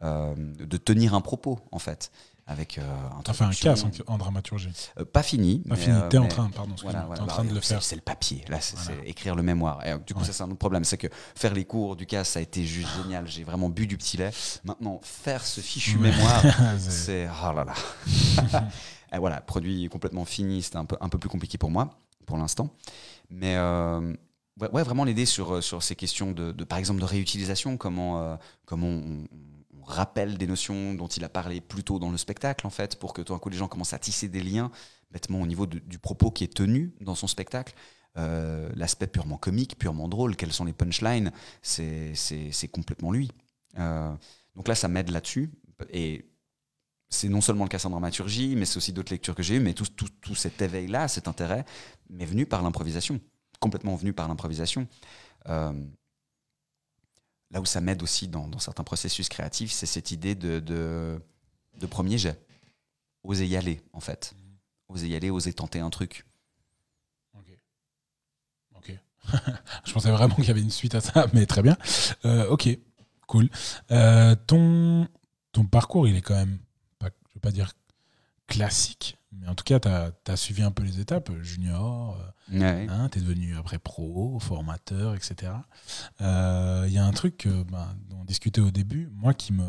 [0.04, 2.12] euh, de tenir un propos, en fait.
[2.50, 2.82] Avec, euh,
[3.26, 4.70] T'as fait un casse en, en dramaturgie.
[5.00, 5.60] Euh, pas fini.
[5.68, 5.98] Pas mais, fini.
[5.98, 6.76] euh, T'es en train, pardon.
[6.84, 7.82] voilà, voilà, en bah, train de le faire.
[7.84, 8.46] C'est le papier.
[8.48, 9.04] Là, c'est Voilà.
[9.06, 9.86] écrire le mémoire.
[9.86, 10.26] Et, du coup, Ouais.
[10.28, 10.86] ça, c'est un autre problème.
[10.86, 13.28] C'est que faire les cours du cas, ça a été juste génial.
[13.28, 14.32] J'ai vraiment bu du petit lait.
[14.64, 16.42] Maintenant, faire ce fichu mémoire,
[16.80, 17.30] C'est- c'est.
[17.44, 17.74] Oh là là.
[19.14, 20.62] Et voilà, produit complètement fini.
[20.62, 22.74] C'était un peu, un peu plus compliqué pour moi, pour l'instant.
[23.30, 23.56] Mais.
[23.58, 24.14] euh,
[24.60, 28.36] Ouais, vraiment l'aider sur, euh, sur ces questions de, par exemple, de réutilisation, comment, euh,
[28.66, 29.28] comment on,
[29.84, 33.14] rappelle des notions dont il a parlé plus tôt dans le spectacle, en fait, pour
[33.14, 34.70] que tout d'un coup les gens commencent à tisser des liens,
[35.12, 37.74] bêtement au niveau du propos qui est tenu dans son spectacle.
[38.16, 41.32] L'aspect purement comique, purement drôle, quelles sont les punchlines,
[41.62, 42.12] c'est
[42.70, 43.32] complètement lui.
[43.78, 45.52] Donc là, ça m'aide là-dessus.
[45.94, 46.26] Et
[47.10, 49.60] c'est non seulement le cas en dramaturgie, mais c'est aussi d'autres lectures que j'ai eues,
[49.60, 51.66] mais tout, tout, tout cet éveil-là, cet intérêt,
[52.10, 53.22] m'est venu par l'improvisation,
[53.60, 54.88] complètement venu par l'improvisation.
[55.48, 55.74] Euh,
[57.52, 61.22] là où ça m'aide aussi dans, dans certains processus créatifs, c'est cette idée de, de,
[61.80, 62.46] de premier jet.
[63.24, 64.34] Oser y aller, en fait.
[64.90, 66.26] Oser y aller, oser tenter un truc.
[67.34, 67.58] Ok.
[68.76, 68.92] Ok.
[69.86, 71.78] je pensais vraiment qu'il y avait une suite à ça, mais très bien.
[72.26, 72.70] Euh, ok,
[73.28, 73.50] cool.
[73.92, 75.08] Euh, ton,
[75.54, 76.60] ton parcours, il est quand même,
[77.40, 77.74] pas, je veux pas dire
[78.48, 82.18] classique, mais en tout cas, tu as, suivi un peu les étapes, junior,
[82.54, 82.88] euh, Ouais.
[82.90, 85.52] hein, tu es devenu après pro, formateur, etc.
[86.22, 89.52] Euh, Il y a un truc que, ben, dont on discutait au début, moi qui
[89.52, 89.66] me...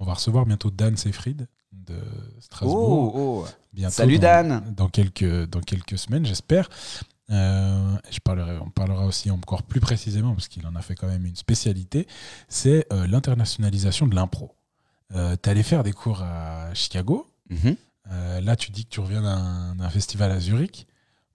[0.00, 1.98] On va recevoir bientôt Dan Seyfried de
[2.40, 3.14] Strasbourg.
[3.14, 3.48] Oh, oh.
[3.74, 4.74] bientôt Salut, dans- Dan.
[4.74, 6.70] Dans quelques, dans quelques semaines, j'espère.
[7.30, 11.06] Euh, je parlerai, on parlera aussi encore plus précisément, parce qu'il en a fait quand
[11.06, 12.06] même une spécialité,
[12.48, 14.54] c'est euh, l'internationalisation de l'impro.
[15.14, 17.26] Euh, tu allé faire des cours à Chicago.
[17.50, 17.76] Mhm.
[18.10, 20.86] Euh, là, tu dis que tu reviens d'un festival à Zurich.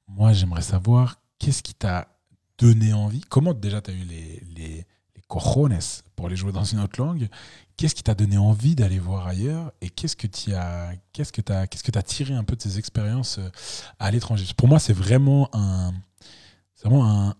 [0.07, 2.07] Moi, j'aimerais savoir qu'est-ce qui t'a
[2.57, 3.21] donné envie?
[3.21, 5.77] Comment déjà tu as eu les, les, les cojones
[6.15, 7.29] pour les jouer dans une autre langue?
[7.77, 9.71] Qu'est-ce qui t'a donné envie d'aller voir ailleurs?
[9.81, 12.79] Et qu'est-ce que tu as, qu'est-ce que qu'est-ce que t'as tiré un peu de ces
[12.79, 13.49] expériences euh,
[13.99, 14.45] à l'étranger?
[14.57, 15.93] Pour moi, c'est vraiment un,
[16.81, 17.35] vraiment un.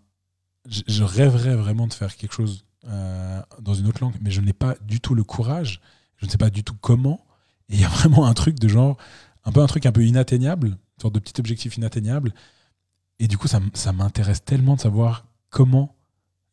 [0.69, 4.41] Je, je rêverais vraiment de faire quelque chose euh, dans une autre langue, mais je
[4.41, 5.81] n'ai pas du tout le courage.
[6.18, 7.26] Je ne sais pas du tout comment.
[7.70, 8.97] Et il y a vraiment un truc de genre,
[9.45, 12.34] un peu un truc un peu inatteignable, une sorte de petit objectif inatteignable.
[13.20, 15.95] Et du coup, ça, ça m'intéresse tellement de savoir comment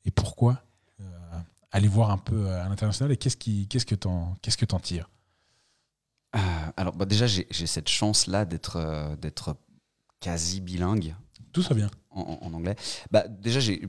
[0.07, 0.63] et pourquoi
[1.01, 1.05] euh,
[1.73, 4.81] aller voir un peu à l'international et qu'est-ce qui, qu'est-ce que t'en, qu'est-ce que t'en
[4.81, 5.11] tires.
[6.37, 6.39] Euh,
[6.77, 9.57] alors, bah, déjà, j'ai cette chance-là d'être euh, d'être
[10.21, 11.15] quasi bilingue
[11.53, 11.91] Tout ça vient.
[12.11, 12.77] en, en- en anglais.
[13.11, 13.87] Bah, déjà, j'ai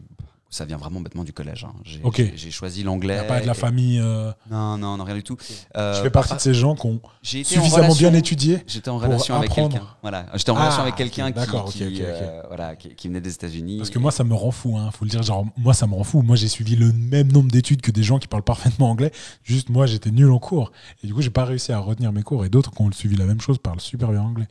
[0.56, 1.66] ça vient vraiment bêtement du collège.
[1.66, 1.74] hein.
[1.84, 3.26] J'ai choisi l'anglais.
[3.28, 3.99] pas de la famille.
[3.99, 5.38] euh, Non, non, non, rien du tout.
[5.76, 8.60] Euh, je fais partie par- de ces gens qui ont suffisamment relation- bien étudié.
[8.68, 9.82] J'étais en relation avec quelqu'un.
[10.01, 11.99] Voilà, j'étais en Ah, relation avec ok, quelqu'un qui, d'accord, ok, qui, ok, ok.
[12.01, 13.78] euh, voilà, qui, qui venait des États-Unis.
[13.78, 15.22] Parce que moi, ça me rend fou, hein, faut le dire.
[15.24, 16.22] Genre, moi, ça me rend fou.
[16.22, 19.12] Moi, j'ai suivi le même nombre d'études que des gens qui parlent parfaitement anglais.
[19.43, 20.72] Juste, moi, j'étais nul en cours.
[21.03, 22.45] Et du coup, j'ai pas réussi à retenir mes cours.
[22.45, 24.47] Et d'autres qui ont suivi la même chose parlent super bien anglais.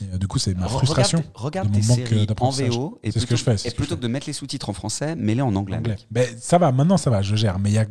[0.00, 1.22] Et, euh, du coup, c'est ma frustration.
[1.34, 2.50] Regarde, regarde tes euh, séries en.
[2.50, 4.72] VO C'est ce que plutôt, je fais, et plutôt que de mettre les sous-titres en
[4.72, 5.80] français, en anglais.
[6.10, 7.58] Ben, ça va, maintenant, ça va, je gère.
[7.58, 7.86] Mais il y a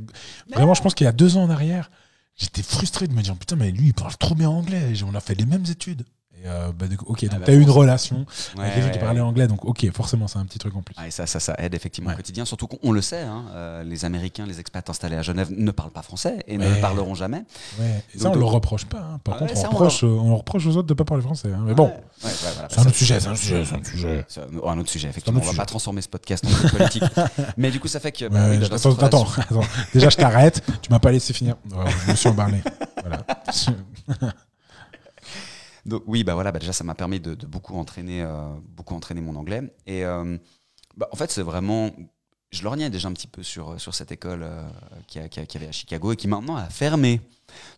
[0.53, 1.89] vraiment, je pense qu'il y a deux ans en arrière,
[2.35, 4.93] j'étais frustré de me dire putain, mais lui, il parle trop bien anglais.
[5.05, 6.05] On a fait les mêmes études.
[6.41, 8.25] Et euh, bah, du coup, ok, donc bah, t'as eu une relation
[8.55, 9.47] Ouais, avec quelqu'un qui parlait anglais.
[9.47, 10.95] Donc, ok, forcément, c'est un petit truc en plus.
[10.97, 12.13] Ah, et ça, ça, ça aide effectivement Ouais.
[12.13, 12.45] au quotidien.
[12.45, 15.91] Surtout qu'on le sait, hein, euh, les Américains, les expats installés à Genève ne parlent
[15.91, 17.43] pas français et ne le parleront jamais.
[18.13, 18.99] Et ça, Donc, on le donc- reproche pas.
[18.99, 19.19] hein.
[19.23, 21.49] Par Ah contre, on, ça, on reproche, on reproche aux autres de pas parler français.
[21.53, 21.63] hein.
[21.65, 22.35] Mais bon, voilà,
[22.69, 24.25] c'est un autre sujet, c'est un autre sujet, c'est un autre sujet.
[24.65, 25.39] Un, autre sujet, effectivement.
[25.39, 25.57] on va sujet.
[25.61, 27.03] pas transformer ce podcast en politique.
[27.57, 28.29] Mais du coup, ça fait que.
[28.29, 28.45] bah,
[29.05, 29.27] attends.
[29.93, 30.63] Déjà, je t'arrête.
[30.81, 31.55] Tu m'as pas laissé finir.
[32.05, 32.61] Je me suis emballé.
[33.01, 33.25] Voilà.
[35.89, 38.95] Donc, oui, bah voilà, bah déjà, ça m'a permis de, de beaucoup, entraîner, euh, beaucoup
[38.95, 39.61] entraîner mon anglais.
[39.85, 40.37] Et euh,
[40.95, 41.91] bah, en fait, c'est vraiment.
[42.51, 44.67] Je lorgnais déjà un petit peu sur, sur cette école euh,
[45.05, 47.21] qui, a- qui a- qui avait à Chicago et qui maintenant a fermé.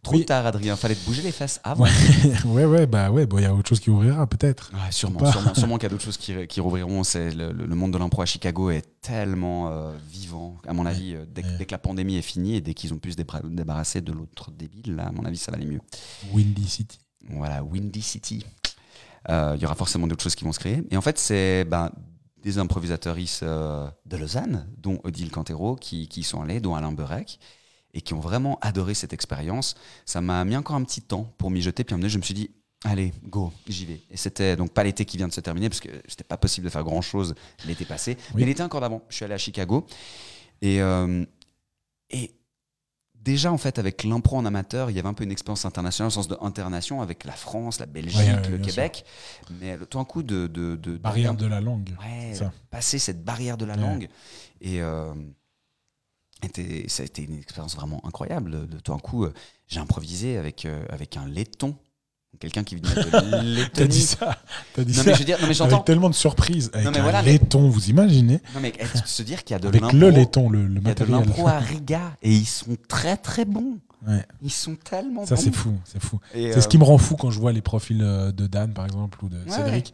[0.02, 0.24] Trop Oui.
[0.26, 0.78] tard, Adrien.
[0.78, 1.84] Fallait te bouger les fesses avant.
[1.84, 1.90] Ouais,
[2.46, 4.72] ouais, ouais, bah ouais, bon, il y a autre chose qui ouvrira peut-être.
[4.74, 7.04] Ouais, sûrement, sûrement, sûrement qu'il y a d'autres choses qui, qui rouvriront.
[7.04, 10.56] C'est le, monde de l'impro à Chicago est tellement euh, vivant.
[10.66, 11.58] À mon avis, euh, dès, que- Ouais.
[11.58, 14.52] dès que la pandémie est finie et dès qu'ils ont pu se débarrasser de l'autre
[14.52, 15.82] débile, là, à mon avis, ça va aller mieux.
[16.32, 16.98] Windy City.
[17.30, 18.46] Voilà, Windy City.
[19.30, 20.84] Euh, Il y aura forcément d'autres choses qui vont se créer.
[20.92, 21.92] Et en fait, c'est ben,
[22.42, 27.40] des improvisatrices euh, de Lausanne, dont Odile Cantero, qui, qui sont allées, dont Alain Berec,
[27.94, 29.76] et qui ont vraiment adoré cette expérience.
[30.06, 32.14] Ça m'a mis encore un petit temps pour m'y jeter, puis à un moment donné,
[32.14, 32.50] je me suis dit,
[32.84, 34.02] allez, go, j'y vais.
[34.10, 36.66] Et c'était donc pas l'été qui vient de se terminer, parce que c'était pas possible
[36.66, 37.36] de faire grand-chose
[37.68, 38.42] l'été passé, Oui.
[38.42, 39.04] mais l'été encore d'avant.
[39.10, 39.86] Je suis allé à Chicago,
[40.64, 41.24] et, euh,
[42.10, 42.32] et
[43.24, 46.08] déjà, en fait, avec l'impro en amateur, il y avait un peu une expérience internationale,
[46.08, 49.06] au sens de internation, avec la France, la Belgique, Ouais, ouais, le Québec.
[49.60, 50.48] Mais tout un coup de.
[50.48, 51.96] de, de Barrière de la langue.
[52.02, 52.52] Ouais, ça.
[52.70, 54.10] passer cette barrière de la langue.
[54.62, 55.14] Et, euh,
[56.44, 58.52] était, ça a été une expérience vraiment incroyable.
[58.52, 59.34] De, de tout un coup, euh,
[59.68, 61.76] j'ai improvisé avec, euh, avec un laiton.
[62.40, 63.88] Quelqu'un qui venait de T'as Lettonie.
[63.90, 64.38] dit ça
[64.74, 65.74] T'as dit Non, ça mais je veux dire, non, mais j'entends.
[65.76, 66.72] Avec tellement de surprises.
[66.74, 69.58] Avec mais un voilà, mais- laiton, vous imaginez Non, mais eh, se dire qu'il y
[69.58, 69.98] a de Avec l'impro.
[69.98, 71.16] le laiton, le, le Il y a de matériel.
[71.28, 73.78] l'impro à Riga et ils sont très très bons.
[74.08, 74.26] Ouais.
[74.42, 75.42] Ils sont tellement Ça, bons.
[75.42, 75.78] c'est fou.
[75.86, 76.20] C'est fou.
[76.34, 78.48] Et, C'est ce euh, qui me rend fou quand je vois les profils euh, de
[78.48, 79.94] Dan, par exemple, ou de Ouais, Cédric,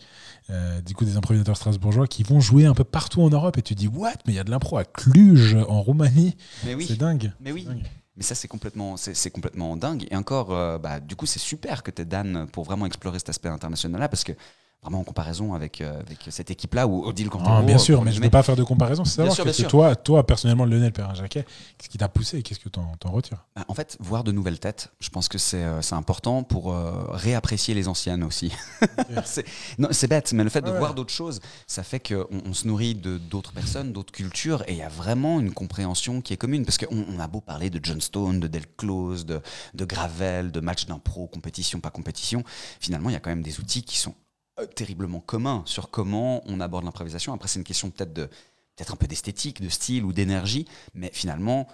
[0.50, 3.62] euh, du coup des improvisateurs strasbourgeois qui vont jouer un peu partout en Europe et
[3.62, 4.14] tu dis what?
[4.26, 6.38] Mais il y a de l'impro à Cluj, en Roumanie.
[6.66, 6.86] Mais oui.
[6.88, 7.34] C'est dingue.
[7.42, 7.66] Mais oui.
[7.66, 7.84] Dingue.
[8.18, 10.07] Mais ça, c'est complètement, c'est, complètement dingue.
[10.09, 13.30] Et encore, euh, bah, du coup, c'est super que tu Dan pour vraiment explorer cet
[13.30, 14.34] aspect international-là, parce que
[14.82, 18.05] vraiment en comparaison avec, euh, avec cette équipe-là, ou Odile Ah, Cantero, bien sûr, pour
[18.05, 19.03] mais je ne veux pas faire de comparaison.
[19.05, 19.67] C'est savoir sûr, que sûr.
[19.69, 21.45] toi, toi, personnellement, Lionel Perrin-Jacquet,
[21.78, 23.45] qu'est-ce qui t'a poussé et qu'est-ce que t'en, t'en retires?
[23.55, 27.05] Bah, en fait, voir de nouvelles têtes, je pense que c'est, euh, important pour euh,
[27.09, 28.51] réapprécier les anciennes aussi.
[29.25, 30.78] c'est, bête, mais le fait de Ouais.
[30.80, 34.73] voir d'autres choses, ça fait qu'on on se nourrit de, d'autres personnes, d'autres cultures, et
[34.73, 36.65] il y a vraiment une compréhension qui est commune.
[36.65, 39.41] Parce qu'on on a beau parler de John Stone, de Del Close, de,
[39.73, 42.43] de Gravel, de match d'impro, compétition, pas compétition,
[42.80, 44.26] finalement, il y a quand même des outils qui sont euh,
[44.66, 47.34] terriblement communs sur comment on aborde l'improvisation.
[47.34, 48.30] Après, c'est une question peut-être de
[48.76, 51.68] peut-être un peu d'esthétique, de style ou d'énergie, mais finalement,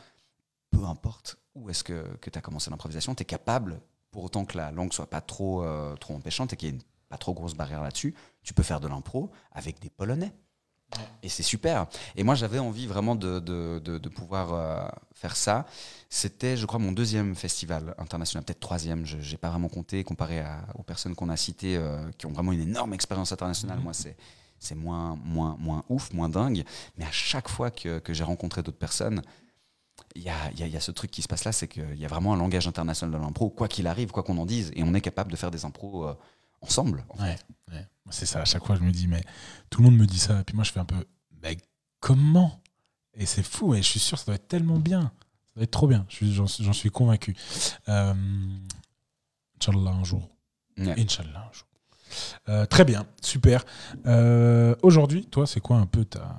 [0.71, 3.81] peu importe où est-ce que, que tu as commencé l'improvisation, tu es capable,
[4.11, 6.81] pour autant que la langue soit pas trop, euh, trop empêchante et qu'il y ait
[7.09, 10.33] pas trop grosse barrière là-dessus, tu peux faire de l'impro avec des Polonais.
[11.23, 11.87] Et c'est super.
[12.15, 15.65] Et moi, j'avais envie vraiment de, de, de- de pouvoir euh, faire ça.
[16.09, 20.39] C'était, je crois, mon deuxième festival international, peut-être troisième, je n'ai pas vraiment compté, comparé
[20.41, 23.79] à- aux personnes qu'on a citées, euh, qui ont vraiment une énorme expérience internationale.
[23.79, 24.15] Moi, c'est
[24.59, 26.63] c'est moins, moins, moins ouf, moins dingue.
[26.97, 29.21] Mais à chaque fois que, que j'ai rencontré d'autres personnes,
[30.15, 30.29] il y
[30.63, 32.37] y y a ce truc qui se passe là, c'est qu'il y a vraiment un
[32.37, 35.31] langage international de l'impro, quoi qu'il arrive, quoi qu'on en dise, et on est capable
[35.31, 36.13] de faire des impros euh,
[36.61, 37.03] ensemble.
[37.09, 37.21] en.
[37.23, 37.35] Ouais,
[37.71, 37.85] ouais.
[38.09, 39.23] C'est ça, à chaque fois, je me dis, mais
[39.69, 40.39] tout le monde me dit ça.
[40.39, 41.03] Et puis moi, je fais un peu,
[41.41, 41.57] mais
[41.99, 42.61] comment?
[43.15, 45.01] Et c'est fou, et je suis sûr, ça doit être tellement bien.
[45.01, 46.05] Ça doit être trop bien.
[46.09, 47.35] J'en suis, convaincu.
[47.89, 48.13] Euh,
[49.59, 50.29] Inch'Allah, un jour.
[50.77, 50.99] Ouais.
[50.99, 51.67] Inch'Allah, un jour.
[52.49, 53.63] Euh, très bien, super.
[54.05, 56.35] Euh, Aujourd'hui, toi, c'est quoi un peu ta.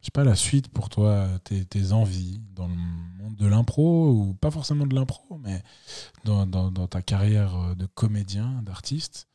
[0.00, 4.10] Je sais pas, la suite pour toi, tes, tes envies dans le monde de l'impro,
[4.12, 5.62] ou pas forcément de l'impro, mais
[6.24, 9.28] dans, dans- dans ta carrière de comédien, d'artiste?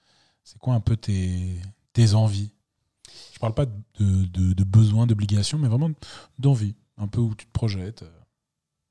[0.44, 1.56] C'est quoi un peu tes,
[1.94, 2.52] tes envies?
[3.34, 5.92] Je parle pas de, de, de besoin, d'obligation, mais vraiment
[6.40, 8.04] d'envie, un peu où tu te projettes.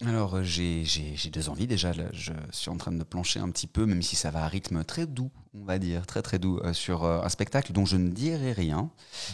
[0.05, 0.85] Alors, euh, j'ai
[1.33, 1.67] deux envies.
[1.67, 4.45] Déjà, là, je suis en train de plancher un petit peu, même si ça va
[4.45, 7.73] à rythme très doux, on va dire, très très doux, euh, sur euh, un spectacle
[7.73, 8.91] dont je ne dirai rien.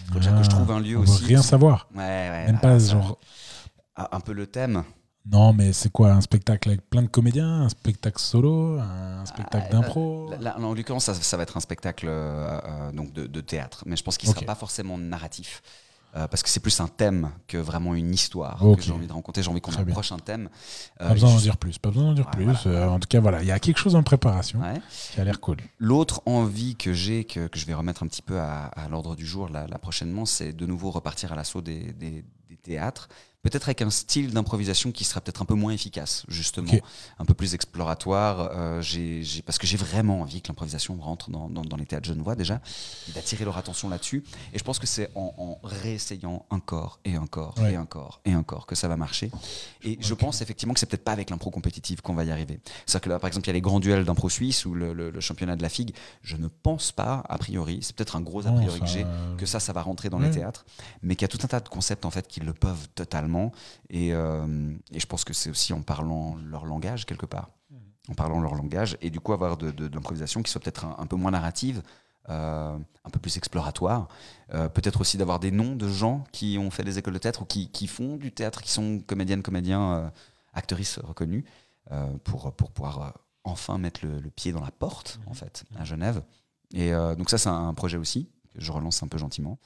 [0.09, 1.25] Il faut déjà que je trouve un lieu Ah, on aussi.
[1.25, 1.89] rien savoir.
[1.95, 3.19] Ouais, ouais, Même bah, pas genre.
[3.97, 4.85] ah, Un peu le thème.
[5.31, 9.66] Non, mais c'est quoi Un spectacle avec plein de comédiens Un spectacle solo Un spectacle
[9.68, 13.12] Ah, d'impro Là, là, en l'occurrence, ça, ça va être un spectacle euh, euh, donc
[13.12, 15.62] de, de théâtre, mais je pense qu'il ne sera pas forcément narratif.
[16.16, 19.12] euh, parce que c'est plus un thème que vraiment une histoire que j'ai envie de
[19.12, 19.43] rencontrer.
[19.43, 19.83] J'ai envie qu'on bien.
[19.83, 20.49] approche un thème.
[21.03, 21.76] euh, Pas besoin d'en dire plus.
[21.79, 22.62] Pas besoin d'en dire Ouais, plus.
[22.64, 22.87] voilà.
[22.87, 24.81] Euh, en tout cas, voilà, il y a quelque chose en préparation Ouais.
[25.12, 25.59] qui a l'air cool.
[25.79, 29.14] L'autre envie que j'ai, que, que je vais remettre un petit peu à, à l'ordre
[29.14, 33.09] du jour là, là prochainement, c'est de nouveau repartir à l'assaut des, des- des théâtres.
[33.43, 36.72] Peut-être avec un style d'improvisation qui sera peut-être un peu moins efficace, justement,
[37.20, 38.51] un peu plus exploratoire.
[38.53, 42.09] euh, j'ai- parce que j'ai vraiment envie que l'improvisation rentre dans, dans- dans les théâtres
[42.09, 42.61] genevois déjà,
[43.09, 44.24] et d'attirer leur attention là-dessus.
[44.53, 47.74] Et je pense que c'est en, en réessayant encore et encore Ouais.
[47.74, 49.30] et encore et encore que ça va marcher.
[49.82, 52.61] Et je pense effectivement que c'est peut-être pas avec l'impro compétitive qu'on va y arriver.
[52.86, 54.93] C'est-à-dire que là, par exemple, il y a les grands duels d'impro suisse ou le,
[54.93, 55.95] le- le championnat de la figue.
[56.22, 58.91] Je ne pense pas, a priori, c'est peut-être un gros a Non, priori ça, que
[58.91, 59.07] j'ai,
[59.39, 60.66] que ça, ça va rentrer dans les théâtres,
[61.03, 63.38] mais qu'il y a tout un tas de concepts en fait qui le peuvent totalement.
[63.91, 67.49] Et, euh, et je pense que c'est aussi en parlant leur langage quelque part,
[68.11, 70.84] en parlant leur langage, et du coup avoir de, de- de l'improvisation qui soit peut-être
[70.84, 71.82] un, un peu moins narrative.
[72.30, 74.07] euh, un peu plus exploratoire,
[74.55, 77.43] Euh, peut-être aussi d'avoir des noms de gens qui ont fait des écoles de théâtre
[77.43, 80.11] ou qui, qui font du théâtre, qui sont comédiennes, comédiens, euh,
[80.53, 81.45] actrices reconnues,
[82.24, 83.14] pour, pour pouvoir
[83.45, 86.20] enfin mettre le, le pied dans la porte, en fait, à Genève.
[86.74, 89.59] Et donc ça, c'est un projet aussi, que je relance un peu gentiment.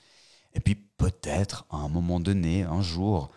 [0.54, 3.28] Et puis peut-être, à un moment donné, un jour,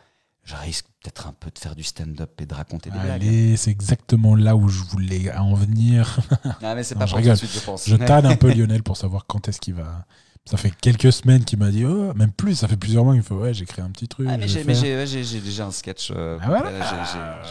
[0.45, 3.09] je risque peut-être un peu de faire du stand-up et de raconter des blagues.
[3.23, 6.17] Allez, c'est exactement là où je voulais en venir.
[6.63, 7.33] Ah, mais c'est Non, pas je pour tout rigole.
[7.33, 7.89] de suite, je pense.
[7.89, 10.05] Je tanne un peu Lionel pour savoir quand est-ce qu'il va.
[10.47, 13.21] Ça fait quelques semaines qu'il m'a dit, oh, même plus, ça fait plusieurs mois qu'il
[13.23, 14.27] me fait, ouais, j'ai créé un petit truc.
[14.29, 16.11] Ah, mais j'ai ouais, déjà un sketch.
[16.15, 16.71] euh, Ah, voilà.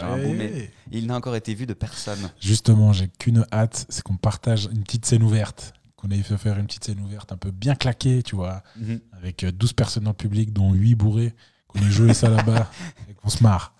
[0.00, 2.30] j'ai- un bout, mais il n'a encore été vu de personne.
[2.40, 5.72] Justement, j'ai qu'une hâte, c'est qu'on partage une petite scène ouverte.
[5.96, 8.62] Qu'on ait fait faire une petite scène ouverte un peu bien claquée, tu vois,
[9.12, 11.34] avec euh, 12 personnes dans le public, dont 8 bourrés,
[11.74, 12.70] qu'on ait joué ça là-bas
[13.10, 13.74] et qu'on se marre.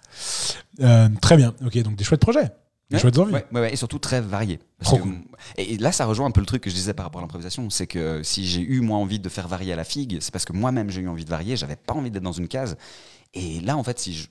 [0.80, 2.51] Euh, très bien, ok, donc des chouettes projets,
[2.90, 3.34] des Ouais, chouettes envies.
[3.53, 4.59] ouais, et surtout très varié.
[4.78, 5.18] Parce Trop que- cool.
[5.57, 7.70] et, là, ça rejoint un peu le truc que je disais par rapport à l'improvisation.
[7.70, 10.45] C'est que si j'ai eu moi envie de faire varier à la figue, c'est parce
[10.45, 11.57] que moi-même j'ai eu envie de varier.
[11.57, 12.76] J'avais pas envie d'être dans une case.
[13.34, 14.26] Et là, en fait, si je,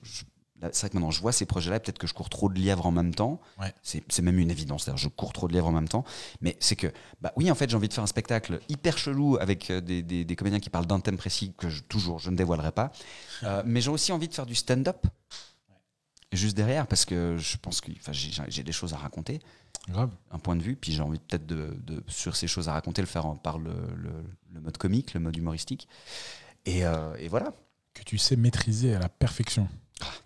[0.72, 2.86] c'est vrai que maintenant je vois ces projets-là, peut-être que je cours trop de lièvres
[2.86, 3.40] en même temps.
[3.60, 3.74] Ouais.
[3.82, 6.04] C'est c'est même une évidence, je cours trop de lièvres en même temps.
[6.40, 6.86] Mais c'est que,
[7.20, 10.02] bah oui, en fait, j'ai envie de faire un spectacle hyper chelou avec euh, des,
[10.02, 12.92] des- des comédiens qui parlent d'un thème précis que je, toujours je ne dévoilerai pas.
[13.42, 15.06] Euh, mais j'ai aussi envie de faire du stand-up.
[16.32, 19.38] Juste derrière, parce que je pense que j'ai j'ai des choses à raconter
[19.88, 20.10] Grave.
[20.32, 23.02] un point de vue, puis j'ai envie peut-être de, de- sur ces choses à raconter,
[23.02, 25.86] le faire en- par le, le- le mode comique, le mode humoristique.
[26.66, 27.52] Et, euh, et voilà.
[27.92, 29.68] Que tu sais maîtriser à la perfection.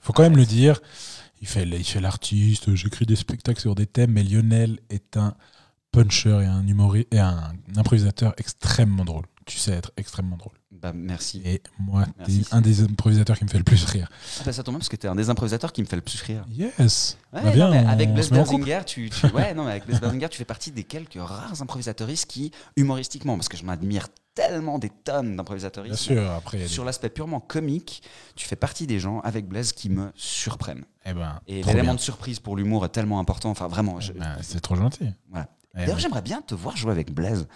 [0.01, 0.81] Faut quand même le dire.
[1.41, 5.35] Il fait, il fait l'artiste, j'écris des spectacles sur des thèmes, mais Lionel est un
[5.93, 9.25] puncher et un humoriste et un improvisateur extrêmement drôle.
[9.47, 10.53] Tu sais être extrêmement drôle.
[10.71, 11.41] Bah, merci.
[11.45, 14.09] Et moi, t'es un des improvisateurs qui me fait le plus rire.
[14.41, 15.97] Ah, bah, ça tombe bien parce que tu es un des improvisateurs qui me fait
[15.97, 16.45] le plus rire.
[16.51, 17.17] Yes.
[17.33, 18.31] Ouais, Bah, non, mais avec Blaise.
[18.31, 22.27] Berzinger, tu, tu- ouais, non, mais avec Berzinger, tu fais partie des quelques rares improvisatoristes
[22.31, 24.09] qui, humoristiquement, parce que je m'admire
[24.39, 26.31] tellement des tonnes Bien d'improvisatoristes, sûr.
[26.31, 28.03] Après, sur l'aspect purement comique,
[28.37, 30.85] tu fais partie des gens avec Blaise qui me surprennent.
[31.05, 33.51] Eh ben, Et l'élément de surprise pour l'humour est tellement important.
[33.51, 34.01] Enfin, vraiment.
[34.01, 35.11] je- Ben, c'est trop gentil.
[35.31, 35.49] Voilà.
[35.75, 36.01] Eh D'ailleurs, ben.
[36.03, 37.47] j'aimerais bien te voir jouer avec Blaise.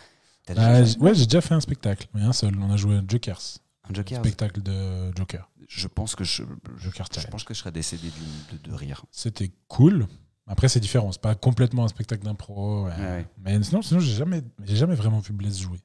[0.54, 2.54] Bah, ouais, j'ai déjà fait un spectacle, mais un seul.
[2.60, 3.58] On a joué Jokers.
[3.88, 5.48] un Joker Spectacle de Joker.
[5.68, 6.42] Je pense que je,
[6.76, 8.08] je, Joker je pense que je serais décédé
[8.52, 9.04] de, de rire.
[9.10, 10.06] C'était cool.
[10.46, 11.12] Après, c'est différent.
[11.12, 12.84] C'est pas complètement un spectacle d'impro.
[12.86, 12.90] ouais.
[12.90, 13.26] Ouais, ouais.
[13.38, 15.78] Mais sinon, sinon j'ai jamais, j'ai jamais vraiment vu Blaise jouer.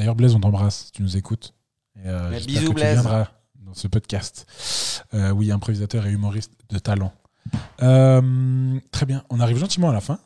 [0.00, 1.52] D'ailleurs, Blaise, on t'embrasse si tu nous écoutes.
[1.96, 2.96] Et, euh, bisous, que Blaise.
[2.96, 4.46] tu viendras dans ce podcast.
[5.12, 7.12] Euh, oui, improvisateur et humoriste de talent.
[7.82, 9.24] Euh, très bien.
[9.28, 10.18] On arrive gentiment à la fin.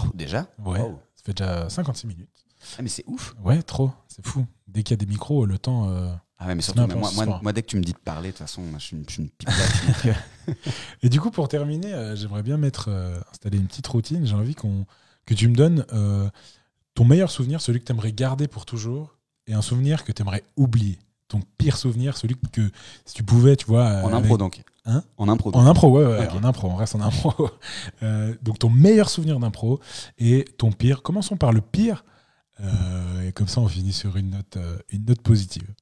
[0.00, 0.78] Oh, déjà Ouais.
[0.80, 1.00] Wow.
[1.16, 2.30] Ça fait déjà 56 minutes.
[2.78, 3.34] Ah, mais c'est ouf.
[3.42, 3.90] Ouais, trop.
[4.06, 4.46] C'est fou.
[4.68, 5.88] Dès qu'il y a des micros, le temps.
[5.90, 8.28] euh, Ah ouais, mais surtout, mais moi, moi, dès que tu me dis de parler,
[8.28, 10.14] de toute façon, moi, je suis une, je suis une
[11.02, 14.24] Et du coup, pour terminer, euh, j'aimerais bien mettre, euh, installer une petite routine.
[14.24, 14.86] J'ai envie qu'on,
[15.26, 16.30] que tu me donnes euh,
[16.98, 20.20] ton meilleur souvenir, celui que tu aimerais garder pour toujours, et un souvenir que tu
[20.20, 20.98] aimerais oublier.
[21.28, 22.72] Ton pire souvenir, celui que,
[23.04, 23.84] si tu pouvais, tu vois.
[23.84, 24.64] euh, en avec- impro, donc.
[24.84, 25.62] Hein En impro, donc.
[25.62, 27.50] En impro, ouais, en impro, on reste en impro.
[28.02, 29.78] Euh, donc ton meilleur souvenir d'impro
[30.18, 31.02] et ton pire.
[31.02, 32.04] Commençons par le pire,
[32.60, 35.72] euh, et comme ça on finit sur une note, euh, une note positive.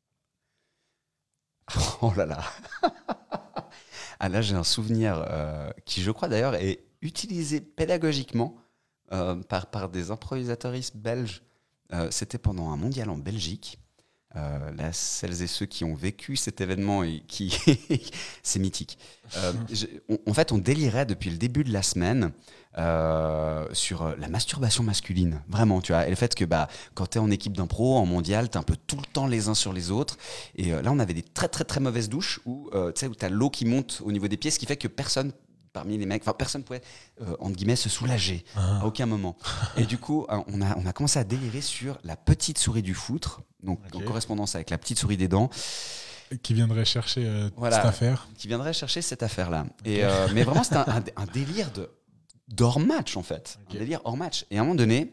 [2.03, 2.43] Oh là là.
[4.21, 8.66] ah là, j'ai un souvenir euh, qui, je crois d'ailleurs, est utilisé pédagogiquement euh,
[9.49, 11.43] par, par des improvisatoristes belges.
[11.93, 13.79] Euh, C'était pendant un mondial en Belgique.
[14.35, 17.57] Euh, là, celles et ceux qui ont vécu cet événement et qui
[18.43, 18.99] c'est mythique.
[19.37, 19.53] Euh,
[20.27, 22.33] en fait, on délirait depuis le début de la semaine
[22.77, 27.07] euh, sur euh, la masturbation masculine, vraiment, tu vois, et le fait que bah quand
[27.07, 29.73] t'es en équipe d'impro, en mondial, t'es un peu tout le temps les uns sur
[29.73, 30.19] les autres.
[30.57, 33.07] Et euh, là, on avait des très très très mauvaises douches où euh, tu sais
[33.07, 35.33] où t'as l'eau qui monte au niveau des pieds, ce qui fait que personne
[35.77, 36.81] parmi les mecs, enfin personne pouvait
[37.21, 38.81] euh, entre guillemets se soulager Ah.
[38.81, 39.37] à aucun moment.
[39.77, 42.81] Et du coup, hein, on a, on a commencé à délirer sur la petite souris
[42.83, 45.51] du foutre, donc en correspondance avec la petite souris des dents,
[46.43, 47.77] Qui viendrait chercher euh, Voilà.
[47.77, 48.27] cette affaire.
[48.39, 49.67] qui viendrait chercher cette affaire-là.
[49.85, 51.91] Et euh, mais vraiment, c'était un, un- un délire de
[52.49, 54.47] d'hors match en fait, un délire hors match.
[54.51, 55.13] Et à un moment donné,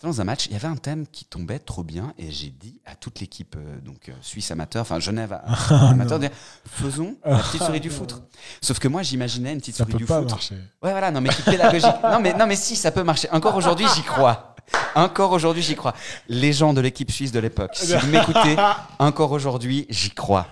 [0.00, 2.48] c'était dans un match, il y avait un thème qui tombait trop bien, et j'ai
[2.48, 5.38] dit à toute l'équipe euh, donc euh, suisse amateur, enfin Genève
[5.70, 8.22] amateur, de dire, faisons la petite souris du foutre.
[8.62, 10.36] Sauf que moi, j'imaginais une petite Ça souris peut du pas foutre.
[10.36, 10.54] marcher.
[10.82, 11.84] Ouais, voilà, non, mais qui pédagogique.
[12.02, 13.28] non, mais, non, mais si, ça peut marcher.
[13.30, 14.54] Encore aujourd'hui, j'y crois.
[14.94, 15.94] Encore aujourd'hui, j'y crois.
[16.28, 18.56] Les gens de l'équipe suisse de l'époque, si vous m'écoutez,
[18.98, 20.46] encore aujourd'hui, j'y crois.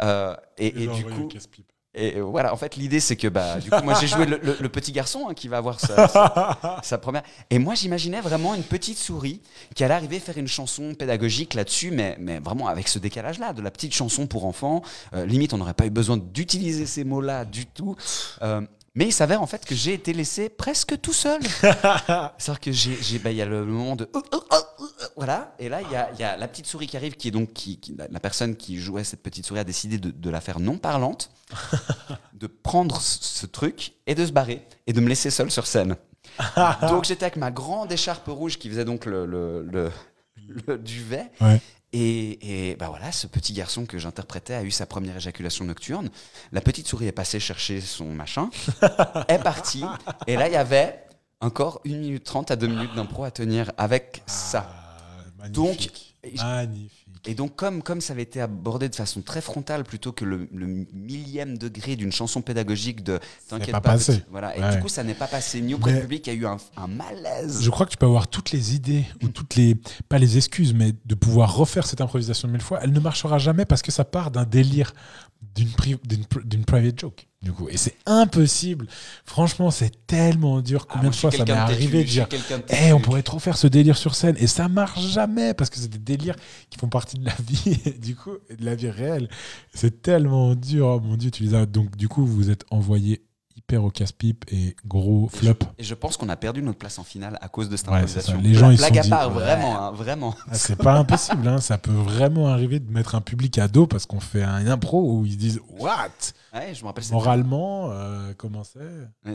[0.00, 1.28] Euh, et, et du coup,
[1.94, 4.56] et voilà, en fait, l'idée, c'est que bah, du coup, moi, j'ai joué le, le-
[4.58, 7.22] le petit garçon hein, qui va avoir sa, sa- sa première.
[7.50, 9.42] Et moi, j'imaginais vraiment une petite souris
[9.74, 13.60] qui allait arriver faire une chanson pédagogique là-dessus, mais, mais vraiment avec ce décalage-là, de
[13.60, 14.82] la petite chanson pour enfants.
[15.12, 17.94] Euh, limite, on n'aurait pas eu besoin d'utiliser ces mots-là du tout.
[18.40, 18.62] Euh,
[18.94, 21.40] mais il s'avère en fait que j'ai été laissé presque tout seul.
[22.38, 24.58] C'est-à-dire que j'ai, bah, il y a le moment de oh, oh, oh,
[25.16, 27.28] voilà, et là il y a, il y a la petite souris qui arrive, qui
[27.28, 30.10] est donc qui, qui- la- la personne qui jouait cette petite souris a décidé de,
[30.10, 31.30] de la faire non parlante,
[32.34, 35.66] de prendre ce, ce truc et de se barrer et de me laisser seul sur
[35.66, 35.96] scène.
[36.88, 39.90] donc j'étais avec ma grande écharpe rouge qui faisait donc le, le, le-
[40.66, 41.30] le duvet.
[41.40, 41.60] Ouais.
[41.92, 46.10] Et, et bah voilà, ce petit garçon que j'interprétais a eu sa première éjaculation nocturne.
[46.50, 48.48] La petite souris est passée chercher son machin,
[49.28, 49.84] est partie,
[50.26, 51.04] et là il y avait
[51.40, 54.70] encore 1 minute 30 à 2 minutes d'impro à tenir avec ça.
[55.42, 56.14] Ah, Donc, magnifique.
[57.24, 60.48] Et donc, comme, comme ça avait été abordé de façon très frontale plutôt que le,
[60.52, 64.14] le millième degré d'une chanson pédagogique de T'inquiète pas pas, passé.
[64.18, 64.56] petit- voilà.
[64.56, 64.74] Et Ouais.
[64.74, 66.26] du coup, ça n'est pas passé ni auprès du public.
[66.26, 67.62] Il y a eu un, un malaise.
[67.62, 69.76] Je crois que tu peux avoir toutes les idées ou toutes les
[70.08, 73.66] pas les excuses, mais de pouvoir refaire cette improvisation mille fois, elle ne marchera jamais
[73.66, 74.92] parce que ça part d'un délire
[75.54, 77.68] d'une pri- private joke, du coup.
[77.68, 78.86] Et c'est impossible.
[79.24, 80.86] Franchement, c'est tellement dur.
[80.88, 82.36] Ah, Combien moi, de fois ça m'est arrivé de dire de
[82.70, 84.36] Eh, on pourrait trop faire ce délire sur scène.
[84.38, 86.36] Et ça marche jamais parce que c'est des délires
[86.70, 89.28] qui font partie de la vie, et du coup, de la vie réelle.
[89.74, 90.86] C'est tellement dur.
[90.86, 91.66] Oh mon Dieu, tu les as.
[91.66, 93.22] Donc, du coup, vous vous êtes envoyé
[93.62, 95.58] hyper au casse-pipe et gros Et je- flop.
[95.78, 98.40] Et je pense qu'on a perdu notre place en finale à cause de cette improvisation.
[98.42, 99.42] Les gens, ils Blague se à sont part, dit, ouais.
[99.44, 100.34] vraiment, hein, vraiment.
[100.48, 101.58] Ah, c'est pas impossible, hein.
[101.58, 105.12] ça peut vraiment arriver de mettre un public à dos parce qu'on fait un impro
[105.18, 106.08] où ils se disent What?
[106.54, 107.04] Ouais, je me rappelle.
[107.12, 108.80] Moralement, euh, comment c'est?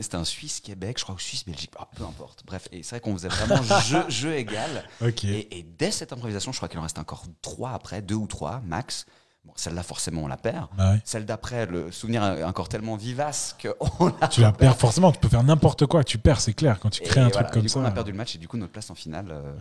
[0.02, 2.42] C'était un Suisse-Québec, je crois, ou Suisse-Belgique, ah, peu importe.
[2.46, 4.84] Bref, et c'est vrai qu'on faisait vraiment jeu, jeu égal.
[5.02, 5.24] Ok.
[5.24, 8.26] Et, et dès cette improvisation, je crois qu'il en reste encore trois après, deux ou
[8.26, 9.06] trois max.
[9.48, 10.68] Bon, celle-là, forcément, on la perd.
[10.76, 11.00] Bah ouais.
[11.04, 14.28] Celle d'après, le souvenir est encore tellement vivace qu'on l'a.
[14.28, 17.02] Tu la perds forcément, tu peux faire n'importe quoi, tu perds, c'est clair, quand tu
[17.02, 17.80] Et crées un voilà, truc comme du coup, ça.
[17.80, 19.54] on a perdu le match et du coup, notre place en finale euh,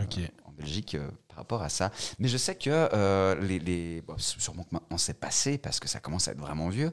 [0.46, 1.90] en Belgique euh, par rapport à ça.
[2.20, 3.60] Mais je sais que euh, les.
[3.60, 6.92] les bon, sûrement que maintenant c'est passé parce que ça commence à être vraiment vieux.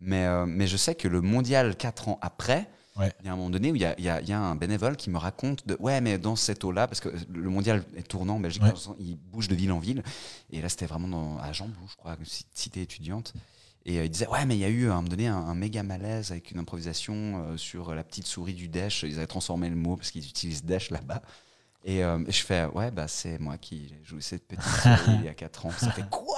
[0.00, 2.68] Mais, mais je sais que le mondial, quatre ans après,
[2.98, 3.12] Ouais.
[3.20, 4.32] il y a un moment donné où il y a, il y a- il y
[4.32, 7.50] a un bénévole qui me raconte de Ouais, mais dans cette eau-là, parce que le
[7.50, 8.72] mondial est tournant en Belgique, Ouais.
[8.98, 10.02] il bouge de ville en ville.
[10.50, 12.16] Et là, c'était vraiment dans, à Jambou, je crois,
[12.54, 13.34] cité étudiante.
[13.84, 15.36] Et euh, il disait, ouais, mais il y a eu à un moment donné un,
[15.36, 19.04] un méga malaise avec une improvisation euh, sur la petite souris du Dash.
[19.04, 21.22] Ils avaient transformé le mot parce qu'ils utilisent Dash là-bas.
[21.88, 25.18] Et, euh, et je fais, ouais, bah, c'est moi qui ai joué cette petite souris
[25.20, 25.70] il y a 4 ans.
[25.78, 26.36] Ça fait quoi?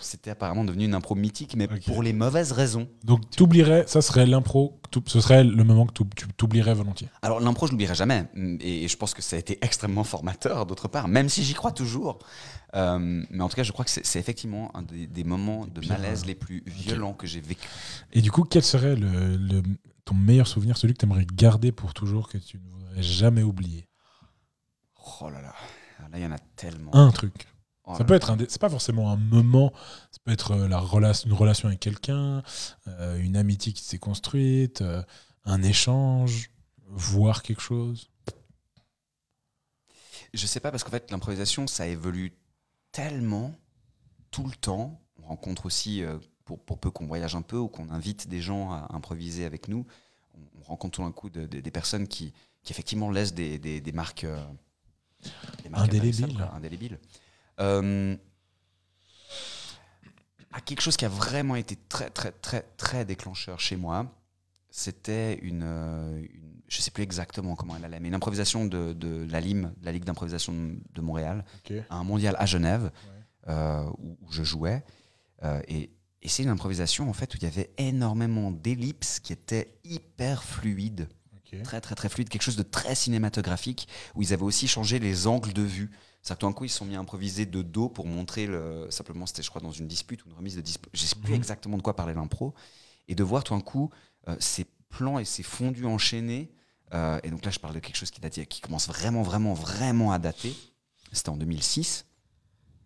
[0.00, 2.88] C'était apparemment devenu une impro mythique, mais pour les mauvaises raisons.
[3.04, 7.08] Donc, t'oublierais, ça serait l'impro, ce serait le moment que tu t'oublierais volontiers.
[7.22, 8.24] Alors l'impro, je l'oublierai jamais.
[8.60, 11.70] Et je pense que ça a été extrêmement formateur, d'autre part, même si j'y crois
[11.72, 12.18] toujours.
[12.74, 15.86] Euh, mais en tout cas, je crois que c'est effectivement un des, des moments de
[15.86, 17.68] malaise euh, les plus violents que j'ai vécu.
[18.12, 19.62] Et du coup, quel serait le, le-
[20.04, 23.42] ton meilleur souvenir, celui que tu aimerais garder pour toujours, que tu ne voudrais jamais
[23.44, 23.86] oublier?
[25.20, 25.54] Oh là là,
[26.00, 26.94] là il y en a tellement.
[26.94, 27.46] Un truc.
[27.84, 29.72] Oh Ça peut être un, c'est pas forcément un moment,
[30.12, 32.42] ça peut être euh, la relation, une relation avec quelqu'un,
[32.86, 35.02] euh, une amitié qui s'est construite, euh,
[35.44, 36.50] un échange,
[36.86, 38.10] voir quelque chose.
[40.32, 42.32] Je sais pas parce qu'en fait l'improvisation ça évolue
[42.92, 43.54] tellement
[44.30, 45.00] tout le temps.
[45.22, 48.40] On rencontre aussi euh, pour, pour peu qu'on voyage un peu ou qu'on invite des
[48.40, 49.86] gens à improviser avec nous,
[50.34, 52.32] on, on rencontre tout d'un coup de- de- des personnes qui,
[52.62, 54.24] qui effectivement laissent des, des- des marques,
[56.54, 56.98] indélébiles.
[57.60, 58.16] Euh,
[60.52, 64.06] à quelque chose qui a vraiment été très très très très déclencheur chez moi,
[64.70, 68.92] c'était une, euh, une- je sais plus exactement comment elle allait, mais une improvisation de,
[68.92, 70.52] de la LIM, la Ligue d'improvisation
[70.92, 71.44] de, Montréal,
[71.90, 72.90] à un mondial à Genève,
[73.48, 74.84] euh, où, où je jouais.
[75.42, 75.90] Euh, et
[76.22, 80.44] et c'est une improvisation en fait où il y avait énormément d'ellipses qui étaient hyper
[80.44, 81.08] fluides,
[81.62, 85.26] très très très fluides, quelque chose de très cinématographique, où ils avaient aussi changé les
[85.26, 85.90] angles de vue.
[86.22, 88.46] C'est-à-dire que tout d'un coup, ils se sont mis à improviser de dos pour montrer,
[88.46, 91.16] le, simplement, c'était je crois dans une dispute ou une remise de dispute, je sais
[91.16, 91.36] plus Mhm.
[91.38, 92.54] exactement de quoi parlait l'impro,
[93.08, 93.90] et de voir tout d'un coup
[94.28, 96.50] euh, ces plans et ces fondus enchaînés.
[96.92, 99.54] euh, et donc là, je parle de quelque chose qui, date, qui commence vraiment, vraiment,
[99.54, 100.54] vraiment à dater.
[101.12, 102.04] C'était en 2006.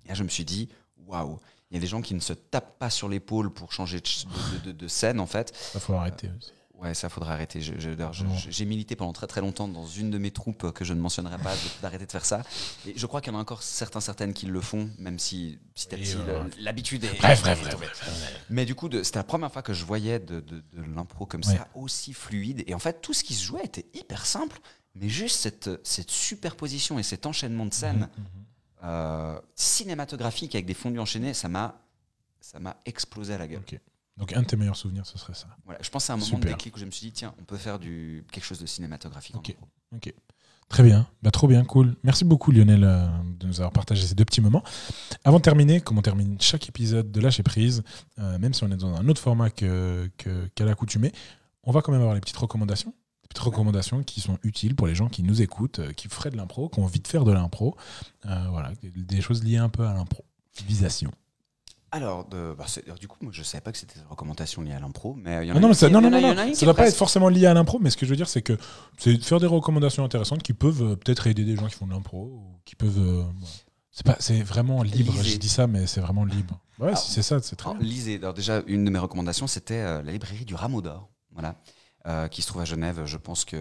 [0.04, 0.68] Et là, je me suis dit,
[1.06, 1.38] waouh,
[1.70, 4.58] il y a des gens qui ne se tapent pas sur l'épaule pour changer de,
[4.58, 5.56] de- de- de scène, en fait.
[5.56, 6.52] Ça faut arrêter aussi.
[6.80, 7.60] Ouais, ça faudrait arrêter.
[7.62, 10.84] Je- je- je- J'ai milité pendant très très longtemps dans une de mes troupes que
[10.84, 12.42] je ne mentionnerai pas d'arrêter de faire ça.
[12.86, 15.58] Et je crois qu'il y en a encore certains, certaines qui le font, même si
[15.74, 17.16] petit à Et, petit euh, l'habitude est.
[17.18, 18.44] Bref, bref, bref.
[18.50, 21.42] Mais du coup, c'était la première fois que je voyais de, de- de l'impro comme
[21.46, 21.56] Ouais.
[21.56, 22.64] ça, aussi fluide.
[22.66, 24.58] Et en fait, tout ce qui se jouait était hyper simple,
[24.94, 28.08] mais juste cette, cette superposition et cet enchaînement de scènes
[28.82, 31.80] euh, cinématographiques avec des fondus enchaînés, ça m'a
[32.40, 33.62] ça m'a explosé à la gueule.
[33.66, 33.80] Ok.
[34.16, 35.48] Donc un de tes meilleurs souvenirs, ce serait ça.
[35.64, 37.44] Voilà, je pense c'est un moment de déclic où je me suis dit, tiens, on
[37.44, 39.34] peut faire du, quelque chose de cinématographique.
[39.36, 39.56] Ok.
[39.94, 40.12] Ok.
[40.68, 41.06] Très bien.
[41.22, 41.94] Bah, trop bien, cool.
[42.04, 43.06] Merci beaucoup Lionel euh,
[43.38, 44.62] de nous avoir partagé ces deux petits moments.
[45.24, 47.82] Avant de terminer, comme on termine chaque épisode de Lâcher Prise,
[48.18, 51.12] euh, même si on est dans un autre format que, que- qu'à l'accoutumée,
[51.64, 52.90] on va quand même avoir les petites recommandations.
[53.22, 56.30] Des petites recommandations qui sont utiles pour les gens qui nous écoutent, euh, qui feraient
[56.30, 57.76] de l'impro, qui ont envie de faire de l'impro.
[58.22, 61.10] Voilà, des choses liées un peu à l'improvisation.
[61.94, 64.72] Alors, de, bah, alors, du coup, moi, je savais pas que c'était des recommandations liées
[64.72, 66.10] à l'impro, mais euh, il y en a Ah non, une mais ça, non, non,
[66.10, 68.10] non, non, ça ne va pas être forcément lié à l'impro, mais ce que je
[68.10, 68.58] veux dire, c'est que
[68.98, 71.86] c'est de faire des recommandations intéressantes qui peuvent euh, peut-être aider des gens qui font
[71.86, 72.98] de l'impro, ou qui peuvent.
[72.98, 73.22] euh,
[73.92, 75.12] c'est pas, c'est vraiment libre.
[75.12, 75.30] Lisez.
[75.34, 76.58] Je dis ça, mais c'est vraiment libre.
[76.80, 77.88] Ouais, c'est ça, c'est très Alors, bien.
[77.88, 78.16] lisez.
[78.16, 81.54] Alors, déjà, une de mes recommandations, c'était euh, la librairie du Rameau d'Or, voilà,
[82.06, 83.06] euh, qui se trouve à Genève.
[83.06, 83.56] Je pense que,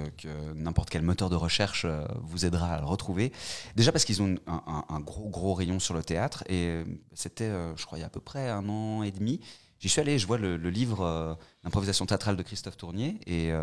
[0.53, 3.31] n'importe quel moteur de recherche euh, vous aidera à le retrouver.
[3.77, 6.43] Déjà parce qu'ils ont un, gros, gros rayon sur le théâtre.
[6.47, 6.83] Et euh,
[7.13, 9.39] c'était, je crois, il y a à peu près un an et demi.
[9.79, 13.17] J'y suis allé, je vois le, livre d'improvisation théâtrale de Christophe Tournier.
[13.27, 13.53] Et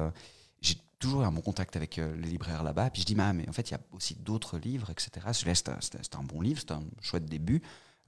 [0.63, 2.89] j'ai toujours eu un bon contact avec les libraires là-bas.
[2.89, 5.11] Puis je dis, mais en fait, il y a aussi d'autres livres, etc.
[5.35, 7.61] Celui-là, c'était un- bon livre, c'était un chouette début.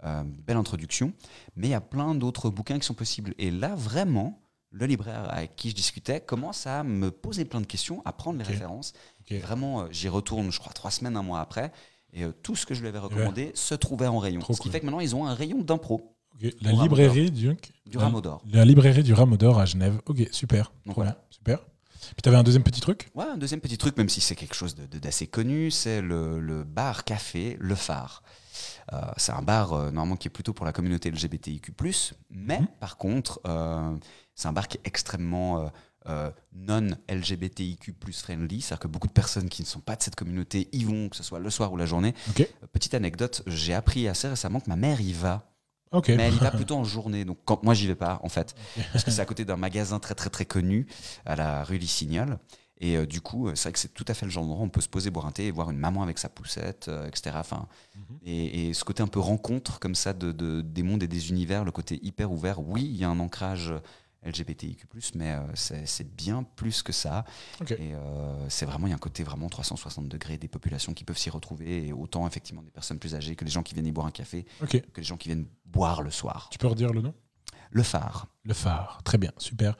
[0.02, 1.12] belle introduction.
[1.54, 3.34] Mais il y a plein d'autres bouquins qui sont possibles.
[3.36, 4.42] Et là, vraiment,
[4.72, 8.38] le libraire avec qui je discutais commence à me poser plein de questions, à prendre
[8.38, 8.92] les références.
[9.28, 11.70] Et vraiment, euh, j'y retourne, je crois, trois semaines, un mois après.
[12.14, 14.40] Et euh, tout ce que je lui avais recommandé se trouvait en rayon.
[14.40, 14.72] Trop ce qui cool.
[14.72, 16.14] fait que maintenant, ils ont un rayon d'impro
[16.60, 17.48] La librairie du,
[17.86, 18.42] du la- rameau d'or.
[18.50, 20.00] La librairie du Rameau d'Or à Genève.
[20.06, 20.72] Ok, super.
[20.86, 21.22] Donc voilà.
[21.30, 21.58] super.
[21.60, 23.10] Puis t'avais un deuxième petit truc?
[23.14, 26.02] Ouais, un deuxième petit truc, même si c'est quelque chose de- de- d'assez connu, c'est
[26.02, 28.22] le, le bar café Le Phare.
[28.92, 31.72] Euh, c'est un bar euh, normalement qui est plutôt pour la communauté LGBTIQ+,
[32.30, 32.66] mais Mhm.
[32.80, 33.40] par contre,
[34.34, 35.68] c'est un bar qui est extrêmement euh,
[36.08, 40.16] euh, non LGBTIQ+ friendly, c'est-à-dire que beaucoup de personnes qui ne sont pas de cette
[40.16, 42.14] communauté y vont, que ce soit le soir ou la journée.
[42.62, 45.48] Euh, Petite anecdote, j'ai appris assez récemment que ma mère y va,
[46.16, 48.54] mais elle y va plutôt en journée, donc quand moi j'y vais pas en fait,
[48.92, 50.86] parce que c'est à côté d'un magasin très très très connu
[51.26, 52.38] à la rue Lissignol.
[52.84, 54.66] Et euh, du coup, c'est vrai que c'est tout à fait le genre d'endroit où
[54.66, 57.06] on peut se poser, boire un thé et voir une maman avec sa poussette, euh,
[57.06, 57.36] etc.
[57.38, 58.18] Enfin, Mhm.
[58.24, 61.30] et, et ce côté un peu rencontre comme ça de, de- des mondes et des
[61.30, 62.58] univers, le côté hyper ouvert.
[62.60, 63.72] Oui, il y a un ancrage
[64.24, 67.24] LGBTIQ+, mais euh, c'est bien plus que ça.
[67.70, 71.04] Et euh, c'est vraiment, il y a un côté vraiment 360 degrés des populations qui
[71.04, 73.86] peuvent s'y retrouver, et autant effectivement des personnes plus âgées que les gens qui viennent
[73.86, 76.48] y boire un café, que les gens qui viennent boire le soir.
[76.50, 77.14] Tu peux redire le nom?
[77.70, 78.26] Le phare.
[78.44, 79.00] Le phare.
[79.02, 79.76] Très bien, super.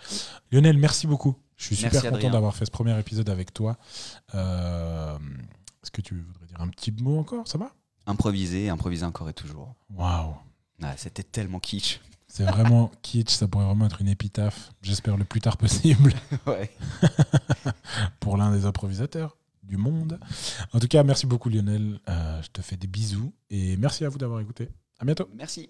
[0.51, 1.37] Lionel, merci beaucoup.
[1.57, 3.77] Je suis super Merci, content d'avoir fait ce premier épisode avec toi.
[4.35, 5.17] Euh,
[5.83, 7.47] Est-ce que tu voudrais dire un petit mot encore?
[7.47, 7.71] Ça va?
[8.07, 9.75] Improviser, improviser encore et toujours.
[9.91, 10.35] Waouh
[10.83, 12.01] Ah, C'était tellement kitsch.
[12.35, 16.15] C'est vraiment kitsch, ça pourrait vraiment être une épitaphe, j'espère le plus tard possible,
[16.47, 16.71] ouais.
[18.21, 20.19] pour l'un des improvisateurs du monde.
[20.73, 24.09] En tout cas, merci beaucoup Lionel, Euh, je te fais des bisous et merci à
[24.09, 24.71] vous d'avoir écouté.
[24.99, 25.29] À bientôt.
[25.35, 25.69] Merci.